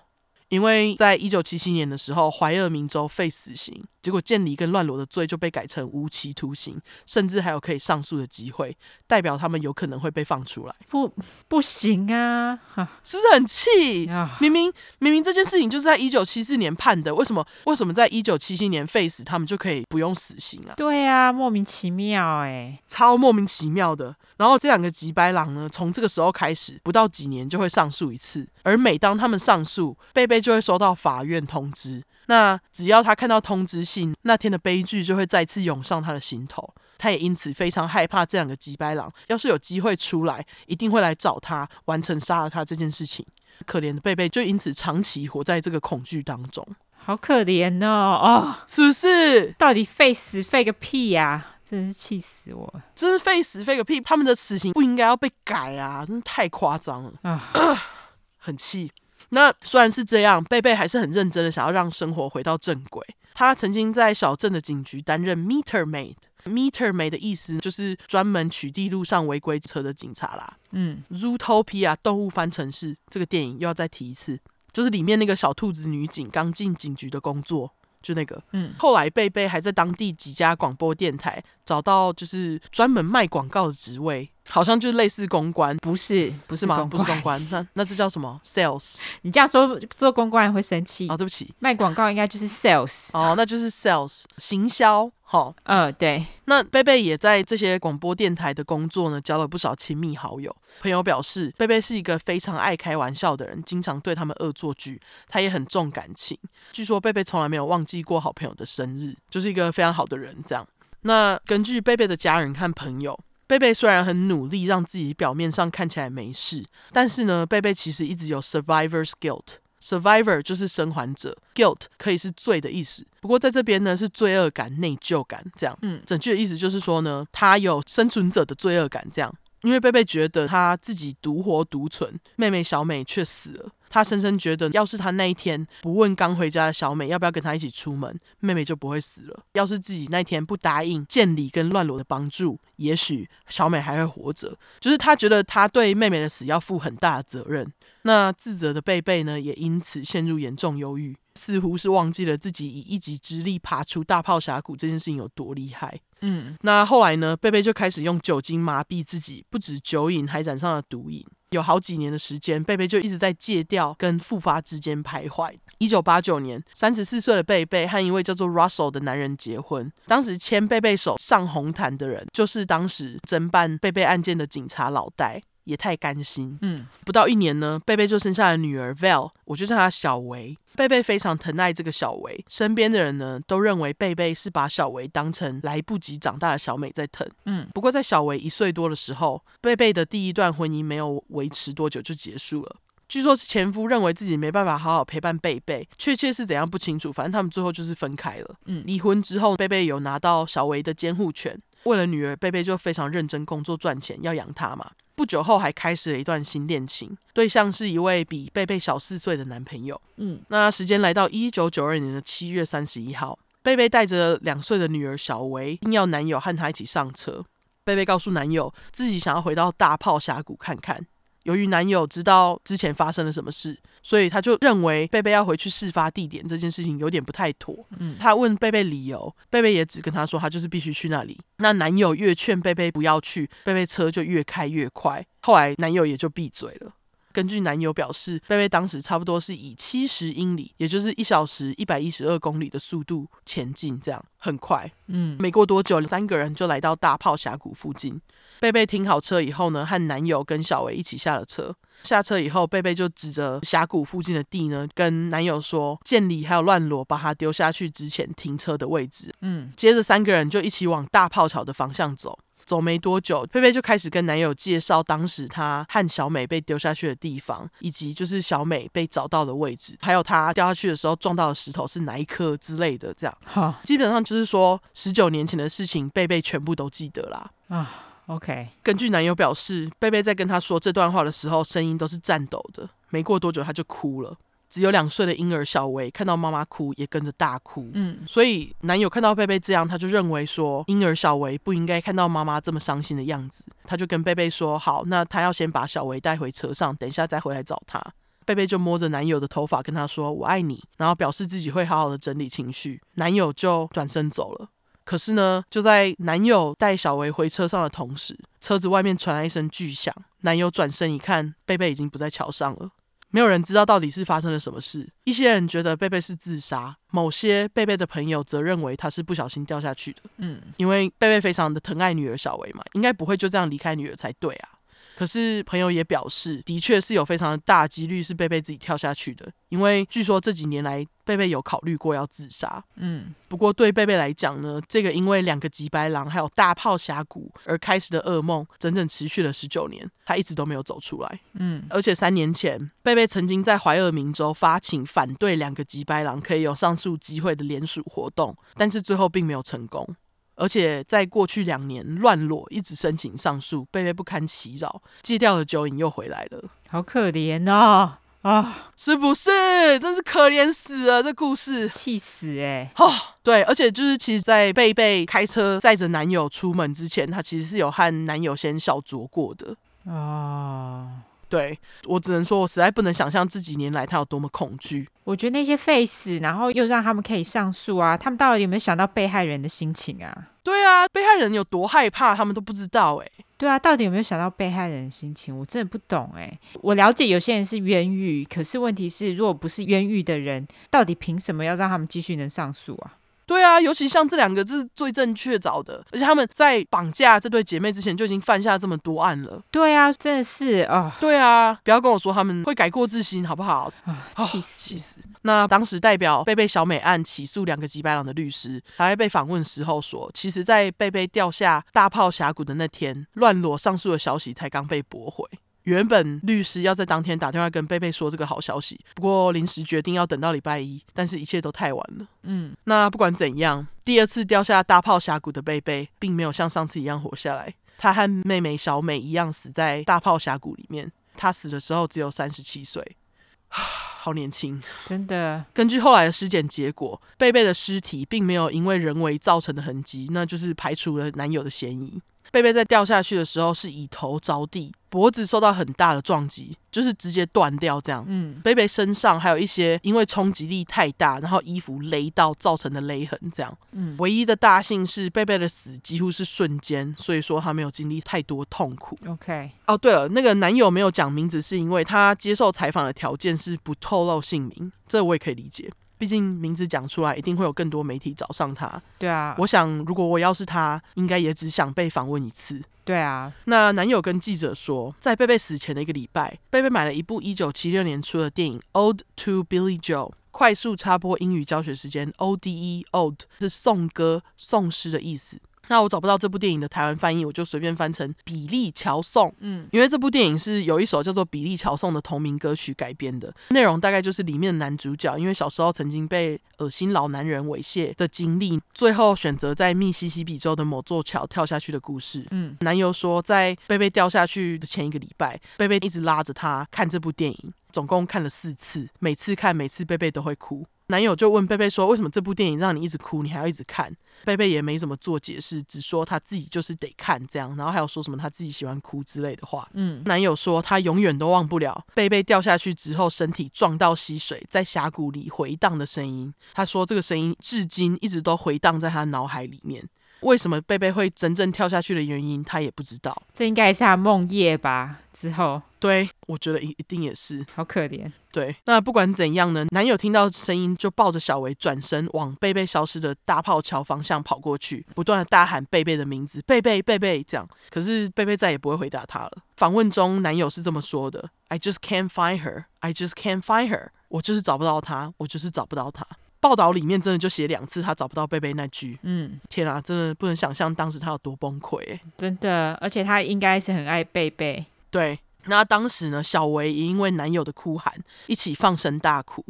[0.49, 8.73] 因为在一九七七年的时候，怀俄明州废死刑，结果建离跟乱罗的罪就被改成无期徒刑，甚至还有可以上诉的机会，
[9.05, 10.73] 代表他们有可能会被放出来。
[10.89, 11.13] 不，
[11.49, 12.57] 不行啊！
[13.03, 14.07] 是不是很气？
[14.39, 20.73] 明明明明这件事情就是在一九七四年判的，为什么为什么在一九七七年废死，他们就可以不用死刑啊？
[20.77, 24.15] 对啊，莫名其妙哎，超莫名其妙的。
[24.37, 32.01] 然后这两个吉白狼呢，从这个时候开始，不到几年就会上诉一次，而每当他们上诉，贝贝就会收到法院通知。
[32.27, 36.73] 那只要他看到通知信，那天的悲剧就会再次涌上他的心头。
[36.97, 43.25] 他也因此非常害怕这两个吉白狼，要是有机会出来，一定会来找他，完成杀了他这件事情。
[43.65, 48.19] 可怜的贝贝就因此长期活在这个恐惧当中，好可怜哦！
[48.21, 49.51] 哦，是不是？
[49.57, 51.53] 到底废死废个屁呀、啊！
[51.63, 52.83] 真是气死我了！
[52.95, 53.99] 真是废死废个屁！
[54.01, 56.05] 他们的死刑不应该要被改啊！
[56.05, 57.51] 真是太夸张了啊，
[58.37, 58.91] 很气。
[59.29, 63.05] 那虽然是这样，贝贝还是很认真的想要让生活回到正轨。
[63.33, 66.15] 他曾经在小镇的警局担任 meter maid。
[66.45, 70.57] meter maid 的意思就是专门取缔路上违规车的警察啦。
[70.71, 74.39] 嗯，Zootopia 动物翻城市这个电影又要再提一次，
[74.71, 77.73] 就是里面那个小兔子女警刚进警局的工作。
[78.01, 86.83] 就那个，嗯，后来贝贝还在当地几家广播电台找到就是专门卖广告的职位，好像就类似公关，不是，不是吗？
[86.85, 88.95] 不是公关，那那这叫什么？Sales？
[89.23, 91.17] 你这样说做公关也会生气哦。
[91.17, 95.11] 对不起，卖广告应该就是 Sales 哦，那就是 Sales 行销。
[95.29, 96.25] 好，嗯，对。
[96.45, 100.55] 那贝贝也在这些广播电台的工作呢，交了不少亲密好友。
[100.79, 105.01] 朋友表示，贝贝是一个非常爱开玩笑的人，经常对他们恶作剧。
[105.27, 106.39] 他也很重感情。
[106.71, 110.33] 据说贝贝从来没有忘记过好朋友的生日，就是一个非常好的人。
[110.45, 110.65] 这样。
[111.01, 119.57] 那根据贝贝的家人和朋友，贝贝虽然很努力让自己表面上看起来没事，但是呢，贝贝其实一直有 survivor's guilt。
[119.81, 123.05] Survivor 就是生还者，guilt 可以是罪的意思。
[123.21, 125.77] 不过在这边呢，是罪恶感、内疚感这样。
[125.81, 129.33] 嗯，整句的意思就是说呢，他有生存者的罪恶感这样。
[129.63, 133.69] 因为贝贝觉得他自己独活独存，妹妹小美却死了。
[133.89, 139.43] 他深深觉得，要是他那一天不问刚回家的小美要不要跟他一起出门，妹妹就不会死了。
[139.53, 144.55] 要是自己那天不答应建理跟乱罗的帮助，也许小美还会活着。
[144.79, 147.69] 就是他觉得他对妹妹的死要负很大的责任。
[148.07, 155.99] 那自责的贝贝呢，也因此陷入严重忧郁，似乎是忘记了自己以一己之力爬出大炮峡谷这件事情有多厉害。
[156.21, 161.21] 嗯，那后来呢，贝贝就开始用酒精麻痹自己，不止酒瘾，还染上了毒瘾。
[161.49, 165.53] 有好几年的时间，贝贝就一直在戒掉跟复发之间徘徊。
[165.77, 169.91] 一九八九年，三十四岁的贝贝和一位叫做 Russell 的男人结婚。
[170.05, 175.43] 当时牵贝贝手上红毯的人，就是当时侦办贝贝案件的警察老戴。
[175.67, 180.57] 也太甘心，嗯，不到一年呢，贝贝就生下了女儿 Val，我就叫她小维。
[180.77, 187.67] 贝贝非常疼爱这个小维，身边的人呢都认为贝贝是把小维当成来不及长大的小美在疼，嗯。
[187.73, 192.77] 不过在小维一岁多的时候，贝贝的第一段婚姻没有维持多久就结束了。
[193.09, 198.55] 据说是前夫认为自己没办法好好陪伴贝贝，确切是怎样不清楚，反正他们最后就是分开了。
[198.65, 201.57] 嗯，离婚之后，贝贝有拿到小维的监护权。
[201.87, 204.91] 为了女儿，贝贝就非常认真工作赚钱，要养她嘛。
[205.15, 209.99] 不久后还开始了一段新恋情，对象是一位比贝贝小四岁的男朋友。
[210.17, 217.43] 嗯，那时间来到一九九二年的七月三十一号，贝贝带着两岁的女儿小维，硬要男友和她一起上车。
[217.83, 221.07] 贝贝告诉男友自己想要回到大炮峡谷看看。
[221.47, 227.87] 由于男友知道之前发生了什么事，所以他就认为贝贝要回去事发地点这件事情有点不太妥。
[227.99, 231.39] 嗯，他问贝贝理由，贝贝也只跟他说他就是必须去那里。
[231.59, 235.25] 那男友越劝贝贝不要去，贝贝车就越开越快。
[235.39, 236.91] 后来男友也就闭嘴了。
[237.37, 244.91] 根据男友表示，贝贝当时差不多是以七十英里，也就是一小时一百一十二公里的速度前进，这样很快。
[245.05, 248.19] 嗯，没过多久，三个人就来到大炮峡谷附近。
[248.59, 251.75] 贝贝停好车以后呢，和男友跟小维一起下了车。
[252.01, 262.39] 下车以后，贝贝就指着峡谷附近的地呢，跟男友说：“建里还有乱罗把他丢下去之前停车的位置。”嗯，接着三个人就一起往大炮桥的方向走。
[262.67, 273.13] 走没多久，贝贝就开始跟男友介绍当时她和小美被丢下去的地方，以及就是小美被找到的位置，还有她掉下去的时候撞到的石头是哪一颗之类的。
[273.13, 277.49] 这样，哈，基本上就是说十九年前的事情，贝贝全部都记得啦。
[277.69, 277.89] 啊
[278.25, 278.67] ，OK。
[278.83, 282.89] 根据男友表示，贝贝在跟他说这段话的时候，声音都是颤抖的。
[283.09, 284.35] 没过多久，他就哭了。
[284.69, 287.89] 只有两岁的婴儿小维看到妈妈哭，也跟着大哭。
[287.93, 293.65] 嗯，所以男友看到贝贝这样，他就认为说婴儿小维不应该看到妈妈这么伤心的样子。
[293.83, 298.01] 他就跟贝贝说：“好，那他要先把小维带回车上，等一下再回来找他。”
[298.45, 303.01] 贝贝就摸着男友的头发跟他说：“我爱你。”然后表示自己会好好的整理情绪。
[303.15, 304.69] 男友就转身走了。
[305.03, 310.13] 可是呢，就在男友带小维回车上的同时，车子外面传来一声巨响。
[310.41, 312.89] 男友转身一看，贝贝已经不在桥上了。
[313.29, 315.07] 没有人知道到底是发生了什么事。
[315.25, 320.21] 一些人觉得贝贝是自杀，某些贝贝的朋友则认为他是不小心掉下去的。
[320.37, 324.69] 嗯，因为贝贝非常的疼爱女儿小维嘛，应该不会就这样离开女儿才对啊。
[325.17, 332.83] 可是朋友也表示，的确是有非常大几率是贝贝自己跳下去的，因为据说这几年来贝贝有考虑过要自杀。
[332.97, 341.39] 嗯，不过对贝贝来讲呢，这个因为两个吉白狼还有大炮峡谷而开始的噩梦，整整持续了十九年，他一直都没有走出来。
[341.53, 350.15] 嗯，而且三年前，贝贝曾经在怀俄明州发起反对两个吉白狼可以有上诉机会的联署活动，但是最后并没有成功。
[350.57, 358.91] 而且在过去两年，乱裸一直申请上诉，贝贝不堪其扰，戒掉了酒瘾又回来了，好可怜哦啊！
[358.95, 359.99] 是不是？
[359.99, 362.91] 真是可怜死了，这故事气死哎！
[362.97, 363.11] 哦，
[363.43, 369.75] 对，而且就是其实，在贝贝开车载着男友出门之前，她其实是有和男友先小酌过的
[370.05, 371.09] 哦。
[371.49, 375.07] 对，我只能说，我实在不能想象这几年来他有多么恐惧。
[375.23, 380.49] 我觉得那些废死，然后又让他们可以上诉啊，他们到底有没有想到被害人的心情啊？
[380.63, 383.27] 对啊，被害人有多害怕，他们都不知道哎。
[383.57, 385.57] 对啊，到底有没有想到被害人的心情？
[385.57, 386.59] 我真的不懂哎。
[386.81, 393.16] 我了解有些人是冤狱，可是问题是，如果不是冤狱的人，到底凭什么要让他们继续能上诉啊？
[393.47, 399.61] 对啊，尤其像这两个，这是最正确找的，而且他们在绑架这对姐妹之前就已经犯下这么多案了。
[399.71, 400.97] 对啊，真的是啊。
[400.97, 403.91] 哦、对啊，不要跟我说他们会改过自新，好不好？
[404.05, 405.17] 啊，气死气死！
[405.43, 415.45] 那当时代表贝贝小美案起诉两个吉白狼的律师，还在被访问时候说，其实，在贝贝掉下大炮峡谷的那天，乱裸上诉的消息才刚被驳回。
[415.87, 422.27] 原本律师要在当天打电话跟贝贝说这个好消息，不过临时决定要等到礼拜一，但是一切都太晚了。
[422.43, 427.73] 嗯，那不管怎样，第二次掉下大炮峡谷的贝贝，并没有像上次一样活下来。
[427.97, 431.09] 他和妹妹小美一样死在大炮峡谷里面。
[431.37, 433.15] 他死的时候只有三十七岁，
[433.69, 435.63] 好年轻，真的。
[435.73, 442.21] 根据后来的尸检结果，贝贝的尸体并没有因为人为造成的痕迹，那就是排除了男友的嫌疑。
[442.51, 448.23] 贝贝在掉下去的时候是以头着地，脖子受到很大的撞击，就是直接断掉这样。
[448.27, 453.77] 嗯，贝贝身上还有一些因为冲击力太大，然后衣服勒到造成的勒痕这样。
[453.91, 459.17] 嗯，唯一的大幸是贝贝的死几乎是瞬间，所以说他没有经历太多痛苦。
[459.27, 459.71] OK。
[459.85, 465.89] 哦，对了，那个男友没有讲名字，是因为他接受采访的条件是不透露姓名，这我也可以理解。
[466.17, 469.01] 毕竟名字讲出来，一定会有更多媒体找上他。
[469.17, 472.81] 对啊，我想如果我要是他，应该也只想被访问一次。
[473.05, 480.31] 对啊，那男友跟记者说，在贝贝死前的一个礼拜，贝贝买了一部一九七六年出的电影《Ode to Billie Joe》。
[480.49, 485.59] 快速插播英语教学时间，Ode，Ode 是颂歌、颂诗的意思。
[485.87, 489.47] 那我找不到这部电影的台湾翻译，我就随便翻成《比利乔颂》。
[489.59, 502.45] 嗯，因为这部电影是有一首叫做《比利乔颂》的同名歌曲改编的，内容大概就是里面的男主角因为小时候曾经被恶心老男人猥亵的经历，最后选择在密西西比州的某座桥跳下去的故事。
[502.51, 510.85] 嗯，男友说，在贝贝掉下去的前一个礼拜，贝贝一直拉着他看这部电影，总共看了四次，每次看，每次贝贝都会哭。
[511.07, 514.13] 男友就问贝贝说：“为什么这部电影让你一直哭，你还要一直看？”
[514.43, 519.89] 贝贝也没怎么做解释，只说他自己就是得看这样，然后还有说什么他自己喜欢哭之类的话。
[519.93, 526.53] 嗯，男友说他永远都忘不了贝贝掉下去之后，身体撞到溪水，在峡谷里回荡的声音。
[526.73, 530.07] 他说这个声音至今一直都回荡在他脑海里面。
[530.41, 533.35] 为什么贝贝会真正跳下去的原因，他也不知道。
[533.53, 535.19] 这应该是他梦夜吧？
[535.33, 537.65] 之后，对，我觉得一一定也是。
[537.73, 538.31] 好可怜。
[538.51, 547.67] 对，那不管怎样呢，男友听到声音就抱着小维转身往贝贝消失的大炮桥方向跑过去，不断的大喊贝贝的名字，贝贝贝贝这样。
[547.91, 549.51] 可是贝贝再也不会回答他了。
[549.75, 552.85] 访问中，男友是这么说的：“I just can't find her.
[552.99, 554.09] I just can't find her.
[554.29, 556.25] 我就是找不到她，我就是找不到她。”
[556.59, 564.85] 报道里面真的就写两次他找不到贝贝那句，嗯，天啊，真的不能想象当时他有多崩溃，真的，而且他应该是很爱贝贝。
[565.11, 568.13] 对，那当时呢，小维也因为男友的哭喊
[568.47, 569.63] 一起放声大哭。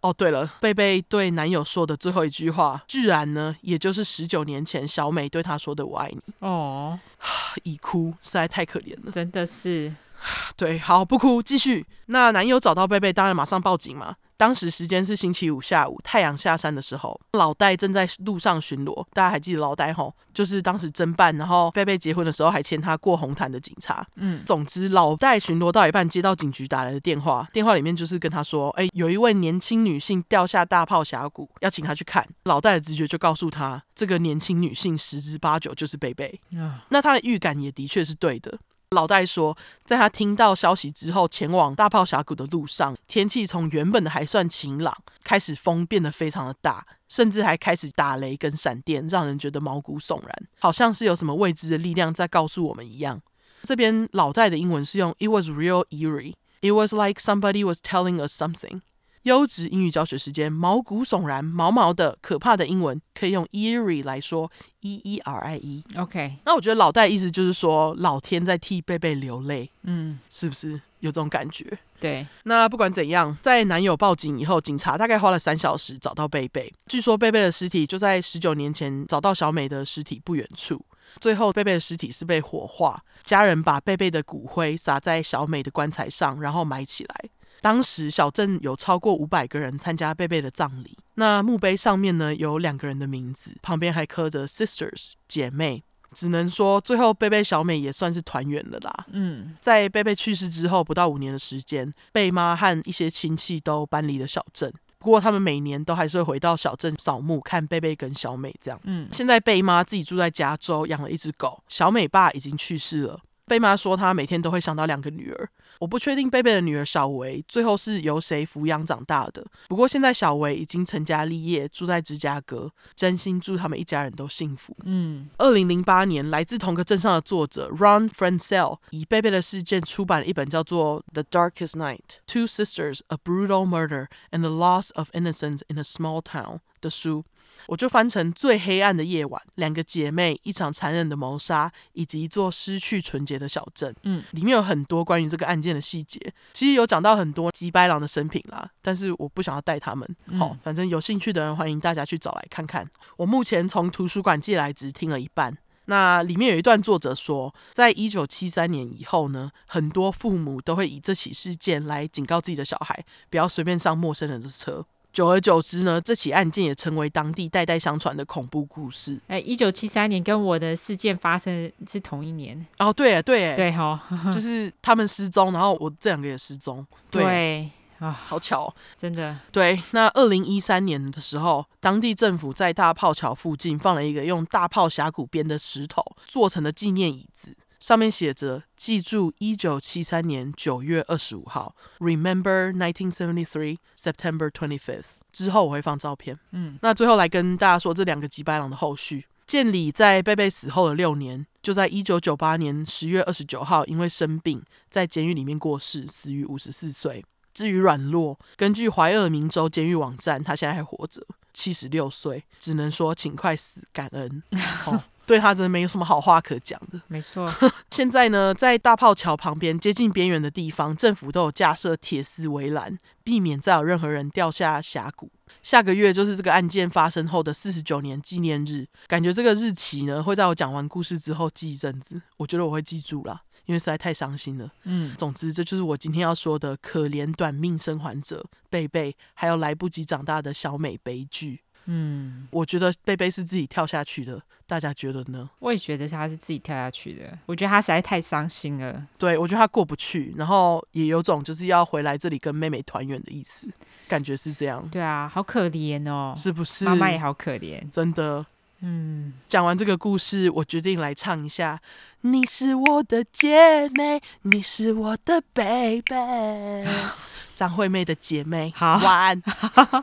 [0.00, 6.20] 哦，对了，贝贝对男友说的最后一句话，居然呢，也就是十九年前小美对他说的“我爱你”。
[6.40, 6.98] 哦，
[7.62, 9.94] 已哭，实在太可怜了，真的是。
[10.56, 11.86] 对，好，不哭，继续。
[12.06, 14.16] 那男友找到贝贝，当然马上报警嘛。
[14.36, 19.06] 当时时间是星期五下午，太阳下山的时候，老戴正在路上巡逻。
[19.12, 24.04] 大家还记得老戴吼，就是当时侦办，然后贝贝结婚的时候还牵他过红毯的警察。
[24.16, 32.26] 嗯，总之，老戴巡逻到一半，接到警局打来的电话，电话里面就是跟他说，哎，有一位年轻女性掉下大炮峡谷，要请他去看。
[32.42, 36.40] 老戴的直觉就告诉他，这个年轻女性十之八九就是贝贝。
[36.50, 38.58] 嗯，那他的预感也的确是对的。
[38.92, 53.20] 老戴说，在他听到消息之后，前往大炮峡谷的路上，天气从原本的还算晴朗，开始风变得非常的大，甚至还开始打雷跟闪电，让人觉得毛骨悚然，好像是有什么未知的力量在告诉我们一样。
[53.64, 56.34] 这边老戴的英文是用 "It was real eerie.
[56.60, 58.80] It was like somebody was telling us something."
[59.22, 64.50] 优质英语教学时间，毛骨悚然、毛毛的、可怕的英文可以用 eerie 来说
[64.80, 65.84] ，e e r i e。
[65.96, 71.78] OK，那我觉得老戴意思就是说，老天在替贝贝流泪，嗯，是不是有这种感觉？
[72.00, 72.26] 对。
[72.42, 76.72] 那不管怎样，在男友报警以后，警察大概花了三小时找到贝贝。
[76.88, 80.84] 据说贝贝的尸体就在十九年前找到小美的尸体不远处。
[81.20, 87.24] 最后，贝贝的尸体是被火化，家人把贝贝的骨灰撒在小美的棺材上，然后埋起来。
[87.62, 95.82] 当时小镇有超过五百个人参加贝贝的葬礼，那墓碑上面呢，有两个人的名字，旁边还刻着 sisters 姐妹。
[96.14, 99.06] 只能说最后贝贝小美也算是团圆了啦。
[99.12, 108.78] 嗯，在贝贝去世之后不到五年的时间，贝妈和一些亲戚都搬离了小镇，不过他们每年都还是会回到小镇扫墓看贝贝跟小美这样。
[108.84, 111.62] 嗯，现在贝妈自己住在加州，养了一只狗。
[111.68, 113.18] 小美爸已经去世了。
[113.46, 115.48] 贝妈说，她每天都会想到两个女儿。
[115.82, 119.44] 我不确定贝贝的女儿小维最后是由谁抚养长大的。
[119.66, 122.70] 不过现在小维已经成家立业，住在芝加哥。
[122.94, 124.76] 真心祝他们一家人都幸福。
[124.84, 135.62] 嗯，二零零八年，来自同个镇上的作者 Ron Franscell 以贝贝的事件出版了一本叫做《The Darkest Night: Two Sisters, A Brutal Murder, and the Loss of Innocence
[135.66, 137.24] in a Small Town》的书。
[137.66, 143.94] 我就翻成最黑暗的夜晚，两个姐妹，一场残忍的谋杀，以及一座失去纯洁的小镇。
[144.02, 146.18] 嗯，里面有很多关于这个案件的细节，
[146.52, 150.08] 其实有讲到很多吉白狼的生平啦，但是我不想要带他们。
[150.38, 152.88] 好、嗯，反正有兴趣的人欢迎大家去找来看看。
[153.16, 155.56] 我目前从图书馆借来只听了一半。
[155.86, 164.86] 那里面有一段作者说，在一九七三年以后呢，很多父母都会以这起事件来警告自己的小孩，不要随便上陌生人的车。
[165.12, 169.20] 久而久之呢，这起案件也成为当地代代相传的恐怖故事。
[169.28, 172.66] 哎，一九七三年跟我的事件发生是同一年。
[172.78, 174.00] 哦，对，对，对哈，
[174.32, 176.86] 就是他们失踪，然后我这两个也失踪。
[177.10, 179.38] 对，对啊，好巧哦，真的。
[179.52, 187.54] 对，那二零一三年的时候，当地政府在大炮桥附近放了一个用大炮峡谷边的石头做成的纪念椅子。
[187.82, 196.38] 上面写着：“记住，一九七三年九月二十五号，Remember nineteen seventy three September twenty fifth。”之后我会放照片。
[196.52, 199.26] 嗯，那最后来跟大家说这两个吉白狼的后续。
[199.48, 207.24] 建里在贝贝死后的六年，就在一九九八年十月二十九号，因为生病在监狱里面过世，死于五十四岁。
[207.52, 211.20] 至于软弱，根据怀俄明州监狱网站，他现在还活着，
[211.52, 212.44] 七十六岁。
[212.60, 214.42] 只能说请快死，感恩。
[214.86, 217.00] 哦对他真的没有什么好话可讲的。
[217.08, 217.48] 没错，
[217.90, 225.30] 现在呢，在大炮桥旁边接近边缘的地方，政府都有架设铁丝围栏，避免再有任何人掉下峡谷。
[225.62, 232.20] 下个月就是这个案件发生后的四十九年纪念日，感觉这个日期呢会在我讲完故事之后记一阵子。
[232.38, 234.70] 我觉得我会记住啦，因为实在太伤心了。
[234.84, 241.60] 嗯，总之这就是我今天要说的可怜短命生还者贝贝，还有来不及长大的小美悲剧。
[241.86, 245.48] 嗯，我觉得贝贝是自己跳下去的，大家觉得呢？
[245.58, 247.38] 我也觉得他是自己跳下去的。
[247.46, 249.06] 我觉得他实在太伤心了。
[249.18, 253.66] 对，我觉得他过不去，然后也有种就是要回来这里跟妹妹团圆的意思，
[254.08, 254.88] 感觉是这样。
[254.90, 256.84] 对啊，好可怜哦，是不是？
[256.84, 258.46] 妈妈也好可怜，真的。
[258.84, 261.80] 嗯，讲完这个故事，我决定来唱一下。
[262.22, 266.16] 你是我的姐妹，你是我的贝贝，
[267.62, 268.72] 张惠妹的姐妹。
[268.74, 269.42] 好，晚安。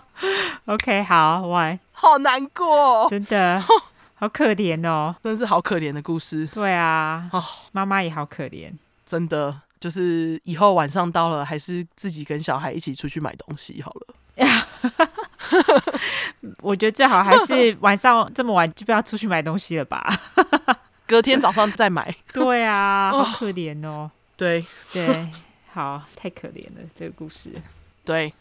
[0.64, 1.80] OK，好，晚安。
[1.92, 3.62] 好难过，真的，
[4.16, 6.48] 好可怜哦，真的是好可怜的故事。
[6.48, 8.72] 对啊，哦，妈妈也好可怜，
[9.06, 14.16] 真的，就是以后晚上到了，还是自己跟小孩一起出去买东西好了。
[16.62, 20.02] 我觉得最好还是晚上这么晚就不要出去买东西了吧，
[21.06, 22.16] 隔天早上再买。
[22.32, 24.10] 对啊，好可怜哦。
[24.38, 25.28] 对对，
[25.80, 27.50] 好，太可怜了这个故事。
[28.04, 28.34] 对，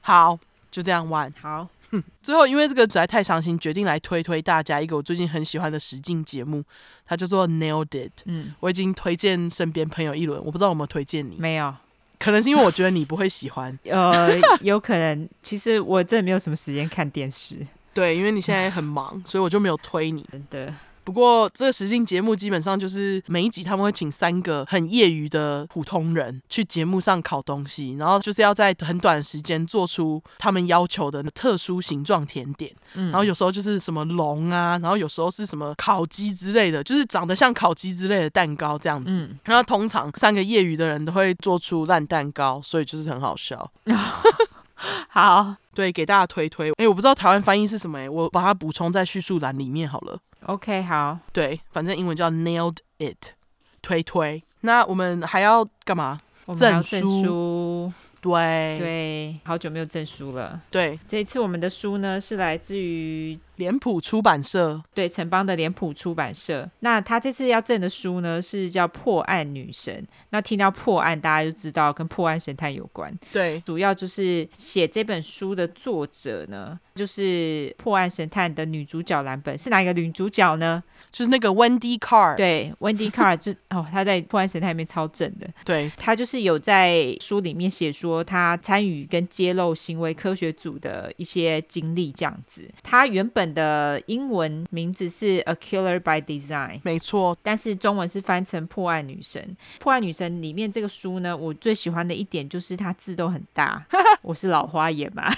[0.00, 0.38] 好，
[0.70, 1.30] 就这样玩。
[1.38, 1.68] 好，
[2.22, 6.64] 最后因为这个实在太伤心，决定来推推大家一个我最近很喜欢的实境节目，
[7.04, 8.22] 它叫做 Nailed It。
[8.24, 11.36] 嗯，我已经推荐身边朋友一轮，我不知道有没有推荐你。
[11.38, 11.74] 没有。
[12.18, 14.30] 可能是因为我觉得你不会喜欢， 呃，
[14.62, 15.28] 有可能。
[15.42, 17.58] 其实我真的没有什么时间看电视，
[17.92, 20.26] 对，因为你现在很忙，所以我就没有推你。
[20.32, 20.74] 真的。
[21.04, 32.72] 不过这个实境节目基本上就是每一集他们会请三个很业余的普通人去节目上烤东西，然后就是要在很短的时间做出他们要求的特殊形状甜点。
[32.94, 39.12] 嗯，然后有时候就是什么龙啊，然后有时候是什么烤鸡之类的，就是长得像烤鸡之类的蛋糕这样子。
[39.12, 43.70] 嗯，然后通常三个业余的人都会做出烂蛋糕，所以就是很好笑。
[45.08, 46.70] 好，对，给大家推推。
[46.72, 50.18] 哎，我不知道台湾翻译是什么，哎，我把它补充在叙述栏里面好了。
[50.46, 53.32] OK，好，对，反正英文叫 Nailed It，
[53.80, 54.42] 推推。
[54.62, 56.20] 那我们还要干嘛？
[56.58, 57.92] 证书。
[58.20, 60.60] 对对，好久没有证书了。
[60.70, 66.68] 对，这一次我们的书呢是来自于脸谱出版社，对，城邦的脸谱出版社。
[66.80, 69.94] 那他这次要赠的书呢是叫《破案女神》。
[70.30, 73.16] 那听到破案，大家就知道跟破案神探有关。
[73.32, 80.82] 对，主要就是写这本书的作者呢，就是破案神探的女主角蓝本是哪一个女主角呢？
[81.12, 82.34] 就是那个 Wendy Carr。
[82.36, 85.46] 对，Wendy Carr 就哦，她在破案神探里面超正的。
[85.64, 92.68] 对，她就是有在书里面写说她参与跟揭露行为科学组的一些经历这样子。
[92.82, 99.56] 她原本的英文名字是 A Killer by Design，没错，但是中文是翻成破案女神。
[99.78, 103.86] 破案女神里面这个书呢，我最喜欢的一点就是它字都很大。
[104.22, 105.32] 我是老花眼嘛。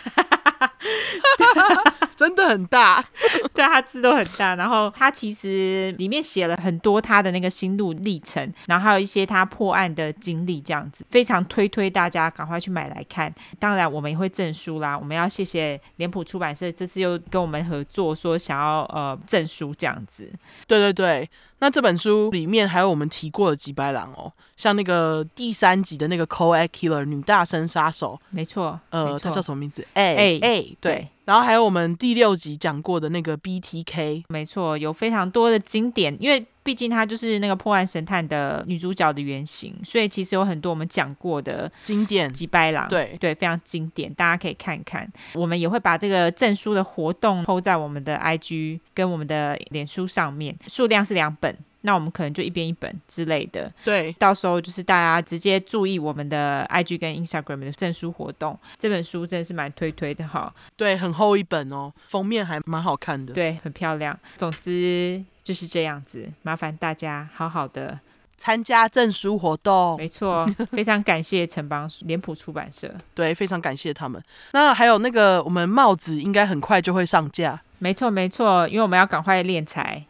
[2.16, 3.04] 真的很大，
[3.52, 4.54] 对，他字都很大。
[4.54, 13.32] 然后他其实里面写了很多他的那个心路历程，然后还有一些他破案的经历，这样子非常推推大家赶快去买来看。
[13.58, 14.96] 当然，我们也会赠书啦。
[14.96, 20.30] 我们要谢谢脸谱出版社这次又跟我们合作，说想要呃赠书这样子。
[20.66, 21.28] 对对对。
[21.64, 29.82] 那这本书里面还有我们提过的几白狼哦，像那个第三集的那个 Coed Killer 女大生杀手，没错，呃，她叫什么名字？
[29.94, 31.08] 哎哎对。
[31.24, 45.10] 然后还有我们第六集讲过的那个 BTK，没错，有非常多的经典，因为毕竟她就是那个破案神探的女主角的原型，所以其实有很多我们讲过的经典几百郎，对对，非常经典，大家可以看看。
[45.34, 51.56] 我们也会把这个证书的活动 PO 在我们的 IG 跟我们的脸书上面，数量是两本。
[51.86, 58.58] 那我们可能就一边一本之类的，对，到时候就是大家直接注意我们的 IG 跟 Instagram 的证书活动。
[58.78, 64.18] 这本书真的是蛮推推的哈，对，很厚一本哦，封面还蛮好看的，对，很漂亮。
[64.38, 68.00] 总之就是这样子，麻烦大家好好的
[68.38, 69.98] 参加证书活动。
[69.98, 74.22] 没错，非常感谢城邦脸谱出版社， 对，非常感谢他们。
[74.52, 80.02] 那还有那个我们帽子应该很快就会上架，没错没错，因为我们要赶快练财。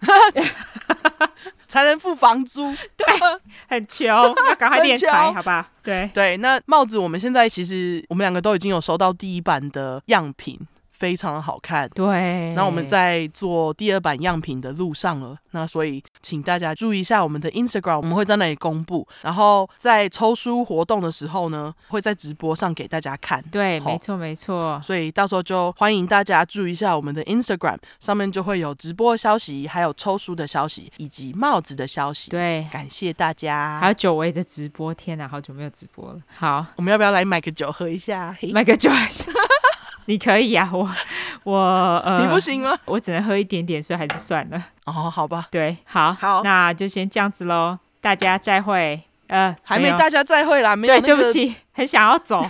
[1.68, 3.06] 才能付房租，对，
[3.68, 5.68] 很穷，要赶快练财，好吧？
[5.82, 6.10] 对。
[6.12, 10.58] 对，那帽子我们现在其实我们两个都已经有收到第一版的样品，
[11.00, 11.88] 非常的好看。
[11.94, 19.08] 对，那我们在做第二版样品的路上了，那所以请大家注意一下我们的 Instagram，我们会在那里公布。
[19.22, 23.42] 然后在抽书活动的时候呢，会在直播上给大家看。
[23.50, 24.78] 对，没错没错。
[24.84, 32.30] 所以到时候就欢迎大家注意一下我们的 Instagram，上面就会有直播消息，还有抽书的消息，以及帽子的消息。
[32.30, 33.78] 对，感谢大家。
[33.80, 36.20] 还有久违的直播，天哪，好久没有直播了。
[36.36, 38.36] 好，我们要不要来买个酒喝一下？
[38.52, 39.24] 买个酒喝一下。
[40.10, 40.90] 你可以呀、啊，我
[41.44, 41.56] 我
[42.04, 42.76] 呃，你不行吗？
[42.86, 44.60] 我只能喝一点点，所以还是算了。
[44.84, 45.46] 哦，好吧。
[45.52, 47.78] 对，好，好，那就先这样子喽。
[48.00, 49.00] 大家再会。
[49.28, 51.06] 呃，还没大家再会啦，没有、那个。
[51.06, 52.44] 对，对不起，很想要走。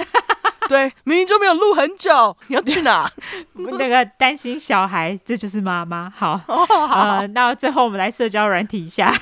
[0.66, 3.06] 对，明明就没有录很久，你要去哪？
[3.52, 6.08] 那个担心小孩，这就是妈妈。
[6.08, 9.12] 好，哦、好，呃，那最后我们来社交软体一下。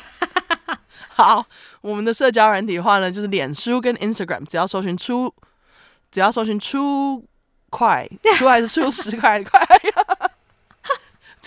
[1.11, 1.45] 好，
[1.81, 5.35] 我们的社交软体的话呢，就是脸书跟 Instagram，只要搜寻出，
[6.13, 7.25] 只要搜寻出
[7.73, 9.61] 块，出来是出十块块。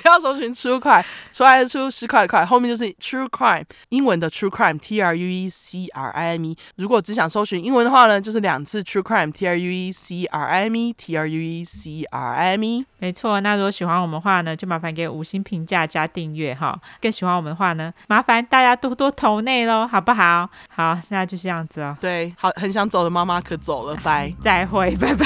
[0.06, 6.56] 只要搜寻 True Crime，出来的出十块的块，后面就是 True Crime，英文的 True Crime，T R U E C R I M E。
[6.76, 12.36] 如果只想搜寻英文的话呢，就是两次 True Crime，T R U E C R I M E，T R U E C R
[12.36, 12.86] I M E。
[13.00, 16.80] 没错，那如果喜欢我们的话呢，就麻烦给五星评价加订阅哈。
[17.02, 20.48] 更喜欢我们的话呢，麻烦大家多多投内喽，好不好？
[20.70, 21.98] 好，那就这样子哦。
[22.00, 25.26] 对，好，很想走的妈妈可走了，拜，再会，拜拜，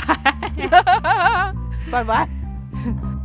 [1.92, 3.19] 拜拜。